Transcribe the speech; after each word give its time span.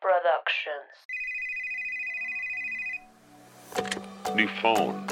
Productions. 0.00 0.92
New 4.34 4.48
phone. 4.60 5.06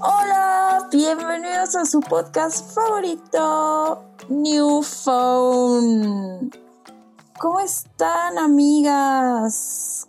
Hola, 0.00 0.88
bienvenidos 0.90 1.76
a 1.76 1.86
su 1.86 2.00
podcast 2.00 2.74
favorito, 2.74 4.04
New 4.28 4.82
Phone. 4.82 6.50
¿Cómo 7.38 7.60
están, 7.60 8.36
amigas? 8.36 10.08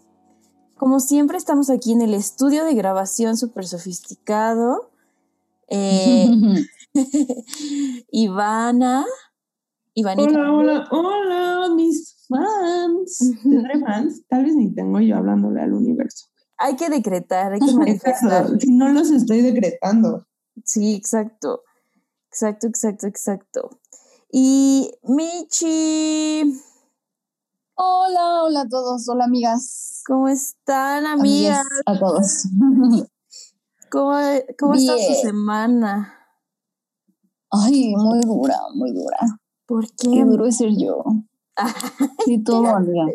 Como 0.80 1.02
siempre, 1.02 1.38
estamos 1.38 1.70
aquí 1.70 1.92
en 1.92 2.02
el 2.02 2.14
estudio 2.14 2.64
de 2.64 2.74
grabación 2.74 3.36
súper 3.36 3.68
sofisticado. 3.68 4.90
Eh, 5.68 6.26
Ivana. 8.12 9.06
Ivanita. 9.94 10.32
Hola, 10.32 10.88
hola, 10.90 10.90
hola, 10.92 11.76
mis 11.76 12.26
fans. 12.30 13.34
¿Tendré 13.44 13.78
fans? 13.82 14.24
Tal 14.30 14.46
vez 14.46 14.56
ni 14.56 14.74
tengo 14.74 15.02
yo 15.02 15.18
hablándole 15.18 15.62
al 15.62 15.74
universo. 15.74 16.28
Hay 16.58 16.78
que 16.78 16.90
decretar, 16.90 17.52
hay 17.52 17.60
que 17.60 17.74
manifestar. 17.74 18.48
Si 18.62 18.72
no 18.72 18.88
los 18.88 19.12
estoy 19.12 19.42
decretando. 19.42 20.26
Sí, 20.64 20.96
exacto. 20.96 21.64
Exacto, 22.30 22.68
exacto, 22.68 23.06
exacto. 23.06 23.82
Y 24.32 24.90
Michi, 25.04 26.54
Hola, 27.82 28.44
hola 28.44 28.62
a 28.64 28.68
todos, 28.68 29.08
hola 29.08 29.24
amigas. 29.24 30.04
¿cómo 30.06 30.28
están, 30.28 31.06
amigas? 31.06 31.60
Amigas 31.60 31.82
a 31.86 31.98
todos. 31.98 32.44
¿Cómo, 33.90 34.18
cómo 34.60 34.74
está 34.74 34.98
su 34.98 35.14
semana? 35.22 36.14
Ay, 37.50 37.96
muy 37.96 38.20
dura, 38.20 38.58
muy 38.76 38.92
dura. 38.92 39.18
¿Por 39.66 39.86
qué? 39.96 40.10
Qué 40.12 40.26
duro 40.26 40.46
es 40.46 40.58
ser 40.58 40.72
yo. 40.78 41.04
Sí, 42.26 42.44
todo, 42.44 42.68
amiga. 42.68 43.06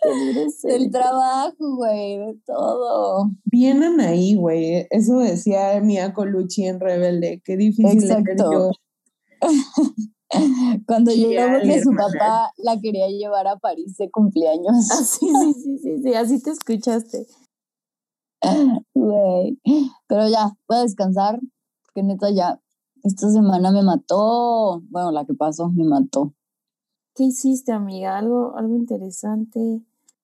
Qué 0.00 0.08
duro 0.08 0.40
es 0.46 0.62
Del 0.62 0.84
el- 0.84 0.90
trabajo, 0.90 1.76
güey, 1.76 2.16
de 2.16 2.38
todo. 2.46 3.30
Vienen 3.44 4.00
ahí, 4.00 4.36
güey. 4.36 4.86
Eso 4.88 5.18
decía 5.18 5.78
Mia 5.82 6.14
Colucci 6.14 6.64
en 6.64 6.80
Rebelde. 6.80 7.42
Qué 7.44 7.58
difícil 7.58 7.98
es 8.04 8.08
ser 8.08 8.20
Exacto. 8.20 8.52
yo. 8.52 8.70
Cuando 10.86 11.10
Sí, 11.10 11.26
llegó 11.26 11.42
ay, 11.42 11.68
que 11.68 11.82
su 11.82 11.90
papá 11.90 12.52
la 12.58 12.80
quería 12.80 13.08
llevar 13.08 13.46
a 13.46 13.56
París 13.56 13.96
de 13.96 14.10
cumpleaños. 14.10 14.90
Ah, 14.90 15.04
sí, 15.04 15.28
sí, 15.28 15.54
sí, 15.54 15.78
sí, 15.78 16.02
sí, 16.02 16.14
así 16.14 16.42
te 16.42 16.50
escuchaste. 16.50 17.26
Güey. 18.94 19.58
Pero 20.06 20.28
ya, 20.28 20.56
voy 20.68 20.78
a 20.78 20.82
descansar, 20.82 21.40
porque 21.84 22.02
neta 22.02 22.30
ya, 22.30 22.60
esta 23.02 23.30
semana 23.30 23.70
me 23.70 23.82
mató. 23.82 24.82
Bueno, 24.90 25.12
la 25.12 25.24
que 25.24 25.34
pasó 25.34 25.70
me 25.70 25.84
mató. 25.84 26.34
¿Qué 27.14 27.24
hiciste, 27.24 27.72
amiga? 27.72 28.18
Algo, 28.18 28.56
algo 28.56 28.74
interesante. 28.74 29.82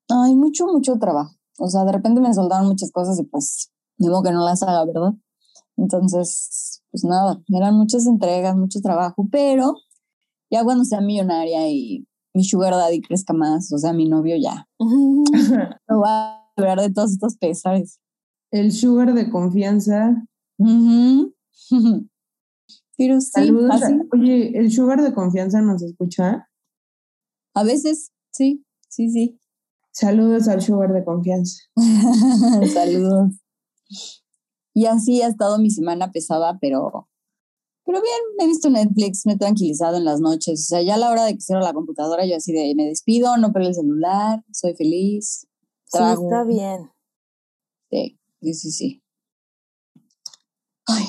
Ay, 0.08 0.34
mucho, 0.34 0.66
mucho 0.66 0.98
trabajo. 0.98 1.34
O 1.58 1.69
sea, 1.69 1.84
de 1.84 1.92
repente 1.92 2.20
me 2.20 2.34
soltaron 2.34 2.66
muchas 2.66 2.91
cosas 2.91 3.19
y 3.20 3.25
pues, 3.25 3.70
modo 3.98 4.22
que 4.22 4.33
no 4.33 4.44
las 4.44 4.62
haga, 4.62 4.84
¿verdad? 4.84 5.12
Entonces, 5.77 6.83
pues 6.91 7.05
nada, 7.05 7.41
eran 7.48 7.77
muchas 7.77 8.06
entregas, 8.06 8.56
mucho 8.56 8.81
trabajo, 8.81 9.27
pero 9.31 9.77
ya 10.50 10.64
cuando 10.64 10.84
sea 10.84 11.00
millonaria 11.00 11.68
y 11.68 12.06
mi 12.34 12.44
sugar 12.44 12.72
daddy 12.74 13.00
crezca 13.00 13.32
más, 13.32 13.72
o 13.72 13.78
sea, 13.78 13.92
mi 13.92 14.08
novio 14.08 14.36
ya, 14.36 14.66
me 14.78 15.96
voy 15.96 16.04
a 16.06 16.50
librar 16.56 16.80
de 16.80 16.90
todos 16.92 17.12
estos 17.12 17.36
pesares. 17.36 17.98
El 18.50 18.72
sugar 18.72 19.14
de 19.14 19.30
confianza. 19.30 20.24
Ujú. 20.58 21.32
Pero 22.96 23.20
sí, 23.20 23.30
Saludos. 23.32 23.82
así, 23.82 23.94
Oye, 24.12 24.58
¿el 24.58 24.70
sugar 24.70 25.02
de 25.02 25.14
confianza 25.14 25.62
nos 25.62 25.82
escucha? 25.82 26.47
a 27.54 27.64
veces, 27.64 28.12
sí, 28.30 28.64
sí, 28.88 29.10
sí. 29.10 29.38
Saludos 29.92 30.46
al 30.48 30.62
sugar 30.62 30.92
de 30.92 31.04
confianza. 31.04 31.62
Saludos. 32.75 33.32
Y 34.72 34.86
así 34.86 35.20
ha 35.22 35.26
estado 35.28 35.58
mi 35.58 35.70
semana 35.70 36.12
pesada, 36.12 36.58
pero, 36.60 37.08
pero 37.90 38.02
bien, 38.02 38.20
he 38.38 38.46
visto 38.46 38.70
Netflix, 38.70 39.26
me 39.26 39.32
he 39.32 39.36
tranquilizado 39.36 39.96
en 39.96 40.04
las 40.04 40.20
noches. 40.20 40.60
O 40.60 40.68
sea, 40.68 40.80
ya 40.80 40.94
a 40.94 40.98
la 40.98 41.10
hora 41.10 41.24
de 41.24 41.34
que 41.34 41.40
cierro 41.40 41.60
la 41.60 41.72
computadora, 41.72 42.24
yo 42.24 42.36
así 42.36 42.52
de 42.52 42.72
me 42.76 42.86
despido, 42.86 43.36
no 43.36 43.52
pego 43.52 43.66
el 43.66 43.74
celular, 43.74 44.44
soy 44.52 44.76
feliz. 44.76 45.48
Sí, 45.86 45.98
está 45.98 46.44
bien. 46.44 46.88
Sí, 47.90 48.20
sí, 48.40 48.54
sí, 48.54 48.70
sí. 48.70 49.02
Ay, 50.86 51.04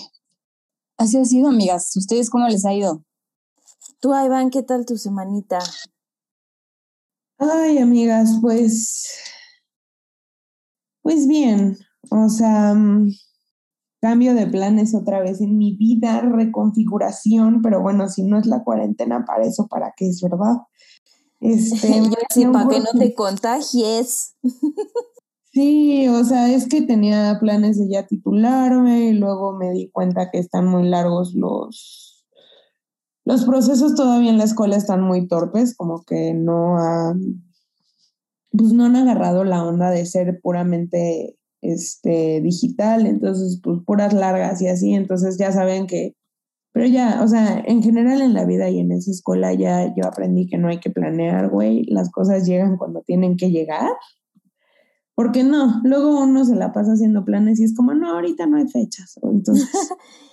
así 0.97 1.17
ha 1.17 1.25
sido, 1.25 1.49
amigas. 1.49 1.95
¿Ustedes 1.95 2.31
cómo 2.31 2.47
les 2.47 2.65
ha 2.65 2.73
ido? 2.73 3.05
Tú, 3.99 4.15
Iván, 4.15 4.49
¿qué 4.49 4.63
tal 4.63 4.87
tu 4.87 4.97
semanita? 4.97 5.59
Ay, 7.37 7.77
amigas, 7.77 8.39
pues, 8.41 9.07
pues 11.03 11.27
bien, 11.27 11.77
o 12.09 12.27
sea, 12.27 12.73
mm, 12.73 13.11
cambio 14.01 14.33
de 14.33 14.47
planes 14.47 14.95
otra 14.95 15.21
vez 15.21 15.41
en 15.41 15.57
mi 15.57 15.75
vida, 15.77 16.21
reconfiguración, 16.21 17.61
pero 17.61 17.81
bueno, 17.81 18.09
si 18.09 18.23
no 18.23 18.39
es 18.39 18.47
la 18.47 18.63
cuarentena 18.63 19.23
para 19.25 19.45
eso, 19.45 19.67
¿para 19.67 19.93
qué 19.95 20.09
es 20.09 20.21
verdad? 20.21 20.57
Este, 21.39 21.87
Yo 22.03 22.15
sí, 22.33 22.45
para 22.47 22.67
que 22.67 22.79
no 22.79 22.99
te 22.99 23.13
contagies. 23.13 24.35
Sí, 25.53 26.07
o 26.07 26.23
sea, 26.23 26.51
es 26.51 26.67
que 26.67 26.81
tenía 26.81 27.37
planes 27.39 27.77
de 27.77 27.89
ya 27.89 28.07
titularme 28.07 29.09
y 29.09 29.13
luego 29.13 29.53
me 29.53 29.71
di 29.71 29.91
cuenta 29.91 30.31
que 30.31 30.39
están 30.39 30.65
muy 30.65 30.87
largos 30.87 31.33
los, 31.35 32.25
los 33.25 33.45
procesos 33.45 33.95
todavía 33.95 34.31
en 34.31 34.37
la 34.37 34.45
escuela 34.45 34.77
están 34.77 35.01
muy 35.01 35.27
torpes, 35.27 35.75
como 35.75 36.03
que 36.05 36.33
no 36.33 36.77
han, 36.77 37.43
pues 38.51 38.71
no 38.73 38.85
han 38.85 38.95
agarrado 38.95 39.43
la 39.43 39.63
onda 39.63 39.89
de 39.91 40.05
ser 40.05 40.39
puramente 40.41 41.37
este, 41.61 42.41
digital, 42.41 43.05
entonces 43.05 43.59
pues 43.63 43.79
puras 43.85 44.13
largas 44.13 44.61
y 44.61 44.67
así, 44.67 44.93
entonces 44.93 45.37
ya 45.37 45.51
saben 45.51 45.87
que, 45.87 46.15
pero 46.73 46.85
ya, 46.87 47.21
o 47.23 47.27
sea, 47.27 47.59
en 47.65 47.83
general 47.83 48.21
en 48.21 48.33
la 48.33 48.45
vida 48.45 48.69
y 48.69 48.79
en 48.79 48.91
esa 48.91 49.11
escuela 49.11 49.53
ya 49.53 49.93
yo 49.95 50.05
aprendí 50.05 50.47
que 50.47 50.57
no 50.57 50.69
hay 50.69 50.79
que 50.79 50.89
planear, 50.89 51.49
güey, 51.49 51.83
las 51.85 52.09
cosas 52.11 52.47
llegan 52.47 52.77
cuando 52.77 53.01
tienen 53.01 53.37
que 53.37 53.51
llegar. 53.51 53.91
Porque 55.13 55.43
no, 55.43 55.81
luego 55.83 56.21
uno 56.23 56.45
se 56.45 56.55
la 56.55 56.71
pasa 56.71 56.93
haciendo 56.93 57.25
planes 57.25 57.59
y 57.59 57.65
es 57.65 57.75
como, 57.75 57.93
no, 57.93 58.11
ahorita 58.13 58.47
no 58.47 58.57
hay 58.57 58.67
fechas. 58.69 59.19
Entonces, 59.21 59.69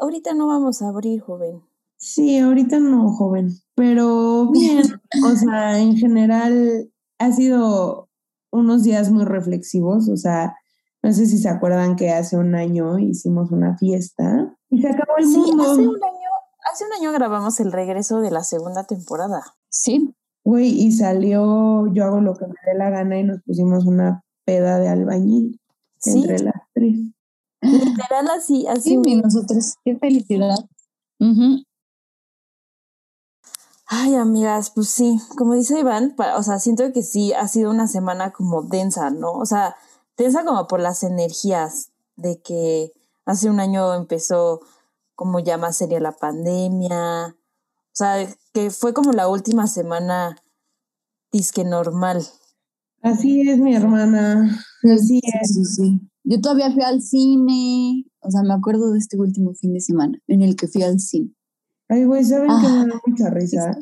Ahorita 0.00 0.32
no 0.32 0.46
vamos 0.46 0.80
a 0.80 0.88
abrir, 0.88 1.20
joven. 1.20 1.60
sí, 1.98 2.38
ahorita 2.38 2.78
no, 2.78 3.10
joven. 3.10 3.50
Pero 3.74 4.50
bien, 4.50 4.82
o 5.26 5.36
sea, 5.36 5.78
en 5.78 5.94
general 5.94 6.90
ha 7.18 7.32
sido 7.32 8.08
unos 8.50 8.82
días 8.82 9.10
muy 9.10 9.26
reflexivos. 9.26 10.08
O 10.08 10.16
sea, 10.16 10.56
no 11.02 11.12
sé 11.12 11.26
si 11.26 11.38
se 11.38 11.48
acuerdan 11.48 11.96
que 11.96 12.10
hace 12.10 12.36
un 12.36 12.54
año 12.54 12.98
hicimos 12.98 13.50
una 13.50 13.76
fiesta 13.78 14.54
y 14.68 14.82
se 14.82 14.88
acabó 14.88 15.16
el 15.18 15.26
Sí, 15.26 15.38
mundo. 15.38 15.62
hace 15.62 15.80
un 15.80 15.94
año, 16.02 16.28
hace 16.72 16.84
un 16.84 16.92
año 16.92 17.12
grabamos 17.12 17.58
el 17.60 17.72
regreso 17.72 18.20
de 18.20 18.30
la 18.30 18.44
segunda 18.44 18.84
temporada. 18.84 19.42
Sí, 19.68 20.14
Güey, 20.42 20.68
y 20.70 20.92
salió 20.92 21.86
Yo 21.92 22.04
hago 22.04 22.20
lo 22.22 22.34
que 22.34 22.46
me 22.46 22.54
dé 22.66 22.74
la 22.76 22.88
gana 22.90 23.18
y 23.18 23.24
nos 23.24 23.42
pusimos 23.42 23.84
una 23.84 24.22
peda 24.46 24.78
de 24.78 24.88
albañil 24.88 25.60
Sí, 25.98 26.22
entre 26.22 26.38
las 26.44 26.54
tres. 26.72 26.96
literal 27.60 28.30
así, 28.30 28.66
así. 28.66 28.98
sí, 29.04 29.10
y 29.10 29.16
nosotros, 29.16 29.74
qué 29.84 29.98
felicidad. 29.98 30.56
Ujú. 31.18 31.62
Ay, 33.86 34.14
amigas, 34.14 34.70
pues 34.70 34.88
sí, 34.88 35.20
como 35.36 35.54
dice 35.54 35.80
Iván, 35.80 36.14
o 36.36 36.42
sea, 36.42 36.58
siento 36.58 36.90
que 36.92 37.02
sí 37.02 37.32
ha 37.32 37.48
sido 37.48 37.70
una 37.70 37.86
semana 37.88 38.30
como 38.32 38.62
densa, 38.62 39.10
¿no? 39.10 39.32
O 39.32 39.44
sea, 39.44 39.74
densa 40.24 40.44
como 40.44 40.66
por 40.66 40.80
las 40.80 41.02
energías 41.02 41.90
de 42.16 42.40
que 42.42 42.92
hace 43.24 43.48
un 43.50 43.60
año 43.60 43.94
empezó 43.94 44.60
como 45.14 45.40
ya 45.40 45.58
más 45.58 45.76
seria 45.76 46.00
la 46.00 46.12
pandemia, 46.12 47.36
o 47.36 47.92
sea, 47.92 48.26
que 48.52 48.70
fue 48.70 48.94
como 48.94 49.12
la 49.12 49.28
última 49.28 49.66
semana 49.66 50.36
disque 51.32 51.64
normal. 51.64 52.24
Así 53.02 53.48
es, 53.48 53.58
mi 53.58 53.74
hermana. 53.74 54.58
Así 54.94 55.20
es. 55.22 55.48
Sí, 55.48 55.64
sí, 55.64 55.64
sí. 55.64 56.00
Yo 56.24 56.40
todavía 56.40 56.70
fui 56.72 56.82
al 56.82 57.00
cine, 57.00 58.04
o 58.20 58.30
sea, 58.30 58.42
me 58.42 58.52
acuerdo 58.54 58.92
de 58.92 58.98
este 58.98 59.18
último 59.18 59.54
fin 59.54 59.72
de 59.72 59.80
semana 59.80 60.18
en 60.26 60.42
el 60.42 60.54
que 60.54 60.68
fui 60.68 60.82
al 60.82 61.00
cine. 61.00 61.34
Ay, 61.88 62.04
güey, 62.04 62.24
¿saben 62.24 62.50
qué 62.60 62.68
me 62.68 62.80
Ah, 62.80 62.86
da 62.86 63.00
mucha 63.06 63.30
risa? 63.30 63.76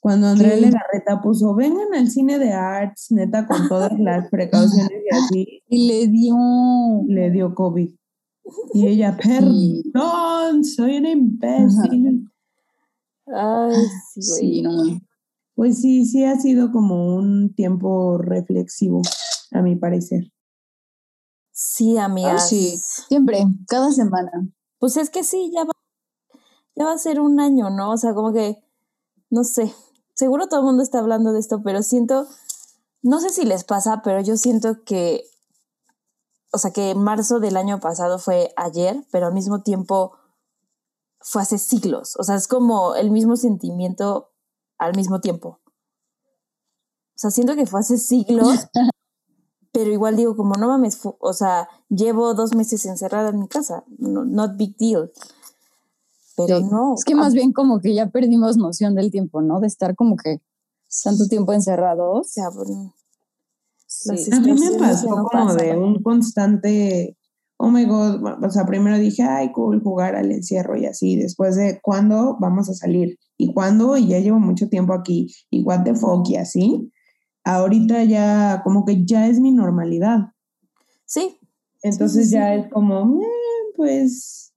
Cuando 0.00 0.28
Andrea 0.28 0.54
¿Qué? 0.54 0.60
Legarreta 0.62 1.20
puso, 1.22 1.54
vengan 1.54 1.92
al 1.94 2.08
cine 2.08 2.38
de 2.38 2.52
arts, 2.54 3.08
neta, 3.10 3.46
con 3.46 3.68
todas 3.68 3.92
las 3.98 4.28
precauciones 4.30 4.90
y 5.10 5.14
así, 5.14 5.62
Y 5.68 5.86
le 5.88 6.06
dio. 6.08 6.34
le 7.06 7.30
dio 7.30 7.54
COVID. 7.54 7.90
Y 8.74 8.86
ella, 8.86 9.16
Sí. 9.20 9.28
perdón, 9.92 10.64
soy 10.64 10.96
una 10.98 11.10
imbécil. 11.10 12.28
Ay, 13.26 13.74
sí, 14.14 14.20
güey. 14.26 14.40
Sí, 14.54 14.62
no. 14.62 15.00
Pues 15.54 15.80
sí, 15.82 16.06
sí 16.06 16.24
ha 16.24 16.36
sido 16.40 16.72
como 16.72 17.14
un 17.16 17.52
tiempo 17.54 18.16
reflexivo, 18.16 19.02
a 19.52 19.60
mi 19.60 19.76
parecer. 19.76 20.32
Sí, 21.52 21.98
amigas. 21.98 22.48
sí, 22.48 22.78
siempre, 23.08 23.44
cada 23.68 23.92
semana. 23.92 24.30
Pues 24.78 24.96
es 24.96 25.10
que 25.10 25.22
sí, 25.24 25.50
ya 25.54 25.64
va, 25.64 25.72
ya 26.74 26.84
va 26.86 26.92
a 26.94 26.98
ser 26.98 27.20
un 27.20 27.38
año, 27.38 27.68
¿no? 27.68 27.90
O 27.92 27.96
sea, 27.98 28.14
como 28.14 28.32
que, 28.32 28.64
no 29.28 29.44
sé, 29.44 29.70
seguro 30.20 30.48
todo 30.48 30.60
el 30.60 30.66
mundo 30.66 30.82
está 30.82 30.98
hablando 30.98 31.32
de 31.32 31.40
esto, 31.40 31.62
pero 31.62 31.82
siento, 31.82 32.26
no 33.00 33.20
sé 33.20 33.30
si 33.30 33.46
les 33.46 33.64
pasa, 33.64 34.02
pero 34.04 34.20
yo 34.20 34.36
siento 34.36 34.84
que, 34.84 35.24
o 36.52 36.58
sea, 36.58 36.72
que 36.72 36.94
marzo 36.94 37.40
del 37.40 37.56
año 37.56 37.80
pasado 37.80 38.18
fue 38.18 38.52
ayer, 38.56 39.02
pero 39.10 39.28
al 39.28 39.32
mismo 39.32 39.62
tiempo 39.62 40.12
fue 41.20 41.40
hace 41.40 41.56
siglos. 41.56 42.16
O 42.18 42.22
sea, 42.22 42.34
es 42.34 42.48
como 42.48 42.94
el 42.96 43.10
mismo 43.10 43.36
sentimiento 43.36 44.30
al 44.76 44.94
mismo 44.94 45.22
tiempo. 45.22 45.60
O 47.14 47.16
sea, 47.16 47.30
siento 47.30 47.56
que 47.56 47.64
fue 47.64 47.80
hace 47.80 47.96
siglos, 47.96 48.68
pero 49.72 49.90
igual 49.90 50.16
digo, 50.16 50.36
como 50.36 50.56
no 50.56 50.68
mames, 50.68 51.00
o 51.02 51.32
sea, 51.32 51.66
llevo 51.88 52.34
dos 52.34 52.54
meses 52.54 52.84
encerrada 52.84 53.30
en 53.30 53.38
mi 53.38 53.48
casa, 53.48 53.84
no, 53.96 54.26
not 54.26 54.58
big 54.58 54.76
deal. 54.76 55.10
Pero 56.46 56.60
Sí. 56.60 56.66
no. 56.70 56.94
Es 56.94 57.04
que 57.04 57.14
más 57.14 57.34
bien 57.34 57.52
como 57.52 57.80
que 57.80 57.94
ya 57.94 58.08
perdimos 58.10 58.56
noción 58.56 58.94
del 58.94 59.10
tiempo, 59.10 59.42
¿no? 59.42 59.60
De 59.60 59.66
estar 59.66 59.94
como 59.94 60.16
que 60.16 60.40
tanto 61.04 61.26
tiempo 61.28 61.52
encerrados. 61.52 62.32
Sí. 63.86 64.32
A 64.32 64.40
mí 64.40 64.52
me 64.54 64.78
pasó 64.78 65.08
no 65.08 65.24
como 65.24 65.54
de 65.54 65.76
un 65.76 66.02
constante, 66.02 67.16
oh 67.58 67.68
my 67.70 67.84
god, 67.84 68.44
o 68.44 68.50
sea, 68.50 68.64
primero 68.64 68.96
dije, 68.98 69.22
ay, 69.22 69.52
cool, 69.52 69.82
jugar 69.82 70.14
al 70.16 70.30
encierro 70.30 70.76
y 70.76 70.86
así, 70.86 71.16
después 71.16 71.56
de, 71.56 71.80
¿cuándo 71.82 72.36
vamos 72.40 72.68
a 72.70 72.74
salir? 72.74 73.18
¿Y 73.36 73.52
cuándo? 73.52 73.96
Y 73.96 74.06
ya 74.08 74.18
llevo 74.20 74.38
mucho 74.38 74.68
tiempo 74.68 74.94
aquí, 74.94 75.34
y 75.50 75.62
what 75.64 75.82
the 75.84 75.94
fuck, 75.94 76.28
y 76.28 76.36
así. 76.36 76.92
Ahorita 77.44 78.04
ya, 78.04 78.60
como 78.64 78.84
que 78.84 79.04
ya 79.04 79.26
es 79.26 79.40
mi 79.40 79.50
normalidad. 79.52 80.32
Sí, 81.04 81.38
Entonces 81.82 82.28
sí, 82.28 82.34
ya 82.34 82.54
sí. 82.54 82.60
es 82.60 82.72
como, 82.72 83.20
eh, 83.20 83.26
pues, 83.76 84.49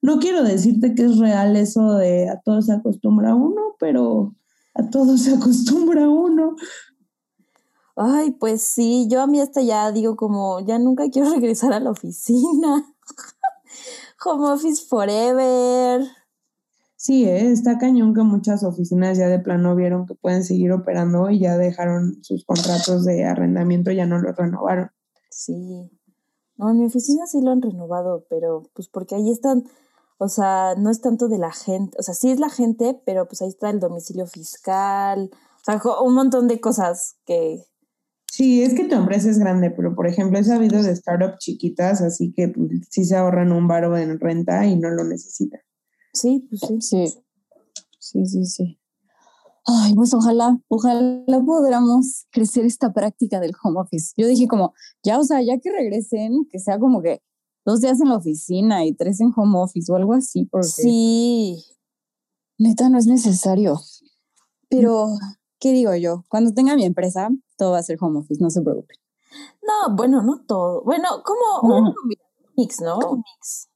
no 0.00 0.18
quiero 0.18 0.42
decirte 0.42 0.94
que 0.94 1.04
es 1.04 1.18
real 1.18 1.56
eso 1.56 1.94
de 1.94 2.28
a 2.28 2.40
todo 2.40 2.62
se 2.62 2.72
acostumbra 2.72 3.34
uno, 3.34 3.76
pero 3.78 4.34
a 4.74 4.88
todo 4.88 5.16
se 5.16 5.34
acostumbra 5.34 6.08
uno. 6.08 6.56
Ay, 7.96 8.30
pues 8.30 8.62
sí, 8.62 9.08
yo 9.10 9.20
a 9.20 9.26
mí 9.26 9.40
hasta 9.40 9.60
ya 9.60 9.90
digo 9.90 10.14
como, 10.14 10.60
ya 10.60 10.78
nunca 10.78 11.10
quiero 11.10 11.30
regresar 11.34 11.72
a 11.72 11.80
la 11.80 11.90
oficina. 11.90 12.94
Home 14.24 14.50
office 14.50 14.84
forever. 14.86 16.06
Sí, 17.00 17.24
¿eh? 17.24 17.52
está 17.52 17.78
cañón 17.78 18.12
que 18.12 18.22
muchas 18.22 18.64
oficinas 18.64 19.18
ya 19.18 19.28
de 19.28 19.38
plano 19.38 19.76
vieron 19.76 20.04
que 20.06 20.16
pueden 20.16 20.42
seguir 20.42 20.72
operando 20.72 21.30
y 21.30 21.38
ya 21.38 21.56
dejaron 21.56 22.22
sus 22.24 22.44
contratos 22.44 23.04
de 23.04 23.24
arrendamiento, 23.24 23.92
ya 23.92 24.04
no 24.04 24.18
los 24.18 24.36
renovaron. 24.36 24.90
Sí. 25.30 25.88
No, 26.56 26.70
en 26.70 26.78
mi 26.78 26.86
oficina 26.86 27.26
sí 27.28 27.40
lo 27.40 27.52
han 27.52 27.62
renovado, 27.62 28.26
pero 28.28 28.64
pues 28.74 28.88
porque 28.88 29.14
ahí 29.14 29.30
están, 29.30 29.64
o 30.18 30.28
sea, 30.28 30.74
no 30.76 30.90
es 30.90 31.00
tanto 31.00 31.28
de 31.28 31.38
la 31.38 31.52
gente, 31.52 31.96
o 31.98 32.02
sea, 32.02 32.14
sí 32.14 32.30
es 32.30 32.38
la 32.38 32.50
gente, 32.50 33.00
pero 33.06 33.26
pues 33.26 33.42
ahí 33.42 33.48
está 33.48 33.70
el 33.70 33.80
domicilio 33.80 34.26
fiscal, 34.26 35.30
o 35.32 35.64
sea, 35.64 35.80
un 36.02 36.14
montón 36.14 36.48
de 36.48 36.60
cosas 36.60 37.16
que, 37.24 37.64
Sí, 38.30 38.62
es 38.62 38.74
que 38.74 38.84
tu 38.84 38.94
empresa 38.94 39.28
es 39.30 39.38
grande, 39.38 39.70
pero 39.70 39.96
por 39.96 40.06
ejemplo 40.06 40.38
he 40.38 40.44
sabido 40.44 40.80
de 40.80 40.94
startups 40.94 41.38
chiquitas, 41.38 42.02
así 42.02 42.32
que 42.32 42.48
pues, 42.48 42.70
sí 42.88 43.04
se 43.04 43.16
ahorran 43.16 43.50
un 43.50 43.66
baro 43.66 43.96
en 43.96 44.20
renta 44.20 44.64
y 44.64 44.76
no 44.76 44.90
lo 44.90 45.02
necesitan. 45.02 45.60
sí, 46.12 46.46
pues 46.48 46.60
sí. 46.86 47.06
Sí, 47.08 47.20
sí, 47.98 48.26
sí, 48.26 48.44
sí. 48.44 48.80
Ay, 49.66 49.92
pues 49.94 50.14
ojalá, 50.14 50.58
ojalá 50.68 51.42
podamos 51.44 52.26
crecer 52.30 52.64
esta 52.64 52.92
práctica 52.92 53.40
del 53.40 53.52
home 53.62 53.80
office. 53.80 54.12
Yo 54.16 54.26
dije 54.26 54.46
como, 54.46 54.72
ya, 55.02 55.18
o 55.18 55.24
sea, 55.24 55.42
ya 55.42 55.58
que 55.58 55.72
regresen, 55.72 56.46
que 56.48 56.58
sea 56.58 56.78
como 56.78 57.02
que 57.02 57.20
dos 57.68 57.82
días 57.82 58.00
en 58.00 58.08
la 58.08 58.16
oficina 58.16 58.86
y 58.86 58.94
tres 58.94 59.20
en 59.20 59.30
home 59.36 59.58
office 59.58 59.92
o 59.92 59.96
algo 59.96 60.14
así, 60.14 60.46
porque 60.46 60.68
Sí, 60.68 61.62
neta 62.56 62.88
no 62.88 62.96
es 62.96 63.06
necesario. 63.06 63.78
Pero, 64.70 65.08
¿qué 65.60 65.72
digo 65.72 65.94
yo? 65.94 66.24
Cuando 66.28 66.54
tenga 66.54 66.76
mi 66.76 66.84
empresa, 66.86 67.28
todo 67.58 67.72
va 67.72 67.78
a 67.78 67.82
ser 67.82 67.98
home 68.00 68.20
office, 68.20 68.42
no 68.42 68.48
se 68.48 68.62
preocupen. 68.62 68.96
no, 69.62 69.94
bueno, 69.94 70.22
no 70.22 70.40
todo. 70.46 70.82
Bueno, 70.82 71.08
como 71.22 71.76
un 71.76 71.94
mix, 72.56 72.80
¿no? 72.80 72.98
Un 72.98 73.18
mix. 73.18 73.68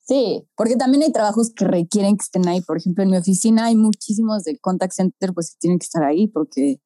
Sí, 0.00 0.48
porque 0.56 0.76
también 0.76 1.02
hay 1.02 1.12
trabajos 1.12 1.52
que 1.52 1.66
requieren 1.66 2.16
que 2.16 2.22
estén 2.22 2.48
ahí. 2.48 2.62
Por 2.62 2.78
ejemplo, 2.78 3.04
en 3.04 3.10
mi 3.10 3.18
oficina 3.18 3.66
hay 3.66 3.76
muchísimos 3.76 4.44
de 4.44 4.58
contact 4.58 4.94
center, 4.94 5.34
pues 5.34 5.50
que 5.50 5.58
tienen 5.58 5.78
que 5.78 5.84
estar 5.84 6.04
ahí 6.04 6.26
porque 6.28 6.80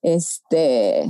este, 0.00 1.08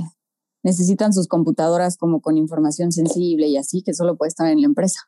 necesitan 0.63 1.13
sus 1.13 1.27
computadoras 1.27 1.97
como 1.97 2.21
con 2.21 2.37
información 2.37 2.91
sensible 2.91 3.47
y 3.47 3.57
así, 3.57 3.83
que 3.83 3.93
solo 3.93 4.15
puede 4.15 4.29
estar 4.29 4.47
en 4.47 4.61
la 4.61 4.67
empresa. 4.67 5.01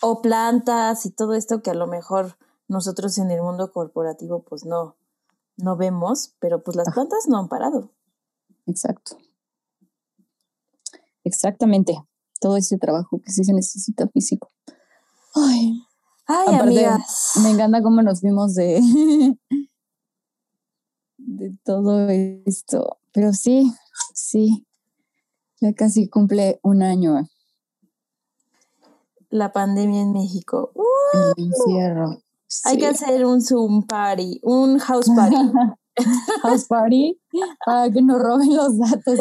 O 0.00 0.22
plantas 0.22 1.06
y 1.06 1.10
todo 1.10 1.34
esto 1.34 1.62
que 1.62 1.70
a 1.70 1.74
lo 1.74 1.86
mejor 1.86 2.36
nosotros 2.68 3.18
en 3.18 3.30
el 3.30 3.42
mundo 3.42 3.72
corporativo 3.72 4.42
pues 4.42 4.64
no, 4.64 4.96
no 5.56 5.76
vemos, 5.76 6.34
pero 6.38 6.62
pues 6.62 6.76
las 6.76 6.88
Ajá. 6.88 6.94
plantas 6.94 7.28
no 7.28 7.38
han 7.38 7.48
parado. 7.48 7.90
Exacto. 8.66 9.16
Exactamente. 11.24 11.96
Todo 12.40 12.56
ese 12.56 12.78
trabajo 12.78 13.20
que 13.20 13.30
sí 13.30 13.44
se 13.44 13.52
necesita 13.52 14.08
físico. 14.08 14.50
Ay, 15.34 15.86
Ay, 16.26 16.54
Aparte, 16.54 16.86
amigas. 16.86 17.32
me 17.42 17.50
encanta 17.50 17.82
cómo 17.82 18.02
nos 18.02 18.20
vimos 18.22 18.54
de, 18.54 18.80
de 21.18 21.56
todo 21.64 22.08
esto. 22.08 22.98
Pero 23.12 23.32
sí, 23.32 23.72
sí. 24.14 24.66
Ya 25.62 25.72
casi 25.74 26.08
cumple 26.08 26.58
un 26.64 26.82
año 26.82 27.28
La 29.30 29.52
pandemia 29.52 30.00
en 30.00 30.12
México. 30.12 30.72
Uh, 30.74 30.82
el 31.36 31.44
encierro. 31.44 32.20
Hay 32.64 32.78
que 32.78 32.86
hacer 32.88 33.24
un 33.24 33.40
Zoom 33.40 33.86
party, 33.86 34.40
un 34.42 34.80
house 34.80 35.08
party. 35.14 35.36
House 36.42 36.64
party 36.64 37.20
para 37.66 37.90
que 37.92 38.00
nos 38.00 38.18
roben 38.18 38.56
los 38.56 38.78
datos 38.78 39.18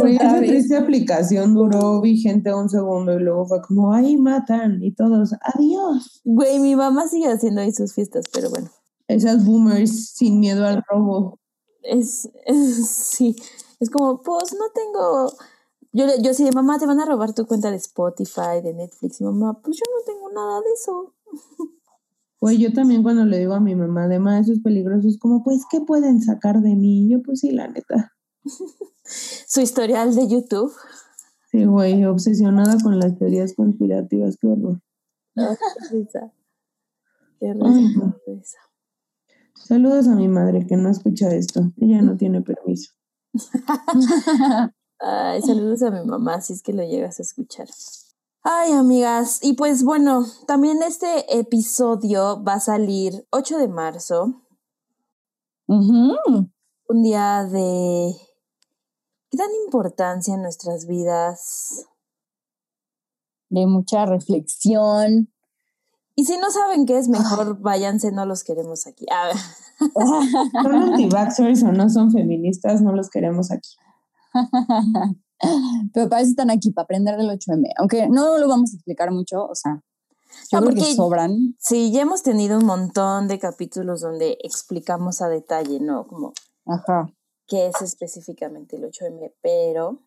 esa 0.56 0.80
aplicación 0.80 1.54
duró 1.54 2.00
vigente 2.00 2.54
un 2.54 2.70
segundo 2.70 3.14
y 3.20 3.20
luego 3.22 3.46
fue 3.46 3.62
como, 3.62 3.94
ay, 3.94 4.16
matan 4.16 4.82
y 4.82 4.94
todos, 4.94 5.36
adiós. 5.42 6.22
Güey, 6.24 6.60
mi 6.60 6.78
mamá 6.78 7.10
sigue 7.10 7.28
haciendo 7.28 7.60
ahí 7.60 7.74
sus 7.74 7.94
fiestas, 7.94 8.26
pero 8.34 8.50
bueno. 8.50 8.70
Esas 9.10 9.46
boomers 9.46 10.12
sin 10.14 10.40
miedo 10.40 10.66
al 10.66 10.82
robo. 10.88 11.38
Es, 11.84 12.30
es- 12.46 12.88
sí, 12.88 13.36
es 13.82 13.90
como, 13.90 14.22
pues 14.22 14.54
no 14.54 14.66
tengo. 14.74 15.30
Yo, 15.94 16.06
le- 16.08 16.22
yo 16.22 16.34
sí 16.34 16.44
de 16.46 16.52
mamá, 16.52 16.80
te 16.80 16.86
van 16.86 17.00
a 17.00 17.06
robar 17.06 17.34
tu 17.34 17.46
cuenta 17.46 17.70
de 17.70 17.78
Spotify, 17.78 18.62
de 18.64 18.74
Netflix. 18.74 19.20
Y 19.20 19.24
mamá, 19.26 19.60
pues 19.62 19.78
yo 19.78 19.84
no 19.94 20.04
tengo 20.06 20.32
nada 20.32 20.62
de 20.62 20.72
eso. 20.74 21.14
Pues 22.40 22.58
yo 22.58 22.72
también 22.74 23.04
cuando 23.04 23.26
le 23.26 23.38
digo 23.40 23.54
a 23.54 23.60
mi 23.60 23.76
mamá, 23.76 24.06
además 24.06 24.42
eso 24.44 24.54
es 24.54 24.60
peligroso, 24.62 25.08
es 25.08 25.20
como, 25.20 25.44
pues, 25.44 25.64
¿qué 25.70 25.82
pueden 25.82 26.22
sacar 26.22 26.62
de 26.62 26.76
mí? 26.76 27.06
Y 27.06 27.10
yo, 27.12 27.22
pues 27.22 27.42
sí, 27.42 27.52
la 27.52 27.68
neta. 27.68 28.14
Su 29.04 29.62
historial 29.62 30.16
de 30.16 30.28
YouTube. 30.28 30.72
Sí, 31.52 31.66
güey, 31.66 32.06
obsesionada 32.06 32.78
con 32.82 32.98
las 32.98 33.18
teorías 33.20 33.54
conspirativas, 33.54 34.38
qué 34.40 34.48
horror. 34.48 34.80
Ay, 35.36 35.56
qué 35.90 35.98
risa. 35.98 36.32
Qué 37.40 37.54
risa, 37.54 37.66
Ay, 37.68 37.96
no. 37.98 38.16
qué 38.26 38.34
risa. 38.34 38.58
Saludos 39.56 40.08
a 40.08 40.16
mi 40.16 40.28
madre 40.30 40.66
que 40.66 40.78
no 40.78 40.90
escucha 40.90 41.30
esto. 41.36 41.72
Ella 41.78 42.02
no 42.02 42.16
tiene 42.18 42.42
permiso. 42.42 42.94
Ay, 45.04 45.42
saludos 45.42 45.82
a 45.82 45.90
mi 45.90 46.06
mamá 46.06 46.42
si 46.42 46.54
es 46.54 46.62
que 46.62 46.74
lo 46.74 46.84
llegas 46.84 47.20
a 47.20 47.24
escuchar. 47.24 47.68
Ay, 48.44 48.72
amigas, 48.74 49.40
y 49.42 49.54
pues 49.54 49.84
bueno, 49.84 50.26
también 50.46 50.84
este 50.84 51.40
episodio 51.40 52.44
va 52.44 52.54
a 52.54 52.60
salir 52.60 53.26
8 53.32 53.58
de 53.58 53.68
marzo, 53.68 54.42
un 55.68 57.04
día 57.04 57.46
de 57.46 58.16
gran 59.32 59.50
importancia 59.66 60.36
en 60.36 60.44
nuestras 60.44 60.86
vidas. 60.86 61.86
De 63.50 63.66
mucha 63.66 64.06
reflexión. 64.06 65.32
Y 66.16 66.26
si 66.26 66.38
no 66.38 66.52
saben 66.52 66.86
qué 66.86 66.98
es, 66.98 67.08
mejor 67.08 67.60
váyanse, 67.60 68.12
no 68.12 68.26
los 68.26 68.44
queremos 68.44 68.86
aquí. 68.86 69.06
Ah, 69.12 69.32
Son 70.64 70.76
anti-vaxxers 70.76 71.64
o 71.64 71.72
no 71.72 71.90
son 71.90 72.12
feministas, 72.12 72.82
no 72.82 72.94
los 72.94 73.10
queremos 73.10 73.52
aquí. 73.52 73.70
Pero 75.94 76.10
para 76.10 76.22
eso 76.22 76.32
están 76.32 76.52
aquí, 76.52 76.72
para 76.72 76.84
aprender 76.84 77.18
del 77.18 77.30
8M. 77.30 77.68
Aunque 77.78 78.08
no 78.10 78.38
lo 78.38 78.48
vamos 78.48 78.72
a 78.74 78.76
explicar 78.76 79.12
mucho, 79.12 79.46
o 79.46 79.56
sea, 79.56 79.82
yo 80.52 80.60
No, 80.62 80.68
creo 80.68 80.76
que 80.84 80.94
sobran. 80.96 81.56
sí, 81.60 81.92
ya 81.92 82.02
hemos 82.02 82.22
tenido 82.24 82.60
un 82.60 82.66
montón 82.66 83.28
de 83.28 83.40
capítulos 83.40 84.02
donde 84.02 84.38
explicamos 84.44 85.22
a 85.22 85.30
detalle, 85.30 85.80
¿no? 85.80 86.06
Como 86.08 86.34
Ajá. 86.66 87.10
qué 87.48 87.68
es 87.68 87.82
específicamente 87.82 88.76
el 88.78 88.84
8M, 88.84 89.34
pero 89.42 90.00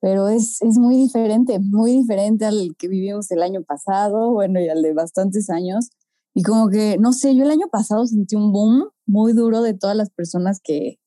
Pero 0.00 0.28
es, 0.28 0.62
es 0.62 0.78
muy 0.78 0.96
diferente, 0.96 1.58
muy 1.58 1.92
diferente 1.92 2.44
al 2.46 2.76
que 2.78 2.86
vivimos 2.88 3.30
el 3.32 3.42
año 3.42 3.62
pasado, 3.64 4.30
bueno, 4.32 4.60
y 4.60 4.68
al 4.68 4.82
de 4.82 4.92
bastantes 4.94 5.50
años. 5.50 5.88
Y 6.34 6.44
como 6.44 6.68
que, 6.68 6.96
no 6.98 7.12
sé, 7.12 7.34
yo 7.34 7.42
el 7.42 7.50
año 7.50 7.66
pasado 7.68 8.06
sentí 8.06 8.36
un 8.36 8.52
boom 8.52 8.90
muy 9.06 9.32
duro 9.32 9.60
de 9.62 9.74
todas 9.74 9.96
las 9.96 10.10
personas 10.10 10.60
que, 10.62 11.00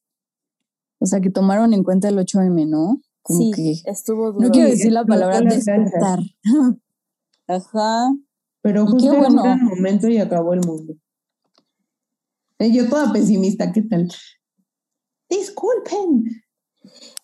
o 1.02 1.06
sea, 1.08 1.20
que 1.20 1.32
tomaron 1.32 1.74
en 1.74 1.84
cuenta 1.84 2.08
el 2.08 2.18
8M, 2.18 2.68
¿no? 2.70 3.02
como 3.24 3.40
sí, 3.40 3.52
que 3.56 3.90
estuvo 3.90 4.32
duro. 4.32 4.48
no 4.48 4.52
quiero 4.52 4.70
decir 4.70 4.92
la 4.92 5.06
palabra 5.06 5.42
despertar. 5.42 6.20
Ajá. 7.48 8.12
Pero 8.62 8.86
justo 8.88 9.10
era 9.12 9.28
un 9.28 9.36
bueno. 9.36 9.44
gran 9.44 9.64
momento 9.66 10.08
y 10.08 10.18
acabó 10.18 10.54
el 10.54 10.62
mundo. 10.62 10.94
Eh, 12.60 12.72
yo 12.72 12.88
toda 12.90 13.12
pesimista, 13.12 13.72
¿qué 13.72 13.82
tal? 13.82 14.12
Disculpen. 15.30 16.26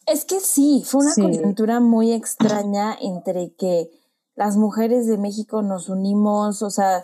Es 0.06 0.26
que 0.26 0.40
sí, 0.40 0.84
fue 0.86 1.02
una 1.02 1.14
Sí. 1.14 1.22
coyuntura 1.22 1.80
muy 1.80 2.12
extraña 2.12 2.96
entre 3.00 3.54
que 3.54 3.92
las 4.36 4.58
mujeres 4.58 5.08
de 5.08 5.18
México 5.18 5.62
nos 5.62 5.90
unimos, 5.90 6.62
o 6.62 6.70
sea, 6.70 7.04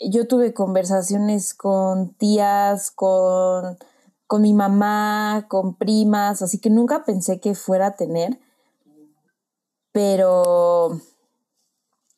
yo 0.00 0.26
tuve 0.26 0.54
conversaciones 0.54 1.54
con 1.54 2.14
tías, 2.14 2.90
con, 2.90 3.76
con 4.32 4.40
mi 4.40 4.54
mamá, 4.54 5.44
con 5.46 5.74
primas, 5.74 6.40
así 6.40 6.56
que 6.56 6.70
nunca 6.70 7.04
pensé 7.04 7.38
que 7.38 7.54
fuera 7.54 7.88
a 7.88 7.96
tener, 7.96 8.40
pero, 9.92 10.98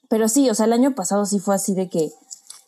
pero 0.08 0.28
sí, 0.28 0.48
o 0.48 0.54
sea, 0.54 0.66
el 0.66 0.74
año 0.74 0.94
pasado 0.94 1.26
sí 1.26 1.40
fue 1.40 1.56
así 1.56 1.74
de 1.74 1.88
que 1.88 2.12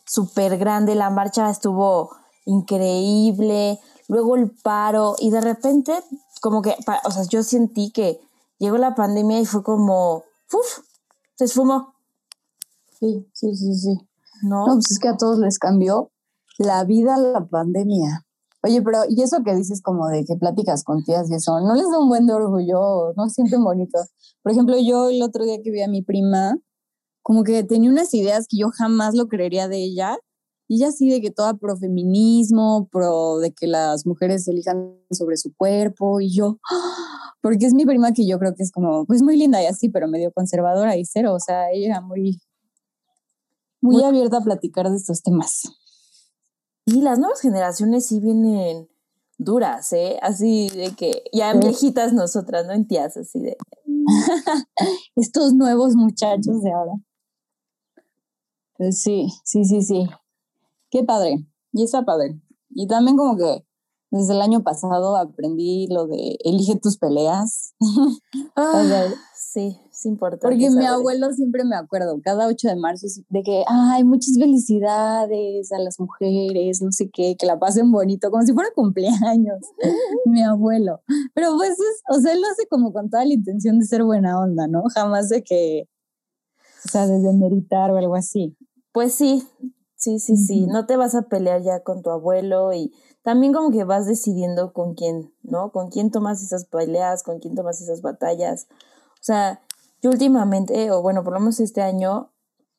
súper 0.04 0.58
grande, 0.58 0.96
la 0.96 1.10
marcha 1.10 1.48
estuvo 1.48 2.10
increíble, 2.44 3.78
luego 4.08 4.34
el 4.34 4.50
paro 4.50 5.14
y 5.20 5.30
de 5.30 5.40
repente 5.40 5.92
como 6.40 6.60
que, 6.60 6.74
o 7.04 7.10
sea, 7.12 7.22
yo 7.30 7.44
sentí 7.44 7.92
que 7.92 8.20
llegó 8.58 8.78
la 8.78 8.96
pandemia 8.96 9.38
y 9.38 9.46
fue 9.46 9.62
como, 9.62 10.24
¡uf! 10.52 10.80
Se 11.36 11.44
esfumó, 11.44 11.94
Sí, 12.98 13.30
sí, 13.32 13.54
sí, 13.54 13.74
sí. 13.76 14.08
¿no? 14.42 14.66
No, 14.66 14.74
pues 14.74 14.90
es 14.90 14.98
que 14.98 15.06
a 15.06 15.16
todos 15.16 15.38
les 15.38 15.60
cambió 15.60 16.10
la 16.58 16.82
vida 16.82 17.16
la 17.16 17.46
pandemia. 17.46 18.25
Oye, 18.66 18.82
pero 18.82 18.98
y 19.08 19.22
eso 19.22 19.44
que 19.44 19.54
dices 19.54 19.80
como 19.80 20.08
de 20.08 20.24
que 20.24 20.34
pláticas 20.34 20.82
con 20.82 21.04
tías 21.04 21.30
y 21.30 21.34
eso, 21.34 21.60
¿no 21.60 21.74
les 21.76 21.88
da 21.88 22.00
un 22.00 22.08
buen 22.08 22.26
de 22.26 22.32
orgullo? 22.32 23.12
¿No 23.16 23.28
sienten 23.28 23.62
bonito? 23.62 23.96
Por 24.42 24.50
ejemplo, 24.50 24.76
yo 24.76 25.08
el 25.08 25.22
otro 25.22 25.44
día 25.44 25.58
que 25.62 25.70
vi 25.70 25.82
a 25.82 25.88
mi 25.88 26.02
prima, 26.02 26.58
como 27.22 27.44
que 27.44 27.62
tenía 27.62 27.88
unas 27.90 28.12
ideas 28.12 28.46
que 28.48 28.58
yo 28.58 28.70
jamás 28.76 29.14
lo 29.14 29.28
creería 29.28 29.68
de 29.68 29.78
ella. 29.84 30.18
Y 30.68 30.76
ella 30.82 30.90
sí 30.90 31.08
de 31.08 31.20
que 31.20 31.30
toda 31.30 31.54
pro 31.54 31.76
feminismo, 31.76 32.88
pro 32.90 33.38
de 33.38 33.52
que 33.52 33.68
las 33.68 34.04
mujeres 34.04 34.48
elijan 34.48 34.96
sobre 35.12 35.36
su 35.36 35.54
cuerpo 35.54 36.20
y 36.20 36.34
yo, 36.34 36.58
porque 37.40 37.66
es 37.66 37.72
mi 37.74 37.86
prima 37.86 38.10
que 38.12 38.26
yo 38.26 38.36
creo 38.40 38.52
que 38.56 38.64
es 38.64 38.72
como, 38.72 39.06
pues 39.06 39.22
muy 39.22 39.36
linda 39.36 39.62
y 39.62 39.66
así, 39.66 39.90
pero 39.90 40.08
medio 40.08 40.32
conservadora 40.32 40.96
y 40.96 41.04
cero, 41.04 41.34
o 41.34 41.38
sea, 41.38 41.70
ella 41.70 41.86
era 41.86 42.00
muy, 42.00 42.40
muy 43.80 43.94
Muy- 43.96 44.02
abierta 44.02 44.38
a 44.38 44.40
platicar 44.40 44.90
de 44.90 44.96
estos 44.96 45.22
temas. 45.22 45.62
Y 46.86 47.02
las 47.02 47.18
nuevas 47.18 47.40
generaciones 47.40 48.06
sí 48.06 48.20
vienen 48.20 48.88
duras, 49.38 49.92
¿eh? 49.92 50.18
Así 50.22 50.68
de 50.70 50.94
que 50.94 51.24
ya 51.32 51.52
Sí. 51.52 51.58
viejitas 51.58 52.12
nosotras, 52.12 52.64
¿no? 52.66 52.72
En 52.72 52.86
tías, 52.86 53.16
así 53.16 53.40
de... 53.40 53.56
Estos 55.16 55.52
nuevos 55.52 55.94
muchachos 55.96 56.62
de 56.62 56.72
ahora. 56.72 56.92
Pues 58.76 59.00
sí, 59.02 59.28
sí, 59.44 59.64
sí, 59.64 59.82
sí. 59.82 60.06
Qué 60.90 61.02
padre. 61.02 61.44
Y 61.72 61.82
está 61.82 62.04
padre. 62.04 62.40
Y 62.70 62.86
también 62.86 63.16
como 63.16 63.36
que 63.36 63.64
desde 64.10 64.34
el 64.34 64.40
año 64.42 64.62
pasado 64.62 65.16
aprendí 65.16 65.88
lo 65.88 66.06
de 66.06 66.38
elige 66.44 66.76
tus 66.78 66.96
peleas. 66.98 67.74
Ah, 68.54 68.72
O 68.84 68.86
sea, 68.86 69.14
sí, 69.34 69.80
es 69.96 70.04
importante. 70.04 70.46
Porque 70.46 70.70
mi 70.70 70.84
abuelo 70.84 71.32
siempre 71.32 71.64
me 71.64 71.74
acuerdo, 71.74 72.20
cada 72.22 72.46
8 72.46 72.68
de 72.68 72.76
marzo, 72.76 73.06
de 73.30 73.42
que, 73.42 73.64
ay, 73.66 74.04
muchas 74.04 74.36
felicidades 74.38 75.72
a 75.72 75.78
las 75.78 75.98
mujeres, 75.98 76.82
no 76.82 76.92
sé 76.92 77.08
qué, 77.10 77.36
que 77.38 77.46
la 77.46 77.58
pasen 77.58 77.90
bonito, 77.90 78.30
como 78.30 78.44
si 78.44 78.52
fuera 78.52 78.70
cumpleaños, 78.74 79.60
mi 80.26 80.42
abuelo. 80.42 81.00
Pero 81.34 81.56
pues, 81.56 81.70
es, 81.70 82.02
o 82.10 82.20
sea, 82.20 82.32
él 82.34 82.42
lo 82.42 82.46
hace 82.48 82.66
como 82.68 82.92
con 82.92 83.08
toda 83.08 83.24
la 83.24 83.32
intención 83.32 83.78
de 83.78 83.86
ser 83.86 84.04
buena 84.04 84.38
onda, 84.38 84.68
¿no? 84.68 84.82
Jamás 84.94 85.30
de 85.30 85.42
que, 85.42 85.88
o 86.84 86.88
sea, 86.88 87.06
de 87.06 87.18
demeritar 87.20 87.90
o 87.90 87.96
algo 87.96 88.16
así. 88.16 88.54
Pues 88.92 89.14
sí, 89.14 89.48
sí, 89.94 90.18
sí, 90.18 90.36
sí. 90.36 90.66
No 90.66 90.84
te 90.84 90.96
vas 90.96 91.14
a 91.14 91.22
pelear 91.22 91.62
ya 91.62 91.80
con 91.80 92.02
tu 92.02 92.10
abuelo 92.10 92.72
y 92.74 92.92
también 93.22 93.54
como 93.54 93.70
que 93.70 93.84
vas 93.84 94.06
decidiendo 94.06 94.74
con 94.74 94.94
quién, 94.94 95.32
¿no? 95.42 95.72
Con 95.72 95.88
quién 95.88 96.10
tomas 96.10 96.42
esas 96.42 96.66
peleas, 96.66 97.22
con 97.22 97.38
quién 97.38 97.54
tomas 97.54 97.80
esas 97.80 98.02
batallas. 98.02 98.68
O 99.14 99.24
sea, 99.26 99.60
yo 100.06 100.10
últimamente, 100.12 100.90
o 100.92 101.02
bueno, 101.02 101.24
por 101.24 101.32
lo 101.32 101.40
menos 101.40 101.58
este 101.58 101.82
año, 101.82 102.30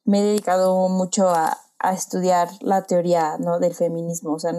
me 0.06 0.22
he 0.22 0.24
dedicado 0.24 0.88
mucho 0.88 1.28
a, 1.28 1.58
a 1.78 1.94
estudiar 1.94 2.48
la 2.62 2.84
teoría, 2.84 3.38
¿no? 3.38 3.60
Del 3.60 3.76
feminismo. 3.76 4.32
O 4.32 4.40
sea, 4.40 4.54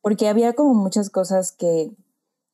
porque 0.00 0.28
había 0.28 0.54
como 0.54 0.72
muchas 0.72 1.10
cosas 1.10 1.52
que, 1.52 1.94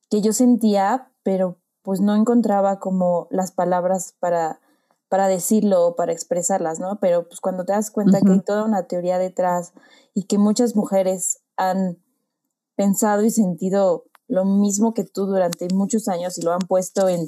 que 0.09 0.21
yo 0.21 0.33
sentía, 0.33 1.11
pero 1.23 1.57
pues 1.81 2.01
no 2.01 2.13
encontraba 2.15 2.79
como 2.79 3.27
las 3.31 3.53
palabras 3.53 4.15
para, 4.19 4.59
para 5.07 5.27
decirlo 5.27 5.87
o 5.87 5.95
para 5.95 6.11
expresarlas, 6.11 6.79
¿no? 6.79 6.99
Pero 6.99 7.27
pues 7.27 7.39
cuando 7.39 7.63
te 7.63 7.71
das 7.71 7.89
cuenta 7.89 8.19
que 8.19 8.33
hay 8.33 8.41
toda 8.41 8.65
una 8.65 8.83
teoría 8.83 9.17
detrás 9.17 9.71
y 10.13 10.23
que 10.23 10.37
muchas 10.37 10.75
mujeres 10.75 11.39
han 11.55 11.97
pensado 12.75 13.23
y 13.23 13.31
sentido 13.31 14.03
lo 14.27 14.43
mismo 14.43 14.93
que 14.93 15.05
tú 15.05 15.25
durante 15.25 15.67
muchos 15.73 16.09
años 16.09 16.37
y 16.37 16.41
lo 16.41 16.51
han 16.51 16.59
puesto 16.59 17.07
en, 17.07 17.27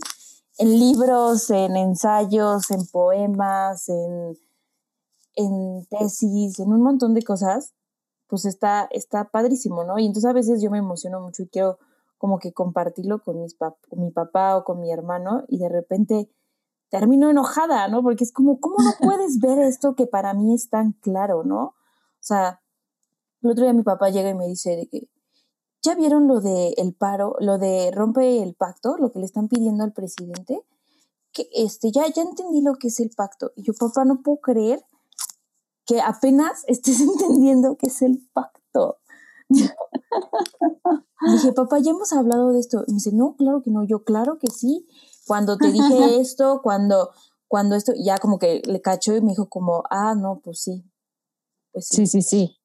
en 0.57 0.79
libros, 0.79 1.49
en 1.49 1.75
ensayos, 1.75 2.69
en 2.71 2.85
poemas, 2.87 3.89
en, 3.89 4.37
en 5.35 5.85
tesis, 5.89 6.59
en 6.59 6.71
un 6.73 6.81
montón 6.81 7.13
de 7.13 7.23
cosas, 7.23 7.73
pues 8.27 8.45
está, 8.45 8.87
está 8.91 9.29
padrísimo, 9.29 9.83
¿no? 9.83 9.99
Y 9.99 10.05
entonces 10.05 10.29
a 10.29 10.33
veces 10.33 10.61
yo 10.61 10.69
me 10.71 10.77
emociono 10.79 11.19
mucho 11.19 11.43
y 11.43 11.47
quiero 11.47 11.79
como 12.17 12.39
que 12.39 12.53
compartirlo 12.53 13.21
con, 13.23 13.41
mis 13.41 13.57
pap- 13.57 13.77
con 13.89 13.99
mi 14.01 14.11
papá 14.11 14.57
o 14.57 14.63
con 14.63 14.79
mi 14.79 14.91
hermano 14.91 15.43
y 15.47 15.57
de 15.57 15.69
repente 15.69 16.29
termino 16.89 17.29
enojada, 17.29 17.87
¿no? 17.87 18.01
Porque 18.03 18.23
es 18.23 18.31
como, 18.31 18.59
¿cómo 18.59 18.77
no 18.79 18.91
puedes 19.01 19.39
ver 19.39 19.59
esto 19.59 19.95
que 19.95 20.07
para 20.07 20.33
mí 20.33 20.53
es 20.53 20.69
tan 20.69 20.93
claro, 20.93 21.43
¿no? 21.43 21.63
O 21.63 21.75
sea, 22.21 22.61
el 23.41 23.51
otro 23.51 23.63
día 23.63 23.73
mi 23.73 23.83
papá 23.83 24.09
llega 24.09 24.29
y 24.29 24.35
me 24.35 24.47
dice 24.47 24.75
de 24.75 24.87
que, 24.87 25.09
¿ya 25.83 25.95
vieron 25.95 26.27
lo 26.27 26.39
de 26.39 26.73
el 26.77 26.93
paro, 26.93 27.35
lo 27.39 27.57
de 27.57 27.91
rompe 27.91 28.41
el 28.41 28.55
pacto, 28.55 28.95
lo 28.97 29.11
que 29.11 29.19
le 29.19 29.25
están 29.25 29.49
pidiendo 29.49 29.83
al 29.83 29.91
presidente? 29.91 30.63
Que 31.33 31.49
este, 31.53 31.91
ya, 31.91 32.07
ya 32.07 32.23
entendí 32.23 32.61
lo 32.61 32.75
que 32.75 32.87
es 32.87 32.99
el 32.99 33.09
pacto. 33.09 33.51
Y 33.55 33.63
yo, 33.63 33.73
papá, 33.73 34.05
no 34.05 34.21
puedo 34.21 34.37
creer 34.37 34.83
que 35.85 36.01
apenas 36.01 36.63
estés 36.67 37.01
entendiendo 37.01 37.77
qué 37.77 37.87
es 37.87 38.01
el 38.01 38.19
pacto. 38.33 38.99
Dije, 39.49 41.53
papá, 41.53 41.79
ya 41.79 41.91
hemos 41.91 42.13
hablado 42.13 42.53
de 42.53 42.59
esto. 42.59 42.83
Y 42.87 42.91
me 42.91 42.95
dice, 42.95 43.11
no, 43.13 43.35
claro 43.35 43.61
que 43.61 43.71
no. 43.71 43.83
Yo, 43.83 44.03
claro 44.03 44.39
que 44.39 44.47
sí. 44.47 44.87
Cuando 45.27 45.57
te 45.57 45.71
dije 45.71 46.19
esto, 46.21 46.61
cuando, 46.63 47.11
cuando 47.47 47.75
esto, 47.75 47.93
ya 47.97 48.17
como 48.17 48.39
que 48.39 48.61
le 48.65 48.81
cachó 48.81 49.15
y 49.15 49.21
me 49.21 49.29
dijo 49.29 49.49
como, 49.49 49.83
ah, 49.89 50.15
no, 50.15 50.39
pues 50.43 50.61
sí. 50.61 50.83
Pues 51.71 51.87
sí, 51.87 52.07
Sí, 52.07 52.07
sí, 52.07 52.21
sí. 52.21 52.57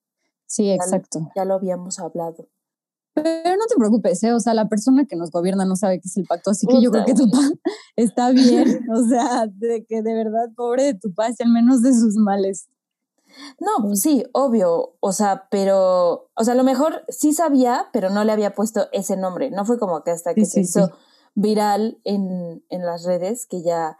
Sí, 0.47 0.67
ya, 0.67 0.75
exacto. 0.75 1.31
ya 1.37 1.45
lo 1.45 1.55
habíamos 1.55 1.99
hablado. 1.99 2.49
Pero 3.23 3.57
no 3.57 3.67
te 3.67 3.77
preocupes, 3.77 4.23
¿eh? 4.25 4.33
O 4.33 4.41
sea, 4.41 4.55
la 4.55 4.69
persona 4.69 5.07
que 5.07 5.17
nos 5.17 5.31
gobierna 5.31 5.65
no 5.65 5.77
sabe 5.77 6.01
qué 6.01 6.09
es 6.09 6.17
el 6.17 6.27
pacto, 6.27 6.51
así 6.51 6.67
que 6.67 6.81
yo 6.83 6.91
creo 6.91 7.05
que 7.05 7.15
tu 7.15 7.31
papá 7.31 7.43
está 7.97 8.31
bien. 8.31 8.81
O 8.95 9.03
sea, 9.09 9.47
de 9.47 9.85
que 9.87 10.03
de 10.03 10.15
verdad, 10.15 10.49
pobre 10.57 10.85
de 10.85 10.95
tu 10.95 11.13
papá, 11.15 11.31
y 11.39 11.43
al 11.43 11.51
menos 11.53 11.83
de 11.83 11.93
sus 11.93 12.17
males. 12.17 12.69
No, 13.61 13.85
pues 13.87 14.01
sí, 14.01 14.25
obvio, 14.33 14.97
o 15.01 15.13
sea, 15.13 15.47
pero, 15.51 16.31
o 16.35 16.45
sea, 16.45 16.55
a 16.55 16.57
lo 16.57 16.65
mejor 16.65 17.05
sí 17.09 17.33
sabía, 17.33 17.87
pero 17.93 18.11
no 18.11 18.25
le 18.25 18.33
había 18.33 18.55
puesto 18.55 18.89
ese 18.93 19.17
nombre. 19.17 19.51
No 19.51 19.65
fue 19.65 19.79
como 19.79 20.03
que 20.03 20.11
hasta 20.11 20.35
que 20.35 20.45
Sí, 20.45 20.51
se 20.51 20.65
sí, 20.65 20.73
sí. 20.73 20.81
hizo 20.81 20.91
viral 21.35 22.01
en, 22.05 22.65
en 22.69 22.85
las 22.87 23.05
redes 23.05 23.47
que 23.47 23.63
ya, 23.63 23.99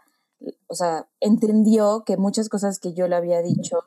o 0.67 0.75
sea, 0.75 1.07
entendió 1.21 2.03
que 2.05 2.17
muchas 2.17 2.49
cosas 2.49 2.79
que 2.79 2.93
yo 2.93 3.07
le 3.07 3.15
había 3.15 3.41
dicho 3.41 3.77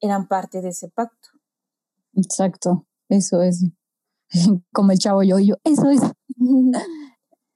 eran 0.00 0.28
parte 0.28 0.60
de 0.60 0.68
ese 0.68 0.88
pacto. 0.88 1.28
Exacto, 2.14 2.86
eso, 3.08 3.42
eso. 3.42 3.66
Como 4.72 4.92
el 4.92 4.98
chavo 4.98 5.22
yo, 5.22 5.38
yo, 5.38 5.56
eso, 5.64 5.90
eso. 5.90 6.12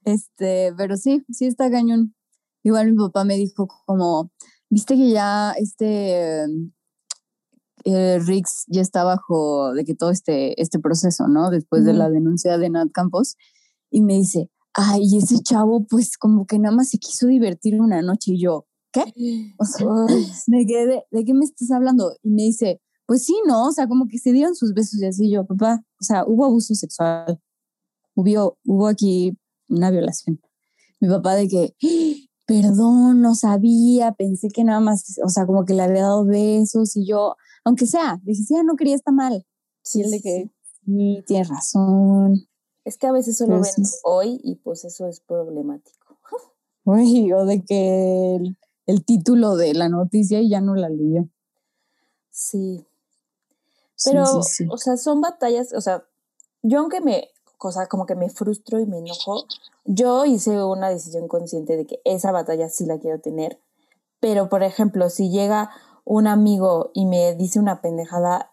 Este, 0.04 0.74
pero 0.76 0.96
sí, 0.96 1.24
sí 1.30 1.46
está 1.46 1.70
cañón. 1.70 2.16
Igual 2.64 2.90
mi 2.90 2.98
papá 2.98 3.22
me 3.24 3.36
dijo 3.36 3.68
como, 3.86 4.32
viste 4.68 4.96
que 4.96 5.10
ya 5.10 5.52
este 5.52 6.44
eh, 7.84 8.18
Rix 8.20 8.64
ya 8.68 8.80
está 8.80 9.04
bajo 9.04 9.72
de 9.74 9.84
que 9.84 9.94
todo 9.94 10.10
este, 10.10 10.60
este 10.60 10.78
proceso, 10.78 11.28
¿no? 11.28 11.50
Después 11.50 11.84
de 11.84 11.90
Ujú. 11.90 11.98
la 11.98 12.10
denuncia 12.10 12.58
de 12.58 12.70
Nat 12.70 12.90
Campos. 12.92 13.36
Y 13.90 14.02
me 14.02 14.14
dice, 14.14 14.50
ay, 14.74 15.18
ese 15.18 15.40
chavo 15.42 15.84
pues 15.88 16.16
como 16.16 16.46
que 16.46 16.58
nada 16.58 16.74
más 16.74 16.90
se 16.90 16.98
quiso 16.98 17.26
divertir 17.26 17.80
una 17.80 18.02
noche 18.02 18.32
y 18.32 18.40
yo, 18.40 18.66
¿qué? 18.92 19.04
O 19.58 19.64
sea, 19.64 19.86
me 20.46 20.66
quedé, 20.66 21.04
¿de 21.10 21.24
qué 21.24 21.34
me 21.34 21.44
estás 21.44 21.70
hablando? 21.70 22.16
Y 22.22 22.30
me 22.30 22.42
dice, 22.42 22.80
pues 23.12 23.26
sí, 23.26 23.38
¿no? 23.46 23.66
O 23.66 23.72
sea, 23.72 23.86
como 23.86 24.08
que 24.08 24.16
se 24.16 24.32
dieron 24.32 24.54
sus 24.54 24.72
besos 24.72 24.98
y 24.98 25.04
así 25.04 25.30
yo, 25.30 25.44
papá, 25.44 25.84
o 26.00 26.02
sea, 26.02 26.24
hubo 26.26 26.46
abuso 26.46 26.74
sexual, 26.74 27.38
hubo, 28.14 28.56
hubo 28.64 28.88
aquí 28.88 29.36
una 29.68 29.90
violación. 29.90 30.40
Mi 30.98 31.08
papá 31.08 31.34
de 31.34 31.46
que, 31.46 31.74
perdón, 32.46 33.20
no 33.20 33.34
sabía, 33.34 34.12
pensé 34.12 34.48
que 34.48 34.64
nada 34.64 34.80
más, 34.80 35.20
o 35.22 35.28
sea, 35.28 35.44
como 35.44 35.66
que 35.66 35.74
le 35.74 35.82
había 35.82 36.04
dado 36.04 36.24
besos 36.24 36.96
y 36.96 37.04
yo, 37.04 37.36
aunque 37.66 37.86
sea, 37.86 38.18
dije, 38.22 38.44
sí, 38.44 38.54
no 38.64 38.76
quería, 38.76 38.94
está 38.94 39.12
mal. 39.12 39.44
sí, 39.82 40.00
él 40.00 40.10
de 40.10 40.22
que, 40.22 40.50
sí. 40.86 41.22
tienes 41.26 41.50
razón. 41.50 42.48
Es 42.86 42.96
que 42.96 43.08
a 43.08 43.12
veces 43.12 43.36
solo 43.36 43.60
Pero 43.60 43.74
ven 43.76 43.86
hoy 44.04 44.40
y 44.42 44.54
pues 44.54 44.86
eso 44.86 45.06
es 45.06 45.20
problemático. 45.20 46.18
Uy, 46.84 47.30
o 47.34 47.44
de 47.44 47.62
que 47.62 48.38
el, 48.86 49.04
título 49.04 49.56
de 49.56 49.74
la 49.74 49.90
noticia 49.90 50.40
y 50.40 50.48
ya 50.48 50.62
no 50.62 50.74
la 50.74 50.88
leyó. 50.88 51.28
Sí. 52.30 52.86
Pero, 54.04 54.24
o 54.68 54.78
sea, 54.78 54.96
son 54.96 55.20
batallas, 55.20 55.72
o 55.72 55.80
sea, 55.80 56.04
yo 56.62 56.80
aunque 56.80 57.00
me, 57.00 57.28
cosa 57.58 57.86
como 57.86 58.06
que 58.06 58.14
me 58.14 58.30
frustro 58.30 58.80
y 58.80 58.86
me 58.86 58.98
enojo, 58.98 59.46
yo 59.84 60.24
hice 60.24 60.62
una 60.64 60.88
decisión 60.88 61.28
consciente 61.28 61.76
de 61.76 61.86
que 61.86 62.00
esa 62.04 62.32
batalla 62.32 62.68
sí 62.68 62.86
la 62.86 62.98
quiero 62.98 63.20
tener. 63.20 63.60
Pero, 64.20 64.48
por 64.48 64.62
ejemplo, 64.62 65.10
si 65.10 65.30
llega 65.30 65.70
un 66.04 66.26
amigo 66.26 66.90
y 66.94 67.06
me 67.06 67.34
dice 67.34 67.58
una 67.58 67.80
pendejada, 67.80 68.50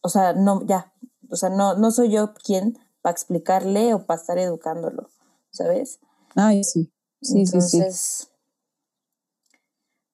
o 0.00 0.08
sea, 0.08 0.32
no, 0.32 0.64
ya, 0.66 0.92
o 1.30 1.36
sea, 1.36 1.50
no, 1.50 1.74
no 1.74 1.90
soy 1.90 2.10
yo 2.10 2.34
quien 2.34 2.78
para 3.02 3.12
explicarle 3.12 3.94
o 3.94 4.06
para 4.06 4.20
estar 4.20 4.38
educándolo, 4.38 5.08
¿sabes? 5.50 6.00
Ay, 6.34 6.64
sí. 6.64 6.92
Sí, 7.22 7.40
Entonces, 7.40 7.96
sí, 8.00 8.28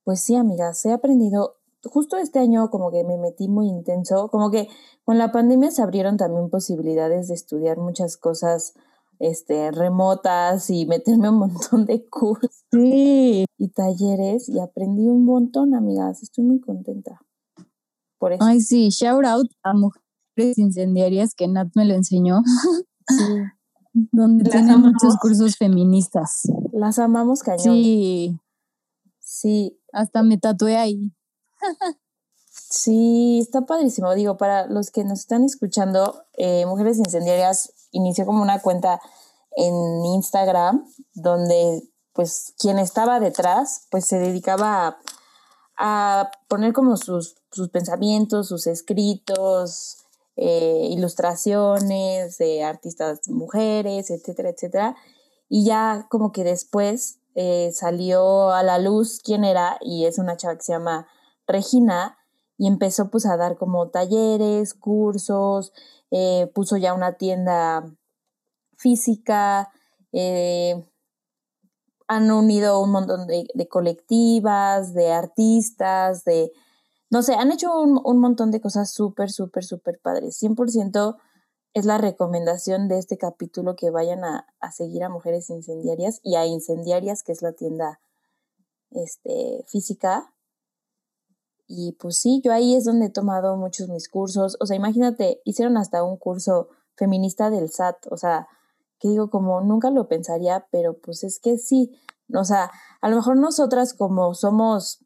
Pues 0.05 0.21
sí, 0.21 0.35
amigas, 0.35 0.85
he 0.85 0.93
aprendido, 0.93 1.57
justo 1.85 2.17
este 2.17 2.39
año 2.39 2.71
como 2.71 2.91
que 2.91 3.05
me 3.05 3.17
metí 3.17 3.49
muy 3.49 3.69
intenso, 3.69 4.29
como 4.29 4.51
que 4.51 4.69
con 5.05 5.19
la 5.19 5.33
pandemia 5.33 5.71
se 5.71 5.83
abrieron 5.83 6.17
también 6.17 6.51
posibilidades 6.51 7.29
de 7.29 7.35
estudiar 7.35 7.79
muchas 7.79 8.17
cosas 8.17 8.75
este, 9.19 9.71
remotas 9.71 10.69
y 10.71 10.87
meterme 10.87 11.31
un 11.31 11.39
montón 11.39 11.87
de 11.87 12.07
cursos 12.09 12.65
y 12.73 13.45
talleres 13.75 14.49
y 14.49 14.61
aprendí 14.61 15.09
un 15.09 15.25
montón, 15.25 15.75
amigas. 15.75 16.23
Estoy 16.23 16.45
muy 16.45 16.61
contenta. 16.61 17.21
Por 18.19 18.33
eso. 18.33 18.45
Ay, 18.45 18.61
sí, 18.61 18.89
shout 18.91 19.25
out 19.25 19.51
a 19.63 19.75
mujeres 19.75 20.59
incendiarias 20.59 21.35
que 21.35 21.49
Nat 21.49 21.69
me 21.75 21.85
lo 21.85 21.95
enseñó. 21.95 22.43
Sí. 23.09 23.25
donde 24.13 24.51
tienen 24.51 24.81
muchos 24.81 25.17
cursos 25.17 25.57
feministas. 25.57 26.43
Las 26.73 26.99
amamos 26.99 27.43
cañón. 27.43 27.61
Sí. 27.61 28.39
Sí. 29.21 29.79
Hasta 29.93 30.23
me 30.23 30.39
tatué 30.39 30.77
ahí. 30.77 31.13
Sí, 32.49 33.41
está 33.41 33.63
padrísimo. 33.63 34.15
Digo, 34.15 34.37
para 34.37 34.67
los 34.67 34.91
que 34.91 35.05
nos 35.05 35.21
están 35.21 35.45
escuchando, 35.45 36.25
eh, 36.35 36.67
Mujeres 36.67 36.99
Incendiarias 36.99 37.73
inició 37.91 38.27
como 38.27 38.43
una 38.43 38.61
cuenta 38.61 39.01
en 39.57 40.05
Instagram 40.05 40.87
donde 41.15 41.83
pues 42.13 42.55
quien 42.59 42.79
estaba 42.79 43.21
detrás 43.21 43.87
pues 43.91 44.07
se 44.07 44.19
dedicaba 44.19 44.99
a, 45.77 46.31
poner 46.49 46.73
como 46.73 46.97
sus, 46.97 47.37
sus 47.51 47.69
pensamientos, 47.69 48.49
sus 48.49 48.67
escritos, 48.67 49.99
eh, 50.37 50.89
ilustraciones 50.91 52.39
de 52.39 52.65
artistas 52.65 53.29
mujeres, 53.29 54.11
etcétera, 54.11 54.51
etcétera. 54.51 54.97
Y 55.49 55.65
ya 55.65 56.07
como 56.11 56.33
que 56.33 56.45
después 56.45 57.19
eh, 57.35 57.71
salió 57.75 58.51
a 58.51 58.63
la 58.63 58.79
luz 58.79 59.21
quién 59.23 59.45
era 59.45 59.79
y 59.83 60.07
es 60.07 60.19
una 60.19 60.37
chava 60.37 60.57
que 60.57 60.65
se 60.65 60.73
llama 60.73 61.07
Regina 61.47 62.19
y 62.59 62.67
empezó 62.67 63.11
pues 63.11 63.27
a 63.27 63.37
dar 63.37 63.57
como 63.57 63.89
talleres, 63.89 64.75
cursos, 64.75 65.73
eh, 66.11 66.51
puso 66.55 66.77
ya 66.77 66.95
una 66.95 67.15
tienda 67.15 67.85
física, 68.77 69.71
han 72.09 72.31
unido 72.31 72.81
un 72.81 72.91
montón 72.91 73.27
de, 73.27 73.47
de 73.53 73.69
colectivas, 73.69 74.95
de 74.95 75.13
artistas, 75.13 76.25
de 76.25 76.53
no 77.11 77.23
sé, 77.23 77.35
han 77.35 77.53
hecho 77.53 77.81
un, 77.81 78.21
montón 78.21 78.51
de 78.51 78.61
cosas 78.61 78.93
súper, 78.93 79.31
súper, 79.31 79.65
súper 79.65 80.01
padres. 80.01 80.43
100% 80.43 81.17
es 81.75 81.85
la 81.85 81.99
recomendación 81.99 82.89
de 82.89 82.99
este 82.99 83.17
capítulo 83.17 83.77
que 83.77 83.91
vayan 83.91 84.25
a, 84.25 84.47
seguir 84.73 85.05
a 85.05 85.09
Mujeres 85.09 85.49
Incendiarias 85.51 86.21
y 86.25 86.35
a 86.35 86.47
Incendiarias, 86.47 87.23
que 87.23 87.33
es 87.33 87.43
la 87.43 87.53
tienda 87.53 88.01
este, 88.91 89.65
física. 89.69 90.33
Y 91.67 91.93
pues 91.93 92.19
sí, 92.19 92.41
yo 92.45 92.53
ahí 92.53 92.75
es 92.77 92.85
donde 92.85 93.07
he 93.07 93.11
tomado 93.11 93.57
muchos 93.57 93.89
mis 93.89 94.09
cursos. 94.09 94.57
O 94.61 94.67
sea, 94.67 94.77
imagínate, 94.77 95.41
hicieron 95.45 95.77
hasta 95.77 96.03
un 96.03 96.17
curso 96.17 96.69
feminista 96.95 97.51
del 97.51 97.71
SAT. 97.71 98.07
O 98.11 98.17
sea, 98.17 98.49
que 98.99 99.09
digo, 99.09 99.31
como 99.31 99.61
nunca 99.61 99.91
lo 99.91 100.09
pensaría, 100.09 100.67
pero 100.71 100.99
pues 100.99 101.25
es 101.25 101.41
que 101.41 101.59
sí. 101.59 101.93
O 102.35 102.45
sea, 102.45 102.71
a 103.01 103.09
lo 103.09 103.17
mejor 103.17 103.37
nosotras 103.37 103.95
como 103.95 104.35
somos 104.35 105.05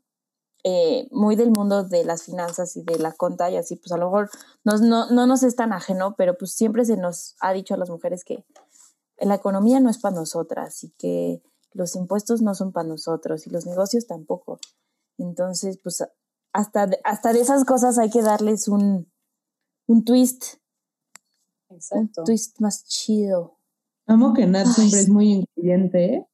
eh, 0.63 1.09
muy 1.11 1.37
del 1.37 1.51
mundo 1.51 1.85
de 1.85 2.05
las 2.05 2.25
finanzas 2.25 2.77
y 2.77 2.83
de 2.83 2.99
la 2.99 3.13
conta 3.13 3.51
y 3.51 3.57
así, 3.57 3.77
pues 3.77 3.93
a 3.93 3.97
lo 3.97 4.07
mejor 4.07 4.31
nos, 4.63 4.83
no, 4.83 5.11
no 5.11 5.27
nos 5.27 5.43
es 5.43 5.57
tan 5.57 5.73
ajeno, 5.73 6.15
pero 6.17 6.37
pues 6.37 6.53
siempre 6.53 6.85
se 6.85 6.99
nos 6.99 7.37
ha 7.41 7.53
dicho 7.53 7.75
a 7.75 7.79
las 7.79 7.89
mujeres 7.89 8.25
que 8.25 8.45
la 9.19 9.35
economía 9.35 9.81
no 9.81 9.89
es 9.89 9.99
para 9.99 10.17
nosotras 10.17 10.85
y 10.85 10.91
que 10.91 11.43
los 11.73 11.97
impuestos 11.97 12.43
no 12.43 12.55
son 12.55 12.73
para 12.73 12.89
nosotros 12.89 13.47
y 13.47 13.51
los 13.51 13.67
negocios 13.67 14.07
tampoco. 14.07 14.59
Entonces, 15.19 15.79
pues 15.83 16.05
hasta, 16.53 16.89
hasta 17.05 17.33
de 17.33 17.41
esas 17.41 17.65
cosas 17.65 17.99
hay 17.99 18.11
que 18.11 18.23
darles 18.23 18.69
un, 18.69 19.11
un 19.87 20.05
twist. 20.05 20.57
Un 21.69 22.11
twist 22.25 22.61
más 22.61 22.85
chido. 22.85 23.59
Amo 24.07 24.35
que 24.35 24.47
Nat 24.47 24.67
siempre 24.67 25.01
es 25.01 25.09
muy 25.09 25.33
incluyente, 25.33 26.15
¿eh? 26.15 26.27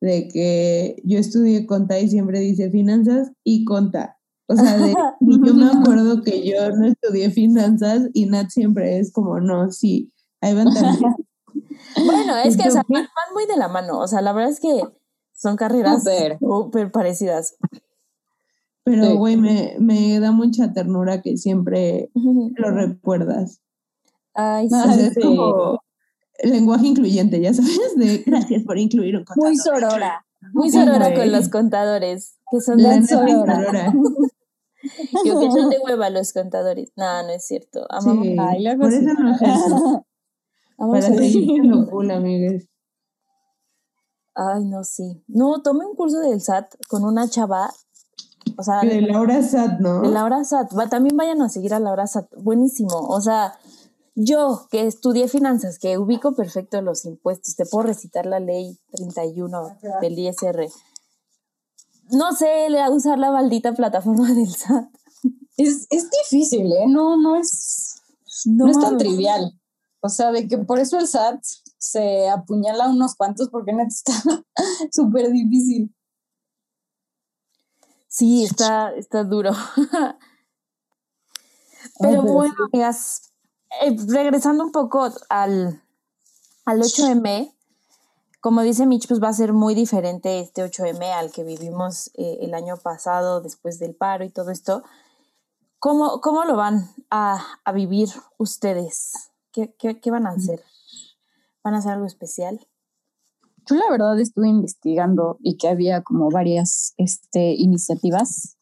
de 0.00 0.28
que 0.28 1.02
yo 1.04 1.18
estudié 1.18 1.66
conta 1.66 1.98
y 1.98 2.08
siempre 2.08 2.40
dice 2.40 2.70
finanzas 2.70 3.32
y 3.42 3.64
conta. 3.64 4.18
O 4.48 4.54
sea, 4.54 4.76
de, 4.78 4.94
yo 5.20 5.54
me 5.54 5.66
acuerdo 5.66 6.22
que 6.22 6.46
yo 6.46 6.70
no 6.70 6.86
estudié 6.86 7.30
finanzas 7.30 8.08
y 8.12 8.26
Nat 8.26 8.50
siempre 8.50 8.98
es 8.98 9.12
como, 9.12 9.40
no, 9.40 9.72
sí, 9.72 10.12
ahí 10.40 10.54
van 10.54 10.72
también. 10.72 11.16
bueno, 12.06 12.36
es 12.44 12.56
que 12.56 12.68
o 12.68 12.70
sea, 12.70 12.82
van, 12.88 13.06
muy 13.32 13.46
de 13.46 13.56
la 13.56 13.68
mano. 13.68 13.98
O 13.98 14.06
sea, 14.06 14.20
la 14.20 14.32
verdad 14.32 14.50
es 14.50 14.60
que 14.60 14.82
son 15.32 15.56
carreras 15.56 16.04
súper 16.38 16.92
parecidas. 16.92 17.56
Pero, 18.86 19.16
güey, 19.16 19.36
me, 19.36 19.74
me, 19.80 20.20
da 20.20 20.30
mucha 20.30 20.72
ternura 20.72 21.20
que 21.20 21.36
siempre 21.36 22.08
lo 22.14 22.70
recuerdas. 22.70 23.60
Ay, 24.32 24.68
sí. 24.68 25.00
es 25.00 25.18
como, 25.20 25.80
lenguaje 26.40 26.86
incluyente, 26.86 27.40
ya 27.40 27.52
sabes, 27.52 27.96
de 27.96 28.18
gracias 28.18 28.62
por 28.62 28.78
incluir 28.78 29.16
un 29.16 29.24
contador. 29.24 29.48
Muy 29.48 29.56
sorora. 29.58 30.26
Muy 30.52 30.70
sorora 30.70 31.12
con 31.12 31.32
los 31.32 31.48
contadores, 31.48 32.36
que 32.48 32.60
son 32.60 32.78
tan 32.78 33.04
sorora. 33.08 33.92
que 35.24 35.30
son 35.32 35.70
de 35.70 35.78
hueva 35.84 36.08
los 36.10 36.32
contadores. 36.32 36.92
No, 36.94 37.24
no 37.24 37.30
es 37.30 37.44
cierto. 37.44 37.86
Amamos. 37.90 38.28
Ay, 38.38 38.76
por 38.76 38.92
eso 38.92 39.02
no 39.02 39.34
es 39.34 39.42
eso. 39.42 40.06
Para 40.76 41.02
seguir 41.02 41.44
siendo 41.44 41.90
cool, 41.90 42.12
amigues. 42.12 42.68
Ay, 44.36 44.64
no, 44.64 44.84
sí. 44.84 45.24
No, 45.26 45.60
tomé 45.62 45.86
un 45.86 45.96
curso 45.96 46.20
del 46.20 46.40
SAT 46.40 46.74
con 46.88 47.04
una 47.04 47.28
chava. 47.28 47.72
O 48.58 48.62
sea, 48.62 48.80
de 48.80 49.02
Laura 49.02 49.42
SAT, 49.42 49.80
¿no? 49.80 50.02
De 50.02 50.08
Laura 50.08 50.42
SAT. 50.44 50.70
también 50.88 51.16
vayan 51.16 51.42
a 51.42 51.48
seguir 51.48 51.74
a 51.74 51.80
Laura 51.80 52.06
SAT. 52.06 52.28
Buenísimo. 52.36 52.94
O 53.08 53.20
sea, 53.20 53.58
yo, 54.14 54.66
que 54.70 54.86
estudié 54.86 55.28
finanzas, 55.28 55.78
que 55.78 55.98
ubico 55.98 56.34
perfecto 56.34 56.80
los 56.80 57.04
impuestos, 57.04 57.54
te 57.54 57.66
puedo 57.66 57.86
recitar 57.86 58.24
la 58.24 58.40
ley 58.40 58.78
31 58.92 59.78
del 60.00 60.18
ISR. 60.18 60.68
No 62.10 62.32
sé 62.32 62.68
usar 62.90 63.18
la 63.18 63.30
maldita 63.30 63.74
plataforma 63.74 64.32
del 64.32 64.48
SAT. 64.48 64.88
Es, 65.56 65.88
difícil, 65.90 66.72
¿eh? 66.72 66.86
No, 66.86 67.16
no 67.16 67.36
es, 67.36 68.02
no, 68.46 68.68
es 68.70 68.78
tan 68.78 68.96
trivial. 68.96 69.58
O 70.00 70.08
sea, 70.08 70.30
de 70.30 70.46
que 70.48 70.58
por 70.58 70.78
eso 70.78 70.98
el 70.98 71.06
SAT 71.06 71.42
se 71.78 72.28
apuñala 72.28 72.88
unos 72.88 73.16
cuantos 73.16 73.48
porque 73.48 73.72
no 73.72 73.82
está 73.82 74.12
súper 74.92 75.30
difícil. 75.30 75.94
Sí, 78.16 78.44
está, 78.44 78.94
está 78.94 79.24
duro. 79.24 79.50
Pero 82.00 82.22
bueno, 82.22 82.54
amigas, 82.72 83.34
eh, 83.82 83.94
regresando 84.08 84.64
un 84.64 84.72
poco 84.72 85.10
al, 85.28 85.82
al 86.64 86.80
8M, 86.80 87.54
como 88.40 88.62
dice 88.62 88.86
Mitch, 88.86 89.06
pues 89.06 89.22
va 89.22 89.28
a 89.28 89.34
ser 89.34 89.52
muy 89.52 89.74
diferente 89.74 90.40
este 90.40 90.64
8M 90.64 91.12
al 91.12 91.30
que 91.30 91.44
vivimos 91.44 92.10
eh, 92.14 92.38
el 92.40 92.54
año 92.54 92.78
pasado 92.78 93.42
después 93.42 93.78
del 93.78 93.94
paro 93.94 94.24
y 94.24 94.30
todo 94.30 94.50
esto. 94.50 94.82
¿Cómo, 95.78 96.22
cómo 96.22 96.44
lo 96.46 96.56
van 96.56 96.88
a, 97.10 97.44
a 97.66 97.72
vivir 97.72 98.08
ustedes? 98.38 99.30
¿Qué, 99.52 99.74
¿Qué, 99.78 100.00
qué, 100.00 100.10
van 100.10 100.26
a 100.26 100.30
hacer? 100.30 100.64
¿Van 101.62 101.74
a 101.74 101.78
hacer 101.80 101.92
algo 101.92 102.06
especial? 102.06 102.66
Yo 103.68 103.76
la 103.76 103.90
verdad 103.90 104.18
estuve 104.20 104.48
investigando 104.48 105.38
y 105.40 105.56
que 105.56 105.68
había 105.68 106.02
como 106.02 106.30
varias 106.30 106.94
este, 106.96 107.54
iniciativas 107.54 108.56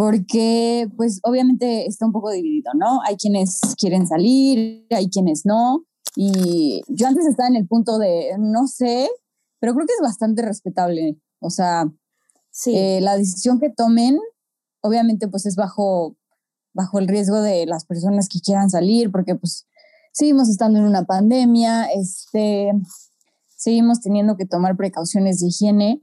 porque 0.00 0.88
pues 0.96 1.20
obviamente 1.24 1.86
está 1.86 2.06
un 2.06 2.12
poco 2.12 2.30
dividido, 2.30 2.72
¿no? 2.74 3.02
Hay 3.04 3.16
quienes 3.16 3.60
quieren 3.78 4.06
salir, 4.06 4.86
hay 4.90 5.10
quienes 5.10 5.44
no, 5.44 5.84
y 6.16 6.82
yo 6.88 7.06
antes 7.06 7.26
estaba 7.26 7.48
en 7.48 7.56
el 7.56 7.68
punto 7.68 7.98
de, 7.98 8.30
no 8.38 8.66
sé, 8.66 9.10
pero 9.58 9.74
creo 9.74 9.86
que 9.86 9.92
es 9.92 10.02
bastante 10.02 10.42
respetable, 10.42 11.18
o 11.40 11.50
sea, 11.50 11.84
sí. 12.50 12.76
Eh, 12.76 13.00
la 13.02 13.16
decisión 13.16 13.60
que 13.60 13.68
tomen, 13.70 14.18
obviamente 14.80 15.28
pues 15.28 15.46
es 15.46 15.54
bajo, 15.54 16.16
bajo 16.72 16.98
el 16.98 17.06
riesgo 17.06 17.42
de 17.42 17.66
las 17.66 17.84
personas 17.84 18.28
que 18.28 18.40
quieran 18.40 18.70
salir, 18.70 19.12
porque 19.12 19.34
pues 19.34 19.66
seguimos 20.12 20.48
estando 20.48 20.78
en 20.78 20.86
una 20.86 21.04
pandemia, 21.04 21.84
este, 21.92 22.72
seguimos 23.60 24.00
teniendo 24.00 24.36
que 24.36 24.46
tomar 24.46 24.74
precauciones 24.76 25.40
de 25.40 25.48
higiene, 25.48 26.00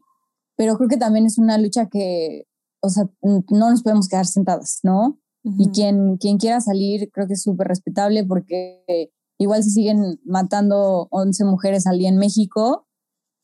pero 0.56 0.78
creo 0.78 0.88
que 0.88 0.98
también 0.98 1.26
es 1.26 1.40
una 1.40 1.58
lucha 1.58 1.88
que, 1.88 2.46
o 2.82 2.90
sea, 2.90 3.10
no 3.22 3.72
nos 3.72 3.82
podemos 3.82 4.08
quedar 4.08 4.28
sentadas, 4.28 4.80
¿no? 4.84 5.20
Y 5.58 5.70
quien, 5.70 6.18
quien 6.18 6.38
quiera 6.38 6.60
salir, 6.60 7.10
creo 7.12 7.26
que 7.26 7.34
es 7.34 7.42
súper 7.42 7.68
respetable 7.70 8.26
porque 8.26 9.12
igual 9.40 9.64
se 9.64 9.70
siguen 9.70 10.20
matando 10.26 11.08
11 11.10 11.46
mujeres 11.46 11.88
al 11.88 11.98
día 11.98 12.10
en 12.10 12.18
México, 12.18 12.86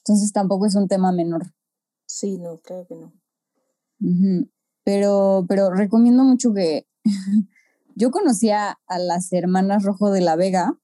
entonces 0.06 0.32
tampoco 0.32 0.66
es 0.66 0.76
un 0.76 0.88
tema 0.88 1.12
menor. 1.12 1.54
Sí, 2.06 2.38
no, 2.38 2.60
creo 2.60 2.86
que 2.86 2.96
no. 2.96 3.14
Pero, 4.84 5.46
pero 5.48 5.72
recomiendo 5.72 6.24
mucho 6.24 6.54
que 6.54 6.86
yo 7.96 8.12
conocía 8.12 8.78
a 8.86 9.00
las 9.00 9.32
hermanas 9.32 9.84
Rojo 9.84 10.12
de 10.12 10.22
la 10.22 10.36
Vega, 10.36 10.78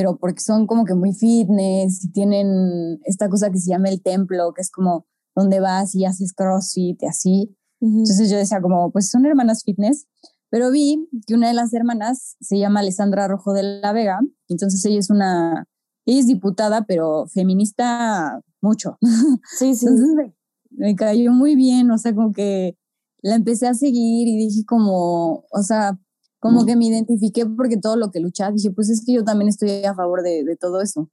pero 0.00 0.16
porque 0.16 0.40
son 0.40 0.66
como 0.66 0.86
que 0.86 0.94
muy 0.94 1.12
fitness 1.12 2.02
y 2.06 2.10
tienen 2.10 2.98
esta 3.04 3.28
cosa 3.28 3.50
que 3.50 3.58
se 3.58 3.68
llama 3.68 3.90
el 3.90 4.00
templo, 4.00 4.54
que 4.54 4.62
es 4.62 4.70
como 4.70 5.04
donde 5.36 5.60
vas 5.60 5.94
y 5.94 6.06
haces 6.06 6.32
crossfit 6.32 7.02
y 7.02 7.06
así. 7.06 7.54
Entonces 7.82 8.30
yo 8.30 8.38
decía 8.38 8.62
como, 8.62 8.90
pues 8.92 9.10
son 9.10 9.26
hermanas 9.26 9.62
fitness, 9.62 10.06
pero 10.48 10.70
vi 10.70 11.06
que 11.26 11.34
una 11.34 11.48
de 11.48 11.54
las 11.54 11.74
hermanas 11.74 12.38
se 12.40 12.58
llama 12.58 12.80
Alessandra 12.80 13.28
Rojo 13.28 13.52
de 13.52 13.62
la 13.62 13.92
Vega, 13.92 14.20
entonces 14.48 14.82
ella 14.86 14.98
es 14.98 15.10
una, 15.10 15.66
ella 16.06 16.20
es 16.20 16.26
diputada, 16.26 16.86
pero 16.88 17.26
feminista 17.26 18.40
mucho. 18.62 18.96
Sí, 19.58 19.74
sí. 19.74 19.84
Entonces 19.86 20.32
me, 20.70 20.96
cayó 20.96 21.32
muy 21.32 21.56
bien, 21.56 21.90
o 21.90 21.98
sea, 21.98 22.14
como 22.14 22.32
que 22.32 22.74
la 23.20 23.34
empecé 23.34 23.66
a 23.66 23.74
seguir 23.74 24.28
y 24.28 24.38
dije 24.38 24.64
como, 24.64 25.44
o 25.50 25.62
sea, 25.62 26.00
como 26.40 26.64
que 26.64 26.74
me 26.74 26.86
identifiqué 26.86 27.44
porque 27.46 27.76
todo 27.76 27.96
lo 27.96 28.10
que 28.10 28.18
luchaba, 28.18 28.50
dije, 28.50 28.70
pues 28.70 28.88
es 28.88 29.04
que 29.04 29.12
yo 29.12 29.24
también 29.24 29.48
estoy 29.48 29.84
a 29.84 29.94
favor 29.94 30.22
de, 30.22 30.42
de 30.42 30.56
todo 30.56 30.80
eso. 30.80 31.08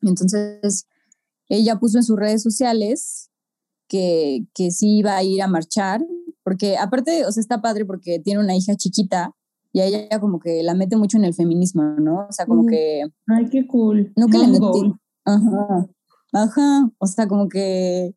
Entonces, 0.00 0.86
ella 1.48 1.78
puso 1.78 1.98
en 1.98 2.04
sus 2.04 2.16
redes 2.16 2.42
sociales 2.42 3.30
que, 3.88 4.46
que 4.54 4.70
sí 4.70 4.98
iba 4.98 5.16
a 5.16 5.22
ir 5.24 5.42
a 5.42 5.48
marchar, 5.48 6.06
porque 6.44 6.76
aparte, 6.76 7.26
o 7.26 7.32
sea, 7.32 7.40
está 7.40 7.60
padre 7.60 7.84
porque 7.84 8.20
tiene 8.20 8.40
una 8.40 8.56
hija 8.56 8.76
chiquita 8.76 9.32
y 9.72 9.80
a 9.80 9.86
ella 9.86 10.20
como 10.20 10.38
que 10.38 10.62
la 10.62 10.74
mete 10.74 10.96
mucho 10.96 11.18
en 11.18 11.24
el 11.24 11.34
feminismo, 11.34 11.82
¿no? 11.82 12.26
O 12.28 12.32
sea, 12.32 12.46
como 12.46 12.64
que... 12.64 13.02
Ay, 13.26 13.48
qué 13.50 13.66
cool. 13.66 14.12
No 14.16 14.28
que 14.28 14.38
le 14.38 14.46
metí... 14.46 14.94
Ajá, 15.24 15.88
ajá, 16.32 16.90
o 16.98 17.06
sea, 17.06 17.26
como 17.26 17.48
que 17.48 18.14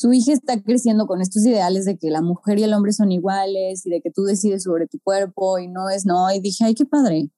su 0.00 0.14
hija 0.14 0.32
está 0.32 0.62
creciendo 0.62 1.06
con 1.06 1.20
estos 1.20 1.44
ideales 1.44 1.84
de 1.84 1.98
que 1.98 2.08
la 2.08 2.22
mujer 2.22 2.58
y 2.58 2.62
el 2.62 2.72
hombre 2.72 2.90
son 2.90 3.12
iguales 3.12 3.84
y 3.84 3.90
de 3.90 4.00
que 4.00 4.10
tú 4.10 4.22
decides 4.22 4.62
sobre 4.62 4.86
tu 4.86 4.98
cuerpo 4.98 5.58
y 5.58 5.68
no 5.68 5.90
es 5.90 6.06
no. 6.06 6.32
Y 6.32 6.40
dije, 6.40 6.64
ay, 6.64 6.74
qué 6.74 6.86
padre. 6.86 7.30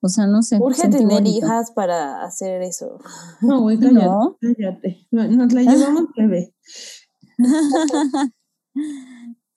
O 0.00 0.08
sea, 0.08 0.26
no 0.26 0.40
sé. 0.40 0.56
Urge 0.58 0.88
tener 0.88 1.26
hijas 1.26 1.70
para 1.72 2.24
hacer 2.24 2.62
eso. 2.62 2.98
No, 3.42 3.60
güey, 3.60 3.78
cállate, 3.78 4.06
¿No? 4.06 4.38
cállate. 4.40 5.06
Nos 5.10 5.52
la 5.52 5.60
llevamos 5.60 6.04
bebé. 6.16 6.54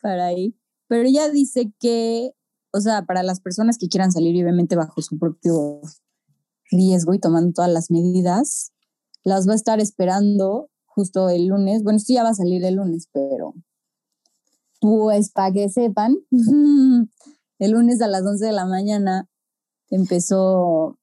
para 0.02 0.26
ahí. 0.26 0.60
Pero 0.90 1.08
ella 1.08 1.30
dice 1.30 1.72
que, 1.80 2.32
o 2.74 2.82
sea, 2.82 3.06
para 3.06 3.24
las 3.24 3.40
personas 3.40 3.78
que 3.78 3.88
quieran 3.88 4.12
salir, 4.12 4.36
obviamente 4.44 4.76
bajo 4.76 5.02
su 5.02 5.18
propio 5.18 5.80
riesgo 6.70 7.14
y 7.14 7.20
tomando 7.20 7.54
todas 7.54 7.72
las 7.72 7.92
medidas, 7.92 8.74
las 9.24 9.48
va 9.48 9.54
a 9.54 9.56
estar 9.56 9.80
esperando 9.80 10.70
justo 10.96 11.30
el 11.30 11.48
lunes. 11.48 11.84
Bueno, 11.84 11.98
esto 11.98 12.14
ya 12.14 12.24
va 12.24 12.30
a 12.30 12.34
salir 12.34 12.64
el 12.64 12.76
lunes, 12.76 13.10
pero 13.12 13.54
pues 14.80 15.32
para 15.32 15.52
que 15.52 15.70
sepan, 15.70 16.18
el 17.60 17.72
lunes 17.72 18.02
a 18.02 18.08
las 18.08 18.24
11 18.24 18.46
de 18.46 18.52
la 18.54 18.66
mañana 18.66 19.30
empezó. 19.90 20.98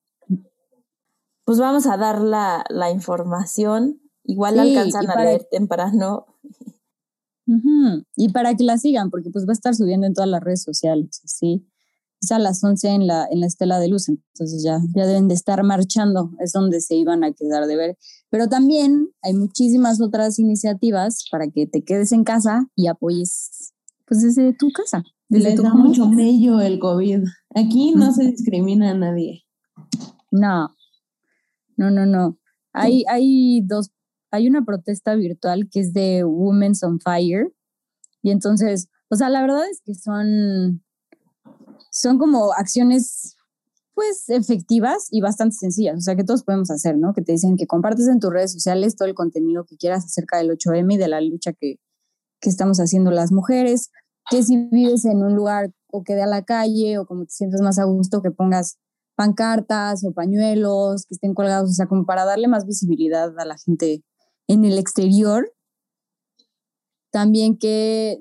Pues 1.44 1.58
vamos 1.58 1.86
a 1.86 1.96
dar 1.96 2.20
la, 2.20 2.64
la 2.70 2.90
información. 2.90 4.00
Igual 4.24 4.58
alcanzan 4.60 5.10
a 5.10 5.22
leer 5.22 5.46
temprano. 5.50 6.26
Y 8.16 8.30
para 8.30 8.54
que 8.54 8.64
la 8.64 8.78
sigan, 8.78 9.10
porque 9.10 9.28
pues 9.28 9.44
va 9.46 9.50
a 9.50 9.52
estar 9.52 9.74
subiendo 9.74 10.06
en 10.06 10.14
todas 10.14 10.30
las 10.30 10.40
redes 10.40 10.62
sociales, 10.62 11.20
¿sí? 11.26 11.66
Es 12.22 12.30
a 12.30 12.38
las 12.38 12.62
11 12.62 12.88
en 12.88 13.06
la, 13.06 13.26
en 13.30 13.40
la 13.40 13.46
Estela 13.46 13.80
de 13.80 13.88
Luz, 13.88 14.08
entonces 14.08 14.62
ya, 14.64 14.80
ya 14.94 15.06
deben 15.06 15.26
de 15.28 15.34
estar 15.34 15.62
marchando, 15.64 16.30
es 16.38 16.52
donde 16.52 16.80
se 16.80 16.94
iban 16.94 17.24
a 17.24 17.32
quedar 17.32 17.66
de 17.66 17.76
ver. 17.76 17.98
Pero 18.30 18.48
también 18.48 19.08
hay 19.22 19.34
muchísimas 19.34 20.00
otras 20.00 20.38
iniciativas 20.38 21.24
para 21.30 21.48
que 21.48 21.66
te 21.66 21.82
quedes 21.82 22.12
en 22.12 22.24
casa 22.24 22.68
y 22.76 22.86
apoyes 22.86 23.72
pues 24.06 24.22
desde 24.22 24.52
tu 24.52 24.70
casa. 24.70 25.02
Desde 25.28 25.50
Les 25.50 25.62
da 25.62 25.74
mucho 25.74 26.08
mello 26.08 26.60
el 26.60 26.78
COVID. 26.78 27.24
Aquí 27.54 27.92
no 27.94 28.12
se 28.12 28.24
discrimina 28.24 28.90
a 28.90 28.94
nadie. 28.94 29.42
No, 30.30 30.68
no, 31.76 31.90
no, 31.90 32.06
no. 32.06 32.38
Hay, 32.72 33.04
hay 33.08 33.62
dos 33.62 33.90
hay 34.32 34.48
una 34.48 34.64
protesta 34.64 35.14
virtual 35.14 35.68
que 35.70 35.80
es 35.80 35.92
de 35.92 36.24
Women's 36.24 36.82
on 36.82 36.98
Fire. 36.98 37.52
Y 38.22 38.30
entonces, 38.30 38.88
o 39.10 39.16
sea, 39.16 39.28
la 39.28 39.42
verdad 39.42 39.62
es 39.70 39.82
que 39.84 39.94
son, 39.94 40.82
son 41.92 42.18
como 42.18 42.52
acciones 42.54 43.36
pues 43.94 44.28
efectivas 44.30 45.08
y 45.10 45.20
bastante 45.20 45.54
sencillas, 45.54 45.98
o 45.98 46.00
sea, 46.00 46.16
que 46.16 46.24
todos 46.24 46.44
podemos 46.44 46.70
hacer, 46.70 46.96
¿no? 46.96 47.12
Que 47.12 47.20
te 47.20 47.32
dicen 47.32 47.56
que 47.56 47.66
compartes 47.66 48.08
en 48.08 48.20
tus 48.20 48.32
redes 48.32 48.52
sociales 48.52 48.96
todo 48.96 49.06
el 49.06 49.14
contenido 49.14 49.64
que 49.64 49.76
quieras 49.76 50.04
acerca 50.06 50.38
del 50.38 50.50
8M 50.50 50.94
y 50.94 50.96
de 50.96 51.08
la 51.08 51.20
lucha 51.20 51.52
que, 51.52 51.76
que 52.40 52.48
estamos 52.48 52.78
haciendo 52.78 53.10
las 53.10 53.32
mujeres, 53.32 53.90
que 54.30 54.42
si 54.42 54.56
vives 54.70 55.04
en 55.04 55.22
un 55.22 55.34
lugar 55.34 55.72
o 55.88 56.04
que 56.04 56.14
de 56.14 56.22
a 56.22 56.26
la 56.26 56.42
calle 56.42 56.96
o 56.98 57.06
como 57.06 57.26
te 57.26 57.32
sientes 57.32 57.60
más 57.60 57.78
a 57.78 57.84
gusto, 57.84 58.22
que 58.22 58.30
pongas 58.30 58.78
pancartas 59.14 60.04
o 60.04 60.12
pañuelos 60.12 61.04
que 61.04 61.14
estén 61.14 61.34
colgados, 61.34 61.70
o 61.70 61.74
sea, 61.74 61.86
como 61.86 62.06
para 62.06 62.24
darle 62.24 62.48
más 62.48 62.66
visibilidad 62.66 63.38
a 63.38 63.44
la 63.44 63.58
gente 63.58 64.02
en 64.48 64.64
el 64.64 64.78
exterior. 64.78 65.52
También 67.10 67.58
que 67.58 68.18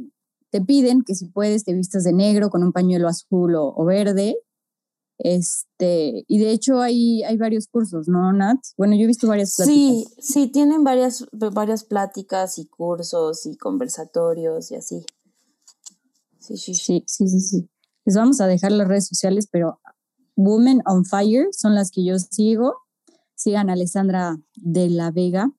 te 0.52 0.62
piden 0.62 1.02
que 1.02 1.16
si 1.16 1.28
puedes 1.28 1.64
te 1.64 1.74
vistas 1.74 2.04
de 2.04 2.14
negro 2.14 2.50
con 2.50 2.64
un 2.64 2.72
pañuelo 2.72 3.08
azul 3.08 3.56
o, 3.56 3.86
verde. 3.86 4.38
Este, 5.18 6.24
y 6.28 6.40
de 6.40 6.52
hecho 6.52 6.82
hay, 6.82 7.24
hay 7.24 7.38
varios 7.38 7.68
cursos, 7.68 8.08
¿no, 8.08 8.34
Nat? 8.34 8.58
Bueno, 8.78 8.96
yo 8.96 9.04
he 9.04 9.08
visto 9.08 9.28
varias 9.28 9.56
pláticas. 9.56 9.78
Sí, 9.78 10.06
sí, 10.20 10.48
tienen 10.48 10.84
varias, 10.84 11.26
varias 11.32 11.84
pláticas 11.84 12.58
y 12.58 12.66
cursos 12.66 13.46
y 13.46 13.56
conversatorios 13.56 14.72
y 14.72 14.76
así. 14.76 15.06
Sí, 16.40 16.58
sí, 16.58 16.74
sí, 16.74 17.04
sí, 17.08 17.28
sí, 17.28 17.40
sí. 17.40 17.70
Les 18.06 18.16
vamos 18.16 18.42
a 18.42 18.48
dejar 18.48 18.72
las 18.72 18.88
redes 18.88 19.08
sociales, 19.08 19.48
pero 19.52 19.80
Women 20.36 20.82
on 20.86 21.06
Fire 21.06 21.48
son 21.52 21.76
las 21.76 21.92
que 21.92 22.04
yo 22.04 22.18
sigo. 22.18 22.78
Sigan 23.36 23.70
a 23.70 23.74
Alessandra 23.74 24.38
de 24.56 24.90
la 24.90 25.12
Vega 25.12 25.52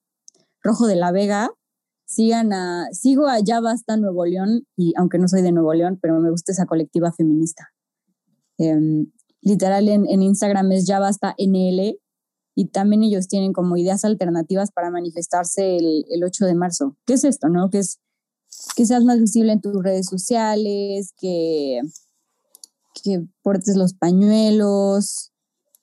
Rojo 0.63 0.87
de 0.87 0.95
la 0.95 1.11
Vega. 1.11 1.51
Sigan 2.13 2.53
a, 2.53 2.87
sigo 2.91 3.27
a 3.27 3.39
Ya 3.39 3.59
Basta 3.59 3.97
Nuevo 3.97 4.25
León, 4.25 4.67
y 4.77 4.93
aunque 4.97 5.17
no 5.17 5.27
soy 5.27 5.41
de 5.41 5.51
Nuevo 5.51 5.73
León, 5.73 5.97
pero 6.01 6.19
me 6.19 6.29
gusta 6.29 6.51
esa 6.51 6.65
colectiva 6.65 7.11
feminista. 7.11 7.69
Em, 8.57 9.11
literal 9.41 9.89
en, 9.89 10.21
Instagram 10.21 10.71
es 10.73 10.85
Ya 10.85 10.99
Basta 10.99 11.33
NL, 11.37 11.99
y 12.55 12.65
también 12.67 13.01
ellos 13.01 13.27
tienen 13.27 13.51
como 13.51 13.77
ideas 13.77 14.05
alternativas 14.05 14.71
para 14.71 14.91
manifestarse 14.91 15.77
el, 15.77 16.05
el 16.09 16.23
8 16.23 16.45
de 16.45 16.53
marzo. 16.53 16.95
¿Qué 17.05 17.13
es 17.13 17.23
esto, 17.23 17.49
no? 17.49 17.71
Que 17.71 17.79
es 17.79 17.99
que 18.75 18.85
seas 18.85 19.03
más 19.03 19.19
visible 19.19 19.53
en 19.53 19.61
tus 19.61 19.81
redes 19.83 20.05
sociales, 20.05 21.13
que, 21.17 21.81
que 23.03 23.25
portes 23.41 23.75
los 23.75 23.93
pañuelos, 23.93 25.32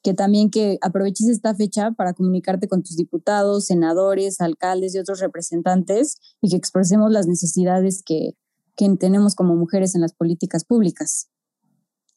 que 0.02 0.14
también 0.14 0.50
que 0.50 0.78
aproveches 0.80 1.28
esta 1.28 1.54
fecha 1.54 1.92
para 1.92 2.14
comunicarte 2.14 2.68
con 2.68 2.82
tus 2.82 2.96
diputados, 2.96 3.66
senadores, 3.66 4.40
alcaldes 4.40 4.94
y 4.94 4.98
otros 4.98 5.20
representantes 5.20 6.18
y 6.40 6.50
que 6.50 6.56
expresemos 6.56 7.10
las 7.10 7.26
necesidades 7.26 8.02
que, 8.04 8.36
que 8.76 8.88
tenemos 8.96 9.34
como 9.34 9.56
mujeres 9.56 9.94
en 9.94 10.00
las 10.00 10.14
políticas 10.14 10.64
públicas. 10.64 11.28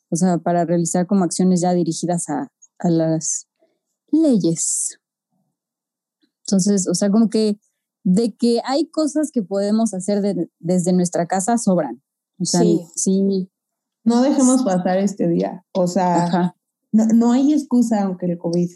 O 0.10 0.16
sea, 0.16 0.38
para 0.38 0.64
realizar 0.66 1.08
como 1.08 1.26
acciones 1.26 1.62
ya 1.62 1.74
dirigidas 1.74 2.30
a, 2.30 2.52
a 2.80 2.90
las 2.90 3.48
leyes. 4.12 5.00
Entonces, 6.46 6.88
o 6.88 6.94
sea, 6.94 7.10
como 7.10 7.30
que 7.30 7.60
de 8.06 8.36
que 8.36 8.62
hay 8.66 8.90
cosas 8.90 9.32
que 9.32 9.44
podemos 9.44 9.94
hacer 9.94 10.22
desde 10.60 10.94
nuestra 10.94 11.26
casa 11.26 11.58
sobran. 11.58 12.02
O 12.38 12.46
sea, 12.46 12.62
sí. 12.62 12.86
sí. 12.96 13.50
No 14.06 14.22
dejemos 14.22 14.64
pasar 14.64 14.98
este 15.00 15.28
día. 15.28 15.66
O 15.72 15.88
sea, 15.88 16.26
Ajá 16.26 16.56
no, 16.94 17.06
no 17.08 17.32
hay 17.34 17.54
excusa 17.54 18.04
aunque 18.04 18.28
el 18.28 18.38
COVID. 18.38 18.70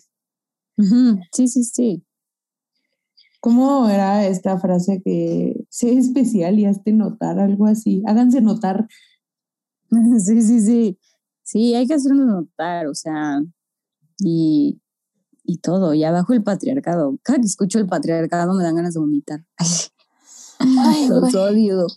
Sí, 1.32 1.48
sí, 1.48 1.64
sí. 1.64 2.04
¿Cómo 3.40 3.88
era 3.88 4.28
esta 4.28 4.60
frase 4.60 5.02
que 5.04 5.66
sé 5.70 5.94
especial 5.94 6.60
y 6.60 6.66
hazte 6.66 6.92
notar, 6.92 7.40
algo 7.40 7.66
así? 7.66 8.04
Háganse 8.06 8.42
notar. 8.42 8.88
Sí, 10.20 10.42
sí, 10.42 10.60
sí. 10.60 11.00
Sí, 11.44 11.74
hay 11.74 11.88
que 11.88 11.94
hacernos 11.94 12.26
notar, 12.26 12.88
o 12.88 12.94
sea, 12.94 13.42
y, 14.20 14.82
y 15.46 15.60
todo, 15.60 15.94
y 15.94 16.04
abajo 16.04 16.34
el 16.34 16.44
patriarcado. 16.44 17.18
Cada 17.24 17.40
que 17.40 17.46
escucho 17.46 17.80
el 17.80 17.88
patriarcado 17.88 18.54
me 18.54 18.64
dan 18.66 18.76
ganas 18.76 18.96
de 18.96 19.00
vomitar. 19.00 19.46
Ay, 20.60 21.08
los 21.08 21.34
odio. 21.36 21.88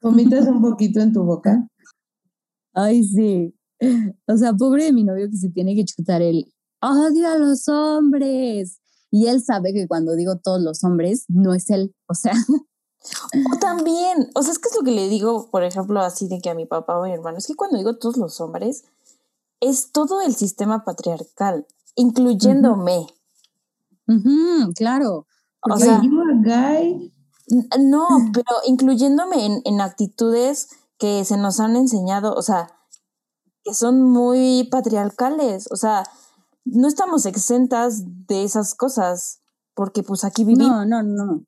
¿Vomitas 0.00 0.46
un 0.46 0.62
poquito 0.62 1.00
en 1.00 1.12
tu 1.12 1.24
boca? 1.24 1.66
Ay, 2.74 3.02
sí. 3.02 3.52
O 4.28 4.36
sea, 4.36 4.52
pobre 4.54 4.84
de 4.84 4.92
mi 4.92 5.04
novio 5.04 5.28
que 5.28 5.36
se 5.36 5.50
tiene 5.50 5.74
que 5.74 5.84
chutar 5.84 6.22
el 6.22 6.52
odio 6.80 7.28
a 7.28 7.36
los 7.36 7.68
hombres. 7.68 8.78
Y 9.10 9.26
él 9.26 9.42
sabe 9.42 9.74
que 9.74 9.86
cuando 9.86 10.14
digo 10.16 10.38
todos 10.38 10.62
los 10.62 10.84
hombres, 10.84 11.26
no 11.28 11.52
es 11.52 11.68
él. 11.68 11.94
O 12.08 12.14
sea, 12.14 12.32
O 13.52 13.58
también, 13.58 14.30
o 14.34 14.42
sea, 14.42 14.52
es 14.52 14.58
que 14.58 14.68
es 14.68 14.76
lo 14.76 14.82
que 14.82 14.92
le 14.92 15.08
digo, 15.08 15.50
por 15.50 15.64
ejemplo, 15.64 16.00
así 16.00 16.28
de 16.28 16.40
que 16.40 16.50
a 16.50 16.54
mi 16.54 16.66
papá 16.66 16.98
o 16.98 17.04
a 17.04 17.08
mi 17.08 17.12
hermano, 17.12 17.38
es 17.38 17.46
que 17.46 17.56
cuando 17.56 17.78
digo 17.78 17.96
todos 17.96 18.16
los 18.16 18.40
hombres, 18.40 18.84
es 19.60 19.92
todo 19.92 20.20
el 20.20 20.34
sistema 20.34 20.84
patriarcal, 20.84 21.66
incluyéndome. 21.96 23.06
claro. 24.76 25.26
O 25.62 25.78
sea, 25.78 26.00
guy? 26.00 27.12
no, 27.80 28.06
pero 28.32 28.56
incluyéndome 28.66 29.46
en, 29.46 29.62
en 29.64 29.80
actitudes 29.80 30.68
que 30.98 31.24
se 31.24 31.36
nos 31.36 31.58
han 31.60 31.76
enseñado, 31.76 32.34
o 32.34 32.42
sea, 32.42 32.68
que 33.64 33.74
son 33.74 34.02
muy 34.02 34.68
patriarcales, 34.70 35.70
o 35.70 35.76
sea, 35.76 36.04
no 36.64 36.88
estamos 36.88 37.26
exentas 37.26 38.04
de 38.26 38.44
esas 38.44 38.74
cosas, 38.74 39.40
porque 39.74 40.02
pues 40.02 40.24
aquí 40.24 40.44
vivimos. 40.44 40.86
No, 40.86 41.02
no, 41.02 41.02
no. 41.02 41.44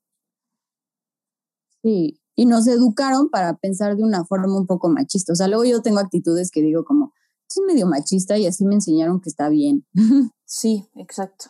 Sí, 1.82 2.20
y 2.34 2.46
nos 2.46 2.66
educaron 2.66 3.28
para 3.28 3.56
pensar 3.56 3.96
de 3.96 4.02
una 4.02 4.24
forma 4.24 4.56
un 4.56 4.66
poco 4.66 4.88
machista. 4.88 5.32
O 5.32 5.36
sea, 5.36 5.48
luego 5.48 5.64
yo 5.64 5.82
tengo 5.82 5.98
actitudes 5.98 6.50
que 6.50 6.62
digo 6.62 6.84
como, 6.84 7.12
soy 7.48 7.66
medio 7.66 7.86
machista 7.86 8.38
y 8.38 8.46
así 8.46 8.64
me 8.64 8.74
enseñaron 8.74 9.20
que 9.20 9.28
está 9.30 9.48
bien. 9.48 9.86
Sí, 10.46 10.88
exacto. 10.94 11.46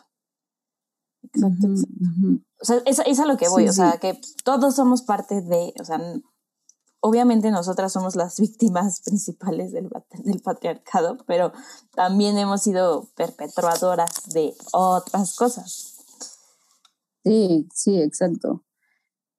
Exacto, 1.21 1.67
O 1.67 2.65
sea, 2.65 2.81
es, 2.87 2.99
es, 3.05 3.19
a 3.19 3.25
lo 3.27 3.37
que 3.37 3.49
voy, 3.49 3.67
o 3.67 3.73
sea, 3.73 3.99
que 3.99 4.19
todos 4.43 4.75
somos 4.75 5.03
parte 5.03 5.41
de, 5.41 5.73
o 5.79 5.83
sea, 5.83 5.99
obviamente 7.05 7.51
nosotras 7.51 7.93
somos 7.93 8.15
las 8.15 8.39
víctimas 8.39 9.01
principales 9.05 9.71
del, 9.71 9.89
del 10.23 10.41
patriarcado, 10.41 11.17
pero 11.27 11.51
también 11.93 12.37
hemos 12.37 12.63
sido 12.63 13.07
perpetuadoras 13.15 14.09
de 14.33 14.55
otras 14.73 15.35
cosas. 15.35 15.93
Sí, 17.23 17.67
sí, 17.73 18.01
exacto. 18.01 18.63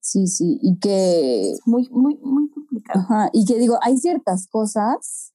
Sí, 0.00 0.29
sí, 0.29 0.61
y 0.62 0.79
que... 0.79 1.50
Es 1.52 1.66
muy, 1.66 1.88
muy, 1.90 2.16
muy 2.18 2.48
complicado. 2.50 3.00
Ajá, 3.00 3.31
y 3.33 3.44
que 3.44 3.59
digo, 3.59 3.79
hay 3.83 3.98
ciertas 3.98 4.46
cosas 4.46 5.33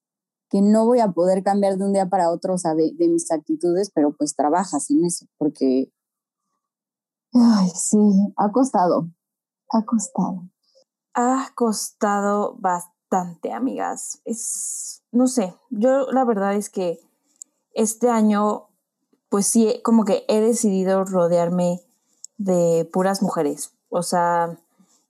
que 0.50 0.62
no 0.62 0.86
voy 0.86 1.00
a 1.00 1.12
poder 1.12 1.44
cambiar 1.44 1.78
de 1.78 1.86
un 1.86 1.92
día 1.94 2.10
para 2.10 2.30
otro, 2.30 2.54
o 2.54 2.58
sea, 2.58 2.76
de, 2.76 2.94
de 2.98 3.10
mis 3.10 3.30
actitudes, 3.32 3.92
pero 3.94 4.16
pues 4.16 4.36
trabajas 4.36 4.90
en 4.90 5.04
eso, 5.04 5.26
porque... 5.38 5.92
Ay, 7.34 7.70
sí, 7.76 7.98
ha 8.38 8.52
costado, 8.52 9.10
ha 9.70 9.84
costado. 9.86 10.50
Ha 11.14 11.52
costado 11.56 12.56
bastante, 12.60 13.52
amigas. 13.52 14.22
Es, 14.26 15.04
no 15.12 15.28
sé, 15.28 15.56
yo 15.70 16.12
la 16.12 16.24
verdad 16.24 16.56
es 16.56 16.70
que 16.70 17.00
este 17.74 18.10
año, 18.10 18.68
pues 19.30 19.48
sí, 19.48 19.82
como 19.84 20.06
que 20.06 20.26
he 20.28 20.40
decidido 20.42 21.04
rodearme 21.04 21.82
de 22.38 22.90
puras 22.92 23.22
mujeres. 23.22 23.74
O 23.90 24.04
sea, 24.04 24.58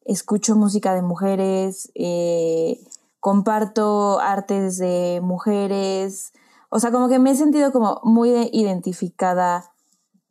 escucho 0.06 0.56
música 0.56 0.96
de 0.96 1.02
mujeres, 1.02 1.92
eh, 1.96 2.80
comparto 3.20 4.20
artes 4.20 4.78
de 4.78 5.20
mujeres. 5.24 6.34
O 6.70 6.80
sea, 6.80 6.92
como 6.92 7.10
que 7.10 7.20
me 7.20 7.32
he 7.32 7.36
sentido 7.36 7.72
como 7.72 8.00
muy 8.04 8.32
identificada 8.52 9.72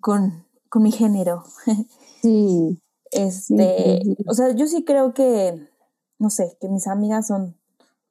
con, 0.00 0.44
con 0.68 0.82
mi 0.82 0.92
género. 0.92 1.44
Sí. 2.22 2.78
Este, 3.10 4.02
o 4.26 4.34
sea, 4.34 4.52
yo 4.54 4.66
sí 4.66 4.84
creo 4.84 5.14
que, 5.14 5.68
no 6.18 6.30
sé, 6.30 6.56
que 6.60 6.68
mis 6.68 6.86
amigas 6.86 7.26
son 7.26 7.56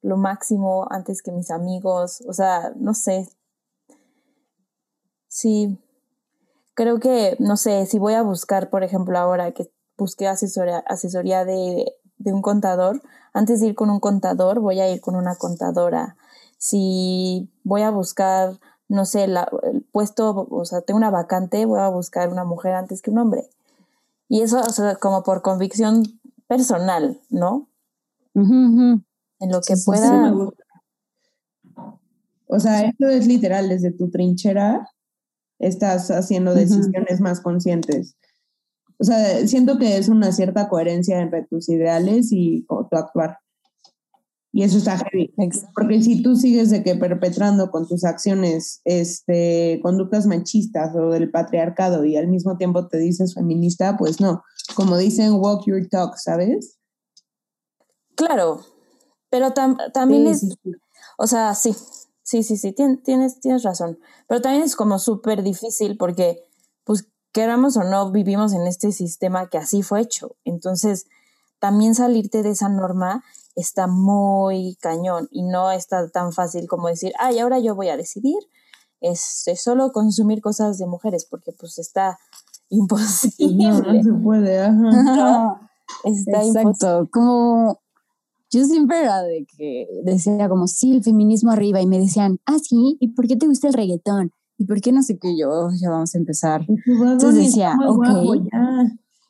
lo 0.01 0.17
máximo 0.17 0.87
antes 0.89 1.21
que 1.21 1.31
mis 1.31 1.51
amigos. 1.51 2.23
O 2.27 2.33
sea, 2.33 2.73
no 2.75 2.93
sé. 2.93 3.29
Sí, 5.27 5.79
creo 6.73 6.99
que, 6.99 7.35
no 7.39 7.57
sé, 7.57 7.85
si 7.85 7.99
voy 7.99 8.13
a 8.13 8.23
buscar, 8.23 8.69
por 8.69 8.83
ejemplo, 8.83 9.17
ahora 9.17 9.51
que 9.51 9.71
busqué 9.97 10.27
asesoría, 10.27 10.79
asesoría 10.87 11.45
de, 11.45 11.93
un 12.25 12.41
contador, 12.41 13.01
antes 13.33 13.59
de 13.59 13.67
ir 13.67 13.75
con 13.75 13.89
un 13.89 13.99
contador, 13.99 14.59
voy 14.59 14.79
a 14.79 14.89
ir 14.89 15.01
con 15.01 15.15
una 15.15 15.35
contadora. 15.35 16.17
Si 16.57 17.49
voy 17.63 17.83
a 17.83 17.91
buscar, 17.91 18.59
no 18.87 19.05
sé, 19.05 19.25
el 19.25 19.37
puesto, 19.91 20.47
o 20.49 20.65
sea, 20.65 20.81
tengo 20.81 20.97
una 20.97 21.11
vacante, 21.11 21.65
voy 21.65 21.79
a 21.79 21.89
buscar 21.89 22.29
una 22.29 22.43
mujer 22.43 22.73
antes 22.73 23.01
que 23.01 23.11
un 23.11 23.19
hombre. 23.19 23.49
Y 24.29 24.41
eso, 24.41 24.61
o 24.61 24.69
sea, 24.69 24.95
como 24.95 25.23
por 25.23 25.41
convicción 25.41 26.03
personal, 26.47 27.19
¿no? 27.29 27.69
En 28.35 29.51
lo 29.51 29.59
que 29.61 29.75
pueda. 29.83 30.33
o 32.47 32.59
sea, 32.59 32.81
esto 32.81 33.07
es 33.07 33.27
literal 33.27 33.67
desde 33.67 33.91
tu 33.91 34.09
trinchera 34.09 34.87
estás 35.59 36.09
haciendo 36.09 36.55
decisiones 36.55 37.19
más 37.19 37.41
conscientes. 37.41 38.15
O 38.97 39.03
sea, 39.03 39.45
siento 39.47 39.77
que 39.77 39.97
es 39.97 40.09
una 40.09 40.31
cierta 40.31 40.69
coherencia 40.69 41.19
entre 41.19 41.43
tus 41.45 41.69
ideales 41.69 42.29
y 42.31 42.65
tu 42.67 42.95
actuar. 42.95 43.39
Y 44.51 44.63
eso 44.63 44.77
está 44.77 44.97
heavy. 44.97 45.33
Porque 45.75 46.01
si 46.01 46.23
tú 46.23 46.35
sigues 46.35 46.69
de 46.71 46.83
que 46.83 46.95
perpetrando 46.95 47.69
con 47.69 47.87
tus 47.87 48.03
acciones 48.03 48.81
este, 48.83 49.79
conductas 49.83 50.25
machistas 50.25 50.95
o 50.95 51.11
del 51.11 51.29
patriarcado 51.29 52.03
y 52.05 52.17
al 52.17 52.27
mismo 52.27 52.57
tiempo 52.57 52.87
te 52.87 52.97
dices 52.97 53.35
feminista, 53.35 53.95
pues 53.97 54.19
no. 54.19 54.43
Como 54.75 54.97
dicen, 54.97 55.33
walk 55.33 55.65
your 55.65 55.87
talk, 55.87 56.15
¿sabes? 56.17 56.77
Claro, 58.15 58.61
pero 59.29 59.53
también 59.93 60.27
es, 60.27 60.57
o 61.17 61.27
sea, 61.27 61.53
sí, 61.53 61.73
Sí, 62.29 62.43
sí, 62.43 62.57
sí, 62.57 62.73
tienes, 62.73 63.39
tienes 63.39 63.63
razón. 63.63 63.97
Pero 64.27 64.39
también 64.39 64.63
es 64.63 64.75
como 64.75 64.99
súper 64.99 65.41
difícil 65.41 65.97
porque, 65.97 66.43
pues, 66.83 67.07
queramos 67.31 67.75
o 67.75 67.83
no, 67.83 68.11
vivimos 68.11 68.53
en 68.53 68.67
este 68.67 68.91
sistema 68.91 69.49
que 69.49 69.57
así 69.57 69.81
fue 69.81 70.01
hecho. 70.01 70.35
Entonces, 70.43 71.07
también 71.59 71.95
salirte 71.95 72.43
de 72.43 72.51
esa 72.51 72.69
norma 72.69 73.23
está 73.55 73.87
muy 73.87 74.77
cañón 74.81 75.27
y 75.31 75.43
no 75.43 75.71
está 75.71 76.09
tan 76.09 76.31
fácil 76.31 76.67
como 76.67 76.87
decir, 76.87 77.13
ay, 77.19 77.39
ahora 77.39 77.59
yo 77.59 77.75
voy 77.75 77.89
a 77.89 77.97
decidir 77.97 78.37
este, 79.01 79.55
solo 79.55 79.91
consumir 79.91 80.41
cosas 80.41 80.77
de 80.77 80.85
mujeres, 80.85 81.25
porque 81.29 81.51
pues 81.51 81.77
está 81.79 82.17
imposible. 82.69 83.69
No, 83.69 83.81
no 83.81 84.03
se 84.03 84.13
puede, 84.13 84.59
ajá. 84.59 85.69
está 86.03 86.43
Exacto, 86.43 87.09
como 87.11 87.79
yo 88.51 88.63
siempre 88.65 89.01
era 89.01 89.21
de 89.23 89.45
que 89.57 89.87
decía 90.03 90.49
como, 90.49 90.67
sí, 90.67 90.95
el 90.95 91.03
feminismo 91.03 91.51
arriba, 91.51 91.81
y 91.81 91.85
me 91.85 91.99
decían, 91.99 92.39
ah, 92.45 92.57
sí, 92.59 92.97
¿y 92.99 93.09
por 93.09 93.27
qué 93.27 93.35
te 93.35 93.47
gusta 93.47 93.67
el 93.67 93.73
reggaetón? 93.73 94.31
¿Y 94.57 94.65
por 94.65 94.81
qué 94.81 94.91
no 94.91 95.03
sé 95.03 95.17
qué? 95.17 95.37
Yo, 95.37 95.49
oh, 95.49 95.71
ya 95.79 95.89
vamos 95.89 96.13
a 96.15 96.17
empezar. 96.17 96.65
Entonces 96.67 97.35
decía, 97.35 97.77
ok. 97.87 98.07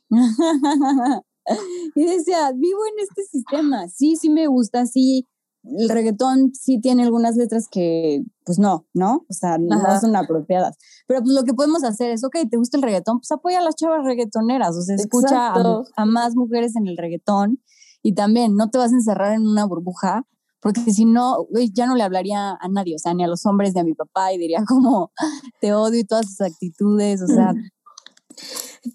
y 1.95 2.05
decía, 2.05 2.51
vivo 2.55 2.79
en 2.93 3.03
este 3.03 3.23
sistema, 3.23 3.87
sí, 3.87 4.15
sí 4.15 4.29
me 4.29 4.47
gusta, 4.47 4.85
sí, 4.85 5.27
el 5.63 5.89
reggaetón 5.89 6.53
sí 6.53 6.79
tiene 6.79 7.03
algunas 7.03 7.35
letras 7.35 7.67
que, 7.69 8.23
pues 8.45 8.59
no, 8.59 8.87
¿no? 8.93 9.25
O 9.29 9.33
sea, 9.33 9.57
no 9.57 9.77
son 9.99 10.15
apropiadas. 10.15 10.77
Pero 11.05 11.21
pues 11.21 11.33
lo 11.33 11.43
que 11.43 11.53
podemos 11.53 11.83
hacer 11.83 12.11
es, 12.11 12.23
ok, 12.23 12.37
¿te 12.49 12.57
gusta 12.57 12.77
el 12.77 12.83
reggaetón? 12.83 13.19
Pues 13.19 13.31
apoya 13.31 13.59
a 13.59 13.63
las 13.63 13.75
chavas 13.75 14.05
reggaetoneras, 14.05 14.75
o 14.75 14.81
sea, 14.81 14.95
escucha 14.95 15.53
a, 15.53 15.83
a, 15.95 16.05
más 16.05 16.35
mujeres 16.35 16.75
en 16.75 16.87
el 16.87 16.97
reggaetón 16.97 17.61
y 18.01 18.13
también 18.13 18.55
no 18.55 18.69
te 18.69 18.77
vas 18.77 18.91
a 18.93 18.95
encerrar 18.95 19.33
en 19.33 19.45
una 19.45 19.65
burbuja, 19.65 20.25
porque 20.61 20.91
si 20.91 21.05
no, 21.05 21.47
ya 21.73 21.87
no 21.87 21.95
le 21.95 22.03
hablaría 22.03 22.51
a 22.51 22.67
nadie, 22.69 22.95
o 22.95 22.99
sea, 22.99 23.13
ni 23.13 23.23
a 23.23 23.27
los 23.27 23.45
hombres 23.45 23.73
ni 23.73 23.81
a 23.81 23.83
mi 23.83 23.93
papá, 23.93 24.33
y 24.33 24.37
diría 24.37 24.63
como, 24.67 25.11
te 25.61 25.73
odio 25.73 25.99
y 25.99 26.03
todas 26.03 26.27
sus 26.27 26.41
actitudes, 26.41 27.21
o 27.21 27.27
sea. 27.27 27.53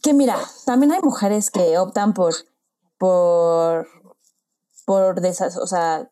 Que 0.03 0.15
mira, 0.15 0.39
también 0.67 0.93
hay 0.93 1.01
mujeres 1.03 1.51
que 1.51 1.79
optan 1.79 2.15
por, 2.15 2.35
por, 2.99 3.89
por 4.85 5.21
o 5.21 5.67
sea, 5.67 6.11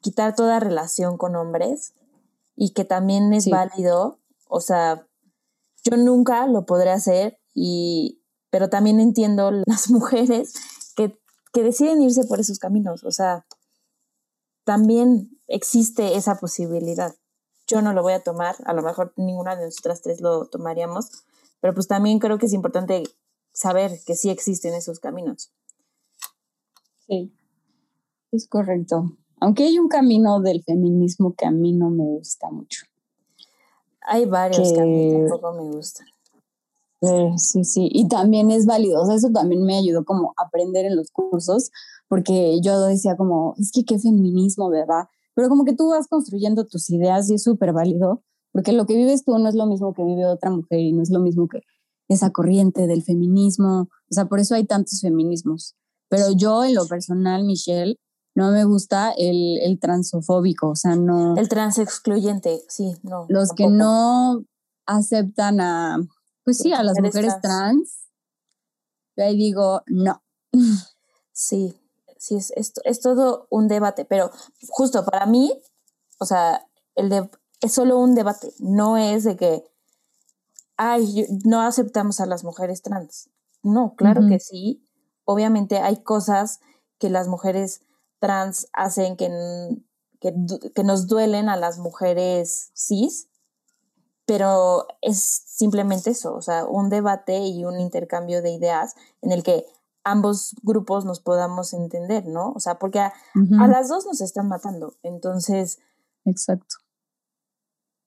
quitar 0.00 0.34
toda 0.34 0.60
relación 0.60 1.16
con 1.16 1.36
hombres 1.36 1.94
y 2.56 2.72
que 2.72 2.84
también 2.84 3.32
es 3.32 3.48
válido, 3.48 4.20
o 4.48 4.60
sea, 4.60 5.06
yo 5.82 5.96
nunca 5.96 6.46
lo 6.46 6.66
podré 6.66 6.90
hacer 6.90 7.38
y 7.54 8.20
pero 8.50 8.70
también 8.70 9.00
entiendo 9.00 9.50
las 9.66 9.90
mujeres 9.90 10.54
que 11.54 11.62
deciden 11.62 12.02
irse 12.02 12.24
por 12.24 12.40
esos 12.40 12.58
caminos. 12.58 13.04
O 13.04 13.12
sea, 13.12 13.46
también 14.64 15.40
existe 15.46 16.16
esa 16.16 16.34
posibilidad. 16.34 17.14
Yo 17.66 17.80
no 17.80 17.94
lo 17.94 18.02
voy 18.02 18.12
a 18.12 18.22
tomar, 18.22 18.56
a 18.66 18.74
lo 18.74 18.82
mejor 18.82 19.14
ninguna 19.16 19.56
de 19.56 19.66
nosotras 19.66 20.02
tres 20.02 20.20
lo 20.20 20.46
tomaríamos, 20.46 21.24
pero 21.64 21.72
pues 21.72 21.88
también 21.88 22.18
creo 22.18 22.36
que 22.36 22.44
es 22.44 22.52
importante 22.52 23.04
saber 23.54 23.90
que 24.04 24.14
sí 24.16 24.28
existen 24.28 24.74
esos 24.74 25.00
caminos. 25.00 25.50
Sí, 27.06 27.32
es 28.32 28.46
correcto. 28.46 29.16
Aunque 29.40 29.64
hay 29.64 29.78
un 29.78 29.88
camino 29.88 30.42
del 30.42 30.62
feminismo 30.62 31.34
que 31.34 31.46
a 31.46 31.50
mí 31.50 31.72
no 31.72 31.88
me 31.88 32.04
gusta 32.04 32.50
mucho. 32.50 32.84
Hay 34.02 34.26
varios 34.26 34.74
que, 34.74 34.78
a 34.78 34.84
mí 34.84 35.10
tampoco 35.10 35.54
me 35.54 35.74
gustan. 35.74 36.06
Sí, 37.38 37.64
sí, 37.64 37.88
y 37.90 38.08
también 38.08 38.50
es 38.50 38.66
válido, 38.66 39.00
o 39.00 39.06
sea, 39.06 39.14
eso 39.14 39.30
también 39.32 39.62
me 39.62 39.78
ayudó 39.78 40.04
como 40.04 40.34
a 40.36 40.44
aprender 40.44 40.84
en 40.84 40.96
los 40.96 41.10
cursos, 41.10 41.70
porque 42.08 42.60
yo 42.60 42.78
decía 42.82 43.16
como, 43.16 43.54
es 43.56 43.72
que 43.72 43.86
qué 43.86 43.98
feminismo, 43.98 44.68
¿verdad? 44.68 45.08
Pero 45.32 45.48
como 45.48 45.64
que 45.64 45.74
tú 45.74 45.88
vas 45.88 46.08
construyendo 46.08 46.66
tus 46.66 46.90
ideas 46.90 47.30
y 47.30 47.36
es 47.36 47.42
súper 47.42 47.72
válido, 47.72 48.22
porque 48.54 48.72
lo 48.72 48.86
que 48.86 48.94
vives 48.94 49.24
tú 49.24 49.36
no 49.36 49.48
es 49.48 49.56
lo 49.56 49.66
mismo 49.66 49.92
que 49.92 50.04
vive 50.04 50.24
otra 50.26 50.48
mujer 50.48 50.78
y 50.78 50.92
no 50.92 51.02
es 51.02 51.10
lo 51.10 51.18
mismo 51.18 51.48
que 51.48 51.62
esa 52.06 52.30
corriente 52.30 52.86
del 52.86 53.02
feminismo, 53.02 53.88
o 53.90 54.14
sea, 54.14 54.26
por 54.26 54.38
eso 54.38 54.54
hay 54.54 54.64
tantos 54.64 55.00
feminismos, 55.00 55.74
Pero 56.08 56.30
yo, 56.30 56.62
en 56.64 56.74
lo 56.74 56.86
personal, 56.86 57.44
Michelle, 57.44 57.98
no 58.36 58.52
me 58.52 58.64
gusta 58.64 59.12
el, 59.16 59.58
el 59.60 59.80
transofóbico, 59.80 60.68
o 60.68 60.76
sea, 60.76 60.94
no. 60.94 61.36
El 61.36 61.48
transexcluyente, 61.48 62.62
sí, 62.68 62.94
no. 63.02 63.26
Los 63.28 63.52
que 63.52 63.66
no 63.66 64.44
aceptan 64.86 65.60
a, 65.60 65.98
pues 66.44 66.58
sí, 66.58 66.72
a 66.72 66.84
las 66.84 67.00
mujeres 67.00 67.34
trans. 67.42 68.06
Yo 69.16 69.24
ahí 69.24 69.36
digo, 69.36 69.82
no. 69.86 70.22
Sí, 71.36 71.74
sí, 72.16 72.36
es, 72.36 72.52
es, 72.54 72.72
es 72.84 73.00
todo 73.00 73.48
un 73.50 73.66
debate, 73.66 74.04
pero 74.04 74.30
justo 74.68 75.04
para 75.04 75.26
mí, 75.26 75.52
o 76.20 76.24
sea, 76.24 76.64
el 76.94 77.08
de, 77.08 77.28
es 77.64 77.72
solo 77.72 77.98
un 77.98 78.14
debate, 78.14 78.52
no 78.58 78.98
es 78.98 79.24
de 79.24 79.36
que, 79.36 79.64
ay, 80.76 81.26
no 81.44 81.62
aceptamos 81.62 82.20
a 82.20 82.26
las 82.26 82.44
mujeres 82.44 82.82
trans. 82.82 83.30
No, 83.62 83.94
claro 83.96 84.20
que 84.28 84.38
sí. 84.38 84.86
Obviamente 85.24 85.78
hay 85.78 86.02
cosas 86.02 86.60
que 86.98 87.08
las 87.08 87.26
mujeres 87.26 87.80
trans 88.18 88.68
hacen 88.74 89.16
que, 89.16 89.30
que, 90.20 90.34
que 90.74 90.84
nos 90.84 91.06
duelen 91.06 91.48
a 91.48 91.56
las 91.56 91.78
mujeres 91.78 92.70
cis, 92.74 93.28
pero 94.26 94.86
es 95.00 95.18
simplemente 95.46 96.10
eso, 96.10 96.34
o 96.34 96.42
sea, 96.42 96.66
un 96.66 96.90
debate 96.90 97.38
y 97.38 97.64
un 97.64 97.80
intercambio 97.80 98.42
de 98.42 98.50
ideas 98.50 98.94
en 99.22 99.32
el 99.32 99.42
que 99.42 99.64
ambos 100.02 100.54
grupos 100.62 101.06
nos 101.06 101.20
podamos 101.20 101.72
entender, 101.72 102.26
¿no? 102.26 102.52
O 102.52 102.60
sea, 102.60 102.78
porque 102.78 102.98
a, 103.00 103.12
las 103.68 103.88
dos 103.88 104.04
nos 104.04 104.20
están 104.20 104.48
matando, 104.48 104.94
entonces... 105.02 105.78
Exacto. 106.26 106.83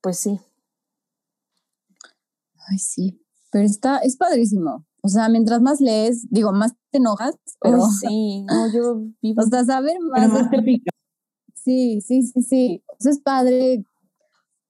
Pues 0.00 0.18
sí. 0.18 0.40
Ay, 2.70 2.78
sí, 2.78 3.20
pero 3.50 3.64
está, 3.64 3.98
es 3.98 4.16
padrísimo. 4.16 4.86
O 5.00 5.08
sea, 5.08 5.28
mientras 5.28 5.60
más 5.60 5.80
lees, 5.80 6.28
digo, 6.30 6.52
más 6.52 6.72
te 6.90 6.98
enojas, 6.98 7.36
pero... 7.60 7.80
sí, 8.00 8.42
no, 8.42 8.72
yo 8.72 9.02
vivo... 9.22 9.42
O 9.42 9.46
sea, 9.46 9.64
saber 9.64 9.98
más... 10.00 10.30
más 10.30 10.50
te 10.50 10.62
pica. 10.62 10.90
Sí, 11.54 12.00
sí, 12.00 12.22
sí, 12.22 12.42
sí. 12.42 12.82
O 12.86 12.96
sea, 12.98 13.12
es 13.12 13.20
padre 13.20 13.84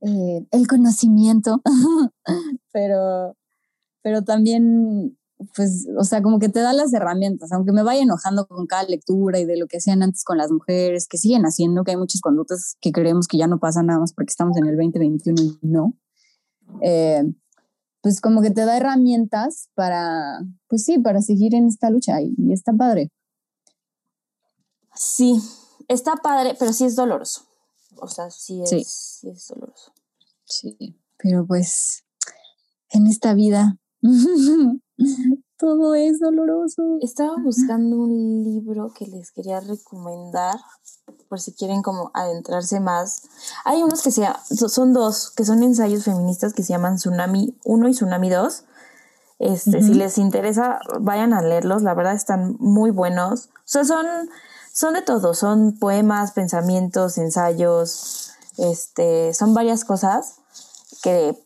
eh, 0.01 0.47
el 0.51 0.67
conocimiento, 0.69 1.61
pero, 2.73 3.37
pero 4.03 4.23
también, 4.23 5.19
pues, 5.55 5.87
o 5.97 6.05
sea, 6.05 6.23
como 6.23 6.39
que 6.39 6.49
te 6.49 6.61
da 6.61 6.73
las 6.73 6.93
herramientas, 6.93 7.53
aunque 7.53 7.73
me 7.73 7.83
vaya 7.83 8.03
enojando 8.03 8.47
con 8.47 8.67
cada 8.67 8.83
lectura 8.85 9.39
y 9.39 9.45
de 9.45 9.57
lo 9.57 9.67
que 9.67 9.79
hacían 9.79 10.03
antes 10.03 10.25
con 10.25 10.37
las 10.37 10.51
mujeres, 10.51 11.07
que 11.07 11.19
siguen 11.19 11.43
haciendo, 11.45 11.85
que 11.85 11.93
hay 11.93 11.97
muchas 11.97 12.21
conductas 12.21 12.77
que 12.81 12.93
creemos 12.93 13.29
que 13.29 13.39
ya 13.39 13.47
no 13.47 13.59
pasa 13.59 13.83
nada 13.83 14.01
más 14.01 14.13
porque 14.13 14.31
estamos 14.31 14.57
en 14.57 14.67
el 14.67 14.77
2021 14.77 15.43
y 15.43 15.67
no. 15.67 15.95
Eh, 16.83 17.23
pues 18.01 18.21
como 18.21 18.43
que 18.43 18.51
te 18.51 18.65
da 18.65 18.77
herramientas 18.77 19.71
para, 19.75 20.41
pues 20.69 20.85
sí, 20.85 20.99
para 20.99 21.23
seguir 21.23 21.55
en 21.55 21.69
esta 21.69 21.91
lucha 21.91 22.21
y, 22.21 22.35
está 22.53 22.73
padre. 22.73 23.11
Sí, 24.95 25.41
está 25.87 26.17
padre, 26.17 26.57
pero 26.59 26.73
sí 26.73 26.85
es 26.85 26.97
doloroso. 26.97 27.43
O 28.01 28.09
sea, 28.09 28.31
sí 28.31 28.63
es, 28.63 28.71
sí 28.71 29.29
es 29.29 29.49
doloroso. 29.49 29.93
Sí, 30.45 30.97
pero 31.17 31.47
pues 31.47 32.05
en 32.91 33.07
esta 33.07 33.35
vida 33.35 33.79
todo 35.59 35.95
es 35.95 36.21
doloroso. 36.21 36.99
Estaba 37.01 37.37
buscando 37.37 37.97
un 37.97 38.43
libro 38.45 38.93
que 38.95 39.07
les 39.07 39.31
quería 39.33 39.61
recomendar 39.61 40.57
por 41.29 41.41
si 41.41 41.53
quieren 41.53 41.83
como 41.83 42.11
adentrarse 42.15 42.81
más. 42.81 43.23
Hay 43.65 43.83
unos 43.83 44.03
que 44.03 44.11
se, 44.11 44.27
son 44.69 44.93
dos, 44.93 45.31
que 45.31 45.45
son 45.45 45.63
ensayos 45.63 46.05
feministas 46.05 46.55
que 46.55 46.63
se 46.63 46.73
llaman 46.73 46.97
Tsunami 46.97 47.57
1 47.65 47.89
y 47.89 47.93
Tsunami 47.93 48.31
2. 48.31 48.65
Este, 49.41 49.83
Si 49.83 49.95
les 49.95 50.19
interesa, 50.19 50.81
vayan 51.01 51.33
a 51.33 51.43
leerlos, 51.43 51.83
la 51.83 51.95
verdad 51.95 52.15
están 52.15 52.57
muy 52.59 52.91
buenos. 52.91 53.51
O 53.59 53.67
sea, 53.67 53.85
son, 53.85 54.07
son 54.73 54.95
de 54.95 55.03
todo, 55.03 55.35
son 55.35 55.79
poemas, 55.79 56.33
pensamientos, 56.33 57.19
ensayos, 57.19 58.33
este, 58.57 59.33
son 59.35 59.55
varias 59.55 59.85
cosas 59.85 60.37
que 61.03 61.39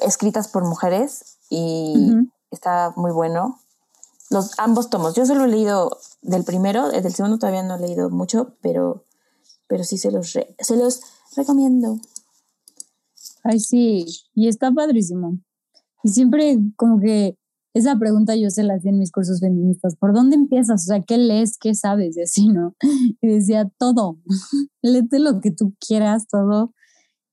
escritas 0.00 0.48
por 0.48 0.64
mujeres 0.64 1.38
y 1.48 2.12
está 2.50 2.92
muy 2.96 3.12
bueno. 3.12 3.60
Los 4.30 4.58
ambos 4.58 4.90
tomos. 4.90 5.14
Yo 5.14 5.26
solo 5.26 5.44
he 5.44 5.48
leído 5.48 5.98
del 6.22 6.44
primero, 6.44 6.88
del 6.90 7.12
segundo 7.12 7.38
todavía 7.38 7.62
no 7.62 7.76
he 7.76 7.80
leído 7.80 8.10
mucho, 8.10 8.56
pero, 8.62 9.04
pero 9.66 9.82
sí 9.84 9.98
se 9.98 10.10
los, 10.10 10.30
se 10.30 10.76
los 10.76 11.00
recomiendo. 11.36 11.98
Ay, 13.42 13.58
sí, 13.58 14.06
y 14.34 14.48
está 14.48 14.70
padrísimo. 14.70 15.38
Y 16.02 16.10
siempre 16.10 16.58
como 16.76 17.00
que 17.00 17.36
esa 17.72 17.96
pregunta 17.96 18.34
yo 18.34 18.50
se 18.50 18.64
la 18.64 18.74
hacía 18.74 18.90
en 18.90 18.98
mis 18.98 19.12
cursos 19.12 19.40
feministas, 19.40 19.96
¿por 19.96 20.12
dónde 20.12 20.36
empiezas? 20.36 20.82
O 20.82 20.86
sea, 20.86 21.02
¿qué 21.02 21.18
lees? 21.18 21.56
¿Qué 21.56 21.74
sabes? 21.74 22.16
Y 22.16 22.22
así, 22.22 22.48
¿no? 22.48 22.74
Y 23.20 23.28
decía, 23.28 23.70
todo, 23.78 24.18
léete 24.82 25.20
lo 25.20 25.40
que 25.40 25.52
tú 25.52 25.74
quieras, 25.78 26.26
todo. 26.26 26.74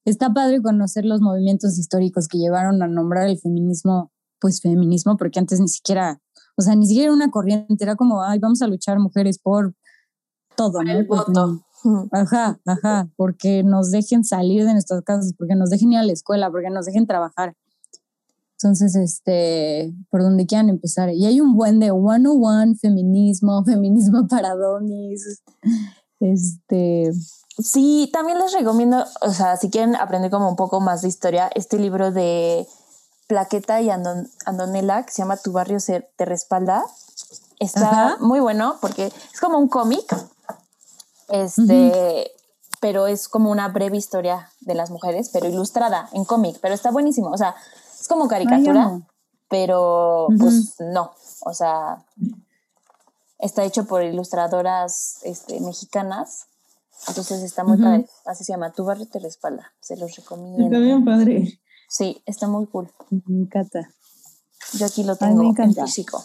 Está 0.05 0.33
padre 0.33 0.61
conocer 0.61 1.05
los 1.05 1.21
movimientos 1.21 1.77
históricos 1.77 2.27
que 2.27 2.37
llevaron 2.37 2.81
a 2.81 2.87
nombrar 2.87 3.27
el 3.27 3.39
feminismo, 3.39 4.11
pues 4.39 4.61
feminismo, 4.61 5.17
porque 5.17 5.39
antes 5.39 5.59
ni 5.59 5.67
siquiera 5.67 6.21
o 6.57 6.63
sea, 6.63 6.75
ni 6.75 6.87
siquiera 6.87 7.05
era 7.05 7.13
una 7.13 7.29
corriente, 7.29 7.83
era 7.83 7.95
como, 7.95 8.23
ay, 8.23 8.39
vamos 8.39 8.61
a 8.63 8.67
luchar 8.67 8.97
mujeres 8.99 9.37
por 9.37 9.75
todo, 10.55 10.81
¿no? 10.83 10.91
El 10.91 11.05
voto. 11.05 11.61
Ajá, 12.11 12.59
ajá, 12.65 13.07
porque 13.15 13.63
nos 13.63 13.91
dejen 13.91 14.25
salir 14.25 14.65
de 14.65 14.73
nuestras 14.73 15.03
casas, 15.03 15.33
porque 15.37 15.53
nos 15.53 15.69
dejen 15.69 15.93
ir 15.93 15.99
a 15.99 16.03
la 16.03 16.11
escuela, 16.11 16.49
porque 16.49 16.71
nos 16.71 16.87
dejen 16.87 17.05
trabajar. 17.05 17.55
Entonces, 18.53 18.95
este, 18.95 19.93
por 20.09 20.23
donde 20.23 20.47
quieran 20.47 20.69
empezar. 20.69 21.11
Y 21.13 21.27
hay 21.27 21.39
un 21.39 21.55
buen 21.55 21.79
de 21.79 21.91
101, 21.91 22.73
feminismo, 22.81 23.63
feminismo 23.65 24.27
para 24.27 24.55
domis. 24.55 25.43
Este. 26.19 27.11
Sí, 27.59 28.09
también 28.11 28.39
les 28.39 28.53
recomiendo, 28.53 29.05
o 29.21 29.29
sea, 29.29 29.57
si 29.57 29.69
quieren 29.69 29.95
aprender 29.95 30.31
como 30.31 30.49
un 30.49 30.55
poco 30.55 30.79
más 30.79 31.03
de 31.03 31.07
historia, 31.07 31.49
este 31.53 31.77
libro 31.77 32.11
de 32.11 32.67
Plaqueta 33.27 33.81
y 33.81 33.89
Andonela, 33.89 35.03
que 35.03 35.11
se 35.11 35.21
llama 35.21 35.37
Tu 35.37 35.51
barrio 35.51 35.79
se 35.79 36.01
te 36.15 36.25
respalda. 36.25 36.83
Está 37.59 38.17
muy 38.19 38.39
bueno 38.39 38.77
porque 38.81 39.07
es 39.07 39.39
como 39.39 39.57
un 39.57 39.67
cómic, 39.67 40.15
este, 41.29 42.31
pero 42.79 43.07
es 43.07 43.27
como 43.27 43.51
una 43.51 43.67
breve 43.67 43.97
historia 43.97 44.51
de 44.61 44.75
las 44.75 44.91
mujeres, 44.91 45.29
pero 45.33 45.47
ilustrada 45.47 46.09
en 46.13 46.23
cómic, 46.23 46.57
pero 46.61 46.73
está 46.73 46.91
buenísimo. 46.91 47.29
O 47.29 47.37
sea, 47.37 47.55
es 47.99 48.07
como 48.07 48.27
caricatura, 48.27 49.01
pero 49.49 50.27
pues 50.37 50.75
no. 50.79 51.11
O 51.41 51.53
sea, 51.53 52.05
está 53.39 53.63
hecho 53.63 53.85
por 53.85 54.03
ilustradoras 54.03 55.19
este, 55.23 55.59
mexicanas. 55.59 56.45
Entonces 57.07 57.41
está 57.43 57.63
muy 57.63 57.77
padre. 57.77 58.07
Así 58.25 58.43
se 58.43 58.53
llama, 58.53 58.71
Tu 58.71 58.83
barrio 58.83 59.07
te 59.07 59.19
respalda. 59.19 59.71
Se 59.79 59.97
los 59.97 60.15
recomiendo. 60.15 60.65
Está 60.65 60.79
bien 60.79 61.05
padre. 61.05 61.59
Sí, 61.87 62.21
está 62.25 62.47
muy 62.47 62.67
cool. 62.67 62.91
Me 63.09 63.41
encanta. 63.43 63.89
Yo 64.73 64.85
aquí 64.85 65.03
lo 65.03 65.15
tengo 65.15 65.41
en 65.43 65.73
físico. 65.73 66.23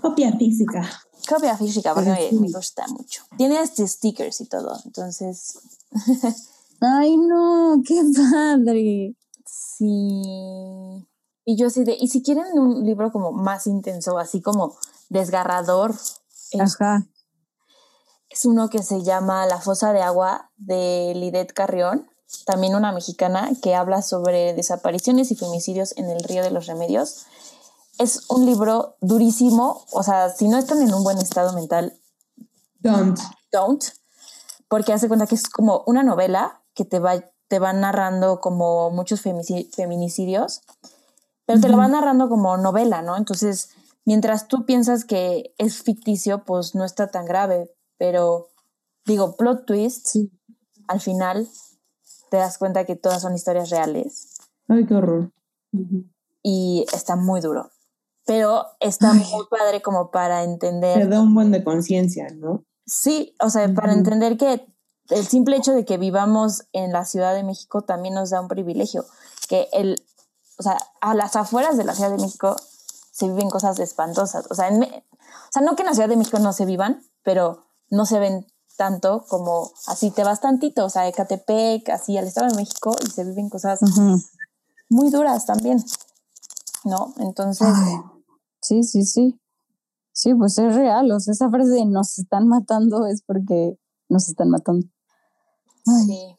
Copia 0.00 0.32
física. 0.36 0.88
Copia 1.28 1.56
física, 1.56 1.94
porque 1.94 2.30
me, 2.32 2.50
gusta 2.50 2.86
mucho. 2.88 3.22
Tiene 3.36 3.60
este 3.60 3.86
stickers 3.86 4.40
y 4.40 4.46
todo, 4.46 4.78
entonces. 4.84 5.58
Ay, 6.80 7.16
no, 7.16 7.82
qué 7.86 8.02
padre. 8.14 9.16
Sí. 9.46 11.06
Y 11.44 11.56
yo 11.56 11.66
así 11.68 11.84
de, 11.84 11.96
y 11.98 12.08
si 12.08 12.22
quieren 12.22 12.58
un 12.58 12.84
libro 12.84 13.12
como 13.12 13.32
más 13.32 13.66
intenso, 13.66 14.18
así 14.18 14.40
como 14.40 14.76
desgarrador. 15.08 15.94
Ajá. 16.58 17.06
Es 18.28 18.44
uno 18.44 18.68
que 18.68 18.82
se 18.82 19.02
llama 19.02 19.46
La 19.46 19.60
fosa 19.60 19.92
de 19.92 20.02
agua 20.02 20.50
de 20.56 21.12
Lidet 21.16 21.52
Carrión 21.52 22.09
también 22.46 22.74
una 22.74 22.92
mexicana 22.92 23.50
que 23.62 23.74
habla 23.74 24.02
sobre 24.02 24.54
desapariciones 24.54 25.30
y 25.30 25.36
femicidios 25.36 25.96
en 25.96 26.10
el 26.10 26.22
Río 26.22 26.42
de 26.42 26.50
los 26.50 26.66
Remedios. 26.66 27.26
Es 27.98 28.30
un 28.30 28.46
libro 28.46 28.96
durísimo, 29.00 29.84
o 29.92 30.02
sea, 30.02 30.30
si 30.30 30.48
no 30.48 30.58
están 30.58 30.80
en 30.82 30.94
un 30.94 31.04
buen 31.04 31.18
estado 31.18 31.52
mental, 31.52 31.98
don't. 32.80 33.18
Don't, 33.52 33.84
porque 34.68 34.92
hace 34.92 35.08
cuenta 35.08 35.26
que 35.26 35.34
es 35.34 35.48
como 35.48 35.82
una 35.86 36.02
novela 36.02 36.62
que 36.74 36.84
te 36.84 37.00
va, 37.00 37.20
te 37.48 37.58
va 37.58 37.72
narrando 37.72 38.40
como 38.40 38.90
muchos 38.90 39.20
feminicidios, 39.20 40.62
pero 41.44 41.60
te 41.60 41.68
lo 41.68 41.76
va 41.76 41.88
narrando 41.88 42.28
como 42.28 42.56
novela, 42.56 43.02
¿no? 43.02 43.16
Entonces, 43.16 43.70
mientras 44.04 44.46
tú 44.46 44.64
piensas 44.64 45.04
que 45.04 45.52
es 45.58 45.82
ficticio, 45.82 46.44
pues 46.44 46.76
no 46.76 46.84
está 46.84 47.08
tan 47.08 47.26
grave, 47.26 47.74
pero 47.98 48.50
digo, 49.04 49.36
plot 49.36 49.66
twist, 49.66 50.16
al 50.86 51.00
final 51.00 51.48
te 52.30 52.36
das 52.36 52.56
cuenta 52.58 52.84
que 52.86 52.96
todas 52.96 53.20
son 53.20 53.34
historias 53.34 53.70
reales. 53.70 54.38
Ay, 54.68 54.86
qué 54.86 54.94
horror. 54.94 55.32
Y 56.42 56.86
está 56.94 57.16
muy 57.16 57.40
duro. 57.40 57.70
Pero 58.24 58.66
está 58.78 59.12
muy 59.12 59.46
padre 59.50 59.82
como 59.82 60.10
para 60.10 60.44
entender. 60.44 60.98
Te 60.98 61.06
da 61.08 61.20
un 61.20 61.34
buen 61.34 61.50
de 61.50 61.64
conciencia, 61.64 62.28
¿no? 62.34 62.64
Sí, 62.86 63.34
o 63.42 63.50
sea, 63.50 63.72
para 63.74 63.92
entender 63.92 64.36
que 64.36 64.64
el 65.08 65.26
simple 65.26 65.56
hecho 65.56 65.72
de 65.72 65.84
que 65.84 65.98
vivamos 65.98 66.66
en 66.72 66.92
la 66.92 67.04
Ciudad 67.04 67.34
de 67.34 67.42
México 67.42 67.82
también 67.82 68.14
nos 68.14 68.30
da 68.30 68.40
un 68.40 68.48
privilegio. 68.48 69.04
Que 69.48 69.68
el, 69.72 70.00
o 70.58 70.62
sea, 70.62 70.78
a 71.00 71.14
las 71.14 71.34
afueras 71.34 71.76
de 71.76 71.84
la 71.84 71.94
Ciudad 71.94 72.10
de 72.10 72.22
México 72.22 72.54
se 73.10 73.26
viven 73.26 73.50
cosas 73.50 73.78
espantosas. 73.80 74.46
O 74.50 74.54
sea, 74.54 74.70
O 74.70 75.52
sea, 75.52 75.62
no 75.62 75.74
que 75.74 75.82
en 75.82 75.88
la 75.88 75.94
Ciudad 75.94 76.08
de 76.08 76.16
México 76.16 76.38
no 76.38 76.52
se 76.52 76.64
vivan, 76.64 77.02
pero 77.24 77.64
no 77.90 78.06
se 78.06 78.20
ven 78.20 78.46
tanto 78.80 79.26
como 79.28 79.70
así 79.88 80.10
te 80.10 80.24
vas 80.24 80.40
tantito, 80.40 80.86
o 80.86 80.88
sea, 80.88 81.06
Ecatepec, 81.06 81.86
así 81.90 82.16
al 82.16 82.26
Estado 82.26 82.48
de 82.48 82.56
México 82.56 82.96
y 83.04 83.10
se 83.10 83.24
viven 83.24 83.50
cosas 83.50 83.78
muy 84.88 85.10
duras 85.10 85.44
también, 85.44 85.84
¿no? 86.84 87.12
Entonces... 87.18 87.68
sí, 88.62 88.82
sí, 88.82 89.04
sí. 89.04 89.38
Sí, 90.12 90.32
pues 90.34 90.56
es 90.56 90.74
real, 90.74 91.12
o 91.12 91.20
sea, 91.20 91.32
esa 91.32 91.50
frase 91.50 91.72
de 91.72 91.84
nos 91.84 92.18
están 92.18 92.48
matando 92.48 93.04
es 93.04 93.20
porque 93.20 93.76
nos 94.08 94.28
están 94.28 94.48
matando. 94.48 94.86
Sí. 95.84 96.36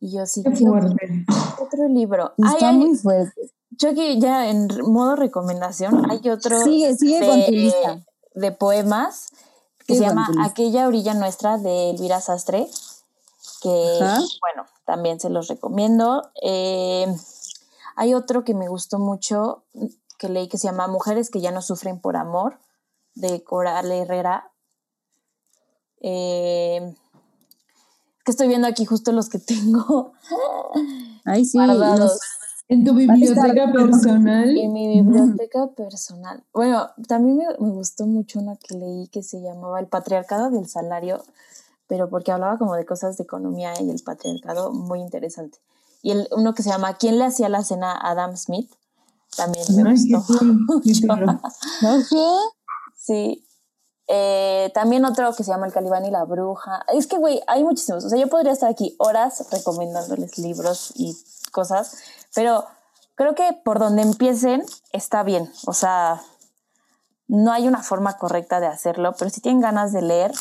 Y 0.00 0.10
yo 0.10 0.26
sí. 0.26 0.42
Qué 0.42 0.56
fuerte. 0.56 1.24
Otro 1.62 1.88
libro. 1.88 2.32
Está 2.36 2.72
muy 2.72 2.96
fuerte. 2.96 3.52
Yo 3.70 3.90
aquí 3.90 4.20
ya 4.20 4.50
en 4.50 4.66
modo 4.90 5.14
recomendación 5.14 6.10
hay 6.10 6.28
otro 6.30 6.64
sigue, 6.64 6.96
sigue 6.96 7.20
de, 7.20 7.26
con 7.26 7.44
tu 7.44 7.52
lista. 7.52 8.04
de 8.34 8.50
poemas 8.50 9.28
que 9.88 9.94
se 9.94 10.02
llama 10.02 10.28
Aquella 10.44 10.86
orilla 10.86 11.14
nuestra 11.14 11.56
de 11.56 11.90
Elvira 11.90 12.20
Sastre, 12.20 12.68
que 13.62 13.98
bueno, 14.40 14.66
también 14.84 15.18
se 15.18 15.30
los 15.30 15.48
recomiendo. 15.48 16.30
Eh, 16.42 17.06
hay 17.96 18.12
otro 18.12 18.44
que 18.44 18.52
me 18.52 18.68
gustó 18.68 18.98
mucho 18.98 19.64
que 20.18 20.28
leí 20.28 20.46
que 20.48 20.58
se 20.58 20.66
llama 20.66 20.88
Mujeres 20.88 21.30
que 21.30 21.40
ya 21.40 21.52
no 21.52 21.62
sufren 21.62 22.00
por 22.00 22.16
amor, 22.16 22.58
de 23.14 23.42
Coral 23.42 23.90
Herrera. 23.90 24.52
Eh, 26.00 26.94
que 28.24 28.30
estoy 28.30 28.46
viendo 28.48 28.68
aquí 28.68 28.84
justo 28.84 29.10
los 29.12 29.30
que 29.30 29.38
tengo. 29.38 30.12
Ay, 31.24 31.46
sí. 31.46 31.58
En 32.68 32.84
tu 32.84 32.94
biblioteca 32.94 33.72
personal. 33.72 34.56
En 34.56 34.72
mi 34.72 35.00
biblioteca 35.00 35.68
personal. 35.68 36.44
Bueno, 36.52 36.90
también 37.06 37.38
me, 37.38 37.46
me, 37.58 37.72
gustó 37.72 38.06
mucho 38.06 38.40
una 38.40 38.56
que 38.56 38.74
leí 38.76 39.08
que 39.08 39.22
se 39.22 39.40
llamaba 39.40 39.80
El 39.80 39.86
patriarcado 39.86 40.50
del 40.50 40.68
salario, 40.68 41.22
pero 41.86 42.10
porque 42.10 42.32
hablaba 42.32 42.58
como 42.58 42.74
de 42.74 42.84
cosas 42.84 43.16
de 43.16 43.24
economía 43.24 43.72
y 43.80 43.88
el 43.90 44.02
patriarcado, 44.02 44.72
muy 44.72 45.00
interesante. 45.00 45.58
Y 46.02 46.12
el, 46.12 46.28
uno 46.36 46.54
que 46.54 46.62
se 46.62 46.70
llama 46.70 46.94
¿Quién 46.94 47.18
le 47.18 47.24
hacía 47.24 47.48
la 47.48 47.64
cena 47.64 47.92
a 47.92 48.10
Adam 48.10 48.36
Smith? 48.36 48.70
También 49.36 49.64
me 49.76 49.90
gustó 49.90 50.44
mucho. 50.44 50.92
sí. 52.96 53.44
Eh, 54.10 54.70
también 54.72 55.04
otro 55.04 55.34
que 55.34 55.44
se 55.44 55.50
llama 55.50 55.66
El 55.66 55.72
Calibán 55.72 56.04
y 56.06 56.10
la 56.10 56.24
Bruja. 56.24 56.82
Es 56.94 57.06
que, 57.06 57.18
güey, 57.18 57.42
hay 57.46 57.62
muchísimos. 57.62 58.04
O 58.04 58.08
sea, 58.08 58.18
yo 58.18 58.28
podría 58.28 58.52
estar 58.52 58.70
aquí 58.70 58.96
horas 58.98 59.46
recomendándoles 59.50 60.38
libros 60.38 60.92
y 60.96 61.14
cosas, 61.52 61.96
pero 62.34 62.64
creo 63.14 63.34
que 63.34 63.58
por 63.64 63.78
donde 63.78 64.02
empiecen 64.02 64.64
está 64.92 65.22
bien. 65.22 65.50
O 65.66 65.72
sea, 65.72 66.22
no 67.26 67.52
hay 67.52 67.68
una 67.68 67.82
forma 67.82 68.16
correcta 68.16 68.60
de 68.60 68.66
hacerlo, 68.66 69.14
pero 69.18 69.30
si 69.30 69.40
tienen 69.40 69.60
ganas 69.60 69.92
de 69.92 70.02
leer 70.02 70.32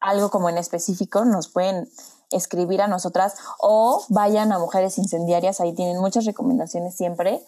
algo 0.00 0.30
como 0.30 0.48
en 0.48 0.58
específico, 0.58 1.24
nos 1.24 1.48
pueden 1.48 1.88
escribir 2.30 2.82
a 2.82 2.88
nosotras 2.88 3.36
o 3.58 4.04
vayan 4.10 4.52
a 4.52 4.58
Mujeres 4.58 4.98
Incendiarias, 4.98 5.60
ahí 5.60 5.72
tienen 5.72 5.98
muchas 5.98 6.26
recomendaciones 6.26 6.94
siempre 6.94 7.42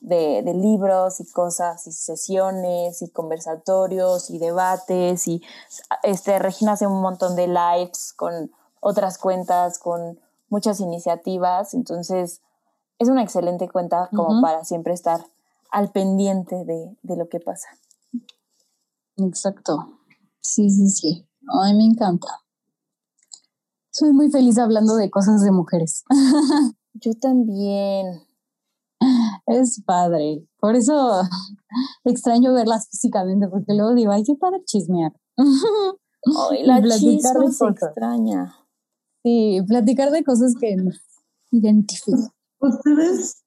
de, 0.00 0.42
de, 0.42 0.52
libros 0.52 1.20
y 1.20 1.30
cosas 1.30 1.86
y 1.86 1.92
sesiones 1.92 3.00
y 3.02 3.08
conversatorios 3.08 4.30
y 4.30 4.38
debates 4.38 5.28
y 5.28 5.42
este 6.02 6.38
Regina 6.40 6.72
hace 6.72 6.86
un 6.86 7.00
montón 7.00 7.36
de 7.36 7.46
lives 7.46 8.12
con 8.12 8.50
otras 8.80 9.16
cuentas, 9.16 9.78
con 9.78 10.18
muchas 10.50 10.80
iniciativas, 10.80 11.72
entonces 11.72 12.40
es 13.02 13.08
una 13.08 13.22
excelente 13.22 13.68
cuenta 13.68 14.08
como 14.14 14.40
para 14.40 14.64
siempre 14.64 14.94
estar 14.94 15.24
al 15.70 15.90
pendiente 15.90 16.64
de, 16.64 16.96
de, 17.02 17.16
lo 17.16 17.28
que 17.28 17.40
pasa. 17.40 17.68
Exacto. 19.16 19.98
Sí, 20.40 20.70
sí, 20.70 20.88
sí. 20.88 21.26
Ay, 21.62 21.74
me 21.74 21.84
encanta. 21.84 22.28
Soy 23.90 24.12
muy 24.12 24.30
feliz 24.30 24.58
hablando 24.58 24.96
de 24.96 25.10
cosas 25.10 25.42
de 25.42 25.50
mujeres. 25.50 26.04
Yo 26.94 27.12
también. 27.20 28.22
Es 29.46 29.82
padre. 29.84 30.46
Por 30.60 30.76
eso 30.76 31.22
extraño 32.04 32.54
verlas 32.54 32.88
físicamente, 32.88 33.48
porque 33.48 33.74
luego 33.74 33.94
digo, 33.94 34.12
ay, 34.12 34.22
qué 34.24 34.34
padre 34.34 34.62
chismear. 34.64 35.12
Ay, 35.36 36.62
la 36.64 36.80
chisma 36.82 37.50
se 37.50 37.66
extraña. 37.66 38.54
Sí, 39.22 39.60
platicar 39.66 40.10
de 40.10 40.24
cosas 40.24 40.54
que 40.58 40.76
nos 40.76 41.00
identifican. 41.50 42.30
¿Ustedes 42.62 43.44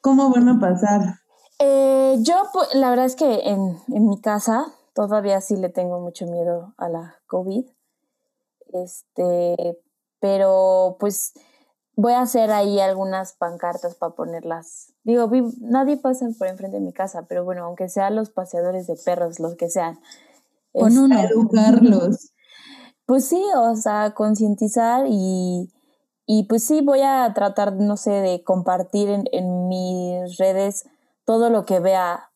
cómo 0.00 0.30
van 0.30 0.48
a 0.48 0.58
pasar? 0.58 1.20
Eh, 1.60 2.16
yo, 2.20 2.34
la 2.74 2.90
verdad 2.90 3.06
es 3.06 3.14
que 3.14 3.48
en, 3.48 3.78
en 3.88 4.08
mi 4.08 4.20
casa 4.20 4.66
todavía 4.94 5.40
sí 5.40 5.56
le 5.56 5.68
tengo 5.68 6.00
mucho 6.00 6.26
miedo 6.26 6.74
a 6.76 6.88
la 6.88 7.16
COVID. 7.28 7.64
Este, 8.72 9.78
pero 10.20 10.96
pues 10.98 11.32
voy 11.94 12.14
a 12.14 12.20
hacer 12.20 12.50
ahí 12.50 12.80
algunas 12.80 13.32
pancartas 13.32 13.94
para 13.94 14.14
ponerlas. 14.14 14.92
Digo, 15.04 15.30
nadie 15.60 15.96
pasa 15.96 16.26
por 16.36 16.48
enfrente 16.48 16.78
de 16.78 16.84
mi 16.84 16.92
casa, 16.92 17.26
pero 17.28 17.44
bueno, 17.44 17.64
aunque 17.64 17.88
sean 17.88 18.16
los 18.16 18.30
paseadores 18.30 18.86
de 18.88 18.96
perros, 18.96 19.38
los 19.38 19.54
que 19.54 19.68
sean. 19.68 20.00
Con 20.72 20.98
uno. 20.98 21.18
Educarlos. 21.20 22.32
Pues 23.06 23.24
sí, 23.24 23.42
o 23.56 23.74
sea, 23.76 24.12
concientizar 24.14 25.06
y, 25.08 25.72
y, 26.28 26.44
pues 26.44 26.62
sí, 26.62 26.82
voy 26.82 27.00
a 27.00 27.32
tratar, 27.34 27.72
no 27.72 27.96
sé, 27.96 28.10
de 28.10 28.44
compartir 28.44 29.08
en, 29.08 29.24
en 29.32 29.66
mis 29.66 30.36
redes 30.36 30.84
todo 31.24 31.50
lo 31.50 31.64
que 31.64 31.80
vea 31.80 32.30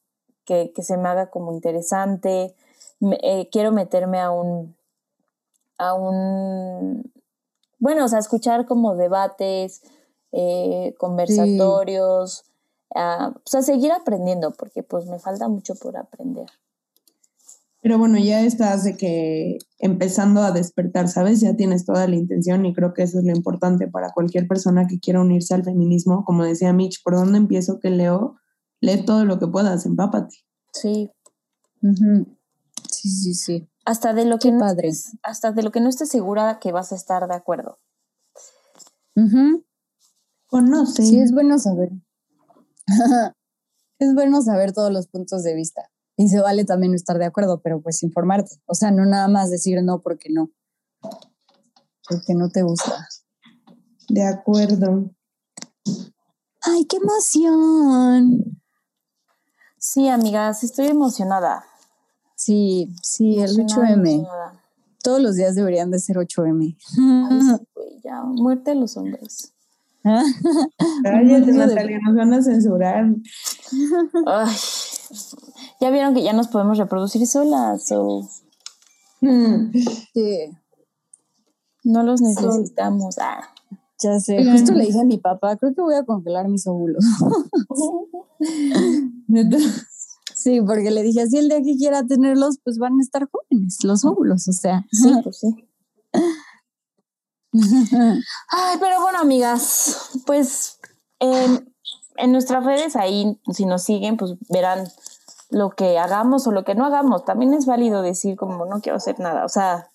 que, 0.45 0.73
que 0.75 0.83
se 0.83 0.97
me 0.97 1.09
haga 1.09 1.31
como 1.31 1.53
interesante. 1.53 2.57
Eh, 3.23 3.49
quiero 3.53 3.71
meterme 3.71 4.19
a 4.19 4.31
un, 4.31 4.75
a 5.77 5.95
un 5.95 7.13
bueno, 7.83 8.05
o 8.05 8.09
sea, 8.09 8.21
escuchar 8.21 8.65
como 8.65 8.95
debates, 8.95 9.83
eh, 10.31 10.95
conversatorios, 10.99 12.45
o 12.95 13.41
sea, 13.45 13.63
seguir 13.63 13.91
aprendiendo, 13.91 14.53
porque 14.53 14.85
pues 14.85 15.07
me 15.07 15.19
falta 15.19 15.49
mucho 15.49 15.75
por 15.75 15.97
aprender. 15.97 16.47
Pero 17.83 17.99
bueno, 17.99 18.17
ya 18.17 18.43
estás 18.43 18.85
de 18.85 18.97
que 18.97 19.59
empezando 19.81 20.43
a 20.43 20.53
despertar, 20.53 21.09
¿sabes? 21.09 21.41
Ya 21.41 21.57
tienes 21.57 21.85
toda 21.85 22.07
la 22.07 22.15
intención 22.15 22.65
y 22.65 22.73
creo 22.73 22.95
que 22.95 23.03
eso 23.03 23.19
es 23.19 23.25
lo 23.25 23.35
importante 23.35 23.89
para 23.89 24.13
cualquier 24.13 24.47
persona 24.47 24.87
que 24.87 25.01
quiera 25.01 25.21
unirse 25.21 25.53
al 25.53 25.65
feminismo. 25.65 26.25
Como 26.25 26.45
decía 26.45 26.73
Mitch, 26.73 27.03
¿por 27.03 27.17
dónde 27.17 27.39
empiezo 27.39 27.81
que 27.81 27.91
leo? 27.91 28.37
Lee 28.81 29.05
todo 29.05 29.25
lo 29.25 29.41
que 29.41 29.49
puedas, 29.49 29.85
empápate. 29.85 30.37
Sí. 30.73 31.11
Sí, 32.89 33.11
sí, 33.11 33.35
sí. 33.35 33.69
Hasta 33.85 34.15
de 34.15 34.27
lo 34.27 34.39
que 34.39 34.53
no 34.53 34.65
estés, 34.65 35.17
hasta 35.25 35.51
de 35.51 35.65
lo 35.65 35.73
que 35.73 35.81
no 35.81 35.89
estés 35.89 36.09
segura 36.09 36.61
que 36.61 36.71
vas 36.71 36.93
a 36.93 36.95
estar 36.95 37.27
de 37.27 37.35
acuerdo. 37.35 37.81
Conoce. 40.47 41.03
Sí, 41.03 41.19
es 41.19 41.33
bueno 41.33 41.59
saber. 41.59 41.91
es 43.99 44.15
bueno 44.15 44.41
saber 44.41 44.73
todos 44.73 44.93
los 44.93 45.09
puntos 45.09 45.43
de 45.43 45.55
vista. 45.57 45.91
Y 46.23 46.29
se 46.29 46.41
vale 46.41 46.65
también 46.65 46.93
no 46.93 46.97
estar 46.97 47.19
de 47.19 47.25
acuerdo, 47.25 47.61
pero 47.63 47.81
pues 47.81 48.01
informarte. 48.05 48.55
O 48.67 48.77
sea, 48.77 48.93
no 48.93 49.05
nada 49.05 49.27
más 49.27 49.51
decir 49.51 49.83
no 49.83 50.03
porque 50.03 50.29
no. 50.31 50.53
Porque 52.09 52.35
no 52.35 52.49
te 52.49 52.63
gusta. 52.63 53.09
De 54.09 54.25
acuerdo. 54.25 55.11
¡Ay, 56.63 56.85
qué 56.85 56.99
emoción! 56.99 58.61
Sí, 59.79 60.07
amigas, 60.07 60.63
estoy 60.63 60.87
emocionada. 60.87 61.65
Sí, 62.37 62.95
sí, 63.03 63.41
el 63.41 63.57
8M. 63.57 64.25
Todos 65.03 65.21
los 65.21 65.35
días 65.35 65.57
deberían 65.57 65.91
de 65.91 65.99
ser 65.99 66.19
8M. 66.19 66.77
ya, 68.05 68.23
muerte 68.23 68.71
a 68.71 68.75
los 68.77 68.97
hombres. 68.97 69.53
Cállate, 70.05 71.53
Natalia, 71.53 71.99
nos 72.07 72.15
van 72.15 72.33
a 72.33 72.43
censurar. 72.45 73.13
Ay, 74.25 74.57
ya 75.83 75.91
vieron 75.91 76.15
que 76.15 76.23
ya 76.23 76.33
nos 76.33 76.47
podemos 76.47 76.79
reproducir 76.79 77.27
solas. 77.27 77.91
o 77.91 78.31
mm. 79.21 79.73
Sí. 80.15 80.57
No 81.83 82.05
los 82.05 82.21
necesitamos. 82.21 83.17
Ah. 83.21 83.53
Ya 84.01 84.21
sé, 84.21 84.49
justo 84.49 84.73
le 84.75 84.87
dije 84.87 85.01
a 85.01 85.05
mi 85.05 85.19
papá, 85.19 85.57
creo 85.57 85.75
que 85.75 85.81
voy 85.83 85.95
a 85.97 86.05
congelar 86.05 86.49
mis 86.49 86.67
óvulos. 86.69 87.05
Sí, 90.35 90.61
porque 90.61 90.91
le 90.91 91.05
dije, 91.05 91.23
así 91.23 91.37
el 91.39 91.49
día 91.49 91.63
que 91.63 91.77
quiera 91.77 92.05
tenerlos, 92.05 92.59
pues 92.65 92.79
van 92.79 92.99
a 92.99 93.03
estar 93.03 93.29
jóvenes, 93.31 93.85
los 93.85 94.05
óvulos, 94.05 94.49
o 94.49 94.53
sea. 94.53 94.85
Sí, 94.91 95.13
pues 95.23 95.39
sí. 95.39 95.69
Ay, 97.53 98.77
pero 98.81 99.01
bueno, 99.03 99.21
amigas, 99.21 100.11
pues 100.27 100.81
en 101.21 102.33
nuestras 102.33 102.65
redes 102.65 102.97
ahí, 102.97 103.41
si 103.53 103.67
nos 103.67 103.85
siguen, 103.85 104.17
pues 104.17 104.33
verán 104.49 104.89
lo 105.53 105.71
que 105.71 105.99
hagamos 105.99 106.47
o 106.47 106.53
lo 106.53 106.65
que 106.65 106.75
no 106.75 106.85
hagamos. 106.85 107.25
También 107.25 107.55
es 107.55 107.67
válido 107.67 108.03
decir 108.03 108.37
como 108.37 108.65
no 108.67 108.81
quiero 108.81 108.97
hacer 108.97 109.21
nada, 109.21 109.45
o 109.45 109.49
sea. 109.49 109.89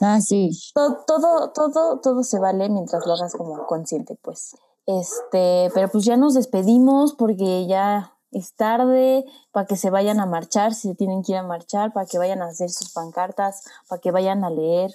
Ah, 0.00 0.20
sí. 0.20 0.50
Todo, 0.74 1.04
todo, 1.06 1.50
todo, 1.52 2.00
todo 2.00 2.22
se 2.22 2.38
vale 2.38 2.68
mientras 2.68 3.06
lo 3.06 3.14
hagas 3.14 3.34
como 3.34 3.66
consciente, 3.66 4.18
pues. 4.20 4.56
Este, 4.84 5.70
pero 5.74 5.88
pues 5.88 6.04
ya 6.04 6.16
nos 6.16 6.34
despedimos 6.34 7.14
porque 7.14 7.66
ya 7.66 8.12
es 8.30 8.54
tarde, 8.54 9.24
para 9.50 9.66
que 9.66 9.76
se 9.76 9.90
vayan 9.90 10.20
a 10.20 10.26
marchar, 10.26 10.74
si 10.74 10.88
se 10.88 10.94
tienen 10.94 11.22
que 11.22 11.32
ir 11.32 11.38
a 11.38 11.42
marchar, 11.42 11.92
para 11.92 12.06
que 12.06 12.18
vayan 12.18 12.42
a 12.42 12.46
hacer 12.46 12.70
sus 12.70 12.92
pancartas, 12.92 13.64
para 13.88 14.00
que 14.00 14.10
vayan 14.10 14.44
a 14.44 14.50
leer, 14.50 14.92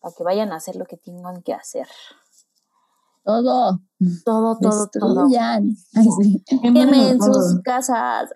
para 0.00 0.14
que 0.14 0.22
vayan 0.22 0.52
a 0.52 0.56
hacer 0.56 0.76
lo 0.76 0.84
que 0.84 0.96
tengan 0.96 1.42
que 1.42 1.54
hacer. 1.54 1.88
Todo. 3.24 3.80
Todo, 4.24 4.58
todo, 4.58 4.88
todo. 4.90 5.26
Destruyan. 5.26 5.76
Ay, 5.94 6.06
sí. 6.22 6.44
Quemen 6.62 7.18
todo. 7.18 7.34
sus 7.34 7.60
casas. 7.62 8.30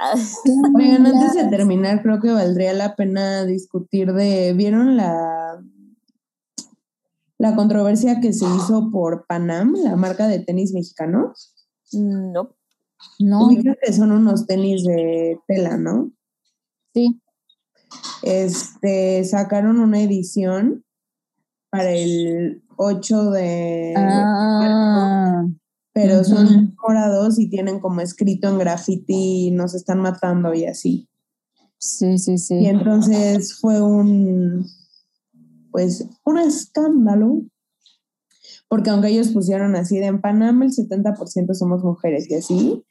Oigan, 0.76 1.06
antes 1.06 1.34
de 1.34 1.48
terminar, 1.48 2.02
creo 2.02 2.20
que 2.20 2.30
valdría 2.30 2.74
la 2.74 2.94
pena 2.94 3.44
discutir 3.44 4.12
de, 4.12 4.52
¿vieron 4.52 4.96
la, 4.96 5.62
la 7.38 7.56
controversia 7.56 8.20
que 8.20 8.32
se 8.32 8.44
hizo 8.44 8.90
por 8.90 9.26
Panam, 9.26 9.74
la 9.82 9.96
marca 9.96 10.28
de 10.28 10.40
tenis 10.40 10.74
mexicano? 10.74 11.32
No. 11.92 12.54
No, 13.18 13.46
Ubicas 13.46 13.76
que 13.82 13.92
son 13.92 14.12
unos 14.12 14.46
tenis 14.46 14.84
de 14.84 15.38
tela, 15.46 15.76
¿no? 15.76 16.10
sí. 16.94 17.20
Este, 18.22 19.24
sacaron 19.24 19.78
una 19.78 20.00
edición 20.00 20.84
para 21.70 21.92
el 21.92 22.63
8 22.76 23.30
de 23.30 23.94
Ah, 23.96 25.44
pero 25.92 26.24
son 26.24 26.74
morados 26.82 27.38
y 27.38 27.48
tienen 27.48 27.78
como 27.78 28.00
escrito 28.00 28.48
en 28.48 28.58
graffiti, 28.58 29.50
nos 29.52 29.74
están 29.74 30.00
matando 30.00 30.52
y 30.52 30.64
así. 30.66 31.08
sí, 31.78 32.18
sí, 32.18 32.32
Y 32.32 32.36
sí. 32.38 32.66
entonces 32.66 33.58
fue 33.60 33.80
un, 33.80 34.66
pues, 35.70 36.08
un 36.24 36.38
escándalo, 36.38 37.42
porque 38.68 38.90
aunque 38.90 39.08
ellos 39.08 39.28
pusieron 39.28 39.76
así 39.76 39.98
de 39.98 40.06
en 40.06 40.20
Panamá 40.20 40.64
el 40.64 40.72
70% 40.72 41.54
somos 41.54 41.84
mujeres 41.84 42.28
y 42.28 42.34
así, 42.34 42.84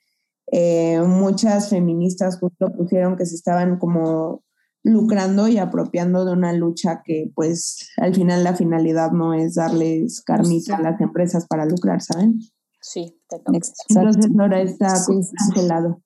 eh, 0.51 1.01
muchas 1.01 1.69
feministas 1.69 2.39
justo 2.39 2.71
pusieron 2.71 3.17
que 3.17 3.25
se 3.25 3.35
estaban 3.35 3.79
como 3.79 4.43
lucrando 4.83 5.47
y 5.47 5.57
apropiando 5.57 6.25
de 6.25 6.33
una 6.33 6.51
lucha 6.53 7.01
que 7.05 7.31
pues 7.35 7.89
al 7.97 8.13
final 8.13 8.43
la 8.43 8.55
finalidad 8.55 9.11
no 9.11 9.33
es 9.33 9.55
darles 9.55 10.21
carnita 10.21 10.75
a 10.77 10.81
las 10.81 10.99
empresas 11.01 11.47
para 11.47 11.65
lucrar, 11.65 12.01
¿saben? 12.01 12.39
Sí, 12.81 13.17
te. 13.29 13.37
Entonces 13.89 14.29
ahora 14.37 14.61
está 14.61 14.95
Sí, 14.97 15.13
sí, 15.13 15.23
sí. 15.23 15.35
cancelado. 15.37 16.01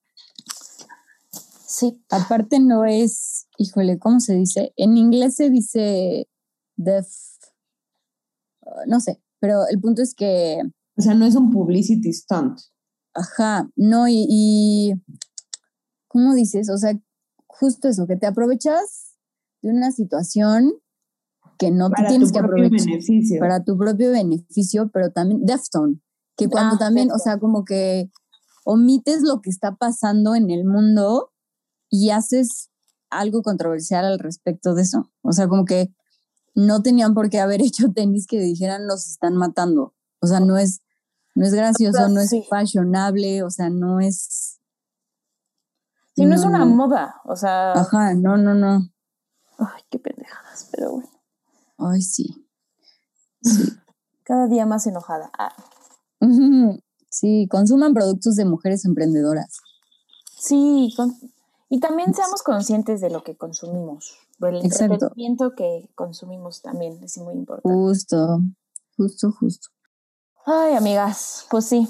Sí. 1.65 2.03
Aparte 2.09 2.59
no 2.59 2.85
es, 2.85 3.47
híjole, 3.57 3.99
¿cómo 3.99 4.19
se 4.19 4.35
dice? 4.35 4.73
En 4.77 4.95
inglés 4.97 5.35
se 5.35 5.49
dice 5.49 6.27
def, 6.75 7.07
no 8.87 8.99
sé, 8.99 9.21
pero 9.39 9.67
el 9.69 9.79
punto 9.79 10.01
es 10.01 10.13
que, 10.13 10.59
O 10.97 11.01
sea, 11.01 11.13
no 11.13 11.25
es 11.25 11.35
un 11.35 11.51
publicity 11.51 12.13
stunt. 12.13 12.59
ajá, 13.13 13.69
no, 13.75 14.07
y, 14.07 14.25
y 14.29 14.93
¿cómo 16.07 16.33
dices? 16.35 16.69
O 16.69 16.77
sea, 16.77 16.93
justo 17.59 17.87
eso, 17.87 18.07
que 18.07 18.15
te 18.15 18.27
aprovechas 18.27 19.15
de 19.61 19.69
una 19.69 19.91
situación 19.91 20.73
que 21.57 21.71
no 21.71 21.89
te 21.89 22.03
tienes 22.07 22.31
que 22.31 22.39
aprovechar 22.39 22.85
beneficio. 22.85 23.39
para 23.39 23.63
tu 23.63 23.77
propio 23.77 24.11
beneficio, 24.11 24.89
pero 24.93 25.11
también 25.11 25.45
Deftone, 25.45 25.99
que 26.35 26.49
cuando 26.49 26.75
Ah, 26.75 26.79
también, 26.79 27.09
o 27.09 27.13
Deftones. 27.15 27.23
sea, 27.23 27.39
como 27.39 27.65
que 27.65 28.11
omites 28.63 29.21
lo 29.23 29.41
que 29.41 29.49
está 29.49 29.75
pasando 29.75 30.35
en 30.35 30.51
el 30.51 30.65
mundo 30.65 31.31
y 31.89 32.11
haces 32.11 32.69
algo 33.09 33.41
controversial 33.41 34.05
al 34.05 34.19
respecto 34.19 34.75
de 34.75 34.83
eso. 34.83 35.09
O 35.21 35.31
sea, 35.31 35.47
como 35.47 35.65
que 35.65 35.89
no 36.53 36.81
tenían 36.81 37.13
por 37.13 37.29
qué 37.29 37.39
haber 37.39 37.61
hecho 37.63 37.91
tenis 37.93 38.27
que 38.27 38.39
dijeran 38.39 38.87
los 38.87 39.07
están 39.07 39.35
matando. 39.35 39.95
O 40.19 40.27
sea, 40.27 40.39
no 40.39 40.57
es, 40.57 40.81
no 41.33 41.45
es 41.45 41.53
gracioso, 41.53 42.09
no 42.09 42.19
es 42.19 42.31
fashionable, 42.49 43.43
o 43.43 43.49
sea, 43.49 43.69
no 43.69 43.99
es. 43.99 44.56
Sí, 46.17 46.25
no 46.25 46.35
es 46.35 46.43
una 46.43 46.59
no. 46.59 46.65
moda. 46.67 47.21
O 47.25 47.35
sea, 47.35 47.73
Ajá, 47.73 48.13
no, 48.15 48.37
no, 48.37 48.53
no. 48.55 48.89
ay, 49.59 49.81
qué 49.89 49.99
pendejadas, 49.99 50.67
pero 50.71 50.91
bueno. 50.93 51.09
Ay, 51.77 52.01
sí. 52.01 52.47
Cada 54.23 54.47
día 54.47 54.65
más 54.65 54.87
enojada. 54.87 55.29
Ah, 55.37 55.53
Sí, 57.09 57.47
consuman 57.49 57.93
productos 57.93 58.35
de 58.35 58.45
mujeres 58.45 58.83
emprendedoras. 58.85 59.59
sí, 60.37 60.93
con- 60.97 61.15
y 61.69 61.79
también 61.79 62.13
seamos 62.13 62.43
conscientes 62.43 63.01
de 63.01 63.09
lo 63.09 63.23
que 63.23 63.35
consumimos. 63.37 64.17
Del 64.39 64.63
Exacto. 64.65 64.93
entretenimiento 64.93 65.55
que 65.55 65.89
consumimos 65.95 66.61
también 66.61 67.01
es 67.03 67.17
muy 67.17 67.33
importante. 67.33 67.69
Justo, 67.75 68.39
justo, 68.97 69.31
justo. 69.31 69.69
Ay, 70.45 70.75
amigas, 70.75 71.45
pues 71.49 71.65
sí. 71.65 71.87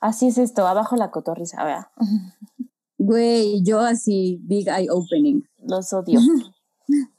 Así 0.00 0.28
es 0.28 0.38
esto, 0.38 0.66
abajo 0.66 0.96
la 0.96 1.10
cotorriza, 1.10 1.64
vea. 1.64 1.90
Güey, 2.98 3.62
yo 3.62 3.80
así, 3.80 4.40
big 4.42 4.68
eye 4.68 4.88
opening. 4.90 5.42
Los 5.58 5.92
odio. 5.92 6.20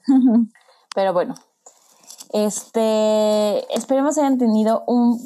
Pero 0.96 1.14
bueno, 1.14 1.36
este, 2.34 3.74
esperemos 3.76 4.18
hayan 4.18 4.38
tenido 4.38 4.84
un 4.88 5.20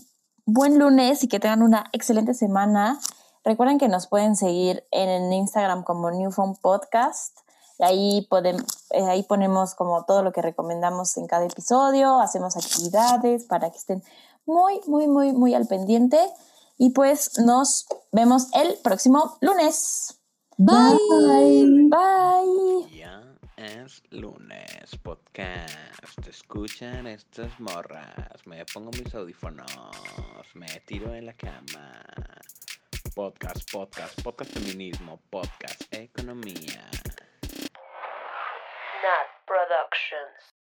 buen 0.46 0.78
lunes 0.78 1.24
y 1.24 1.28
que 1.28 1.40
tengan 1.40 1.62
una 1.64 1.86
excelente 1.94 2.34
semana. 2.34 3.00
Recuerden 3.44 3.78
que 3.78 3.88
nos 3.90 4.08
pueden 4.08 4.36
seguir 4.36 4.84
en 4.92 5.32
Instagram 5.34 5.84
como 5.84 6.12
Newfound 6.12 6.60
Podcast. 6.62 7.38
Ahí, 7.80 8.28
podem- 8.30 8.64
eh, 8.92 9.04
ahí 9.04 9.24
ponemos 9.24 9.74
como 9.76 10.06
todo 10.06 10.24
lo 10.24 10.32
que 10.32 10.42
recomendamos 10.42 11.18
en 11.18 11.28
cada 11.28 11.46
episodio, 11.46 12.20
hacemos 12.20 12.56
actividades 12.56 13.46
para 13.46 13.72
que 13.72 13.78
estén 13.78 14.04
muy, 14.46 14.80
muy, 14.88 15.08
muy, 15.08 15.34
muy 15.34 15.54
al 15.56 15.66
pendiente. 15.68 16.20
Y 16.78 16.92
pues 16.92 17.40
nos 17.40 17.86
vemos 18.12 18.48
el 18.54 18.78
próximo 18.84 19.38
lunes. 19.42 20.20
Bye. 20.58 20.98
Bye. 21.10 21.90
Bye. 21.90 22.96
Ya 22.96 23.24
es 23.58 24.04
lunes, 24.12 24.96
podcast. 25.02 25.76
Te 26.24 26.30
escuchan 26.30 27.08
estas 27.08 27.60
morras. 27.60 28.46
Me 28.46 28.64
pongo 28.66 28.92
mis 28.92 29.16
audífonos. 29.16 29.66
Me 30.54 30.68
tiro 30.86 31.14
en 31.16 31.26
la 31.26 31.34
cama. 31.34 32.04
Podcast, 33.16 33.72
podcast, 33.72 34.22
podcast 34.22 34.54
feminismo, 34.54 35.20
podcast 35.32 35.92
economía. 35.92 36.88
Nat 39.02 39.30
Productions. 39.48 40.63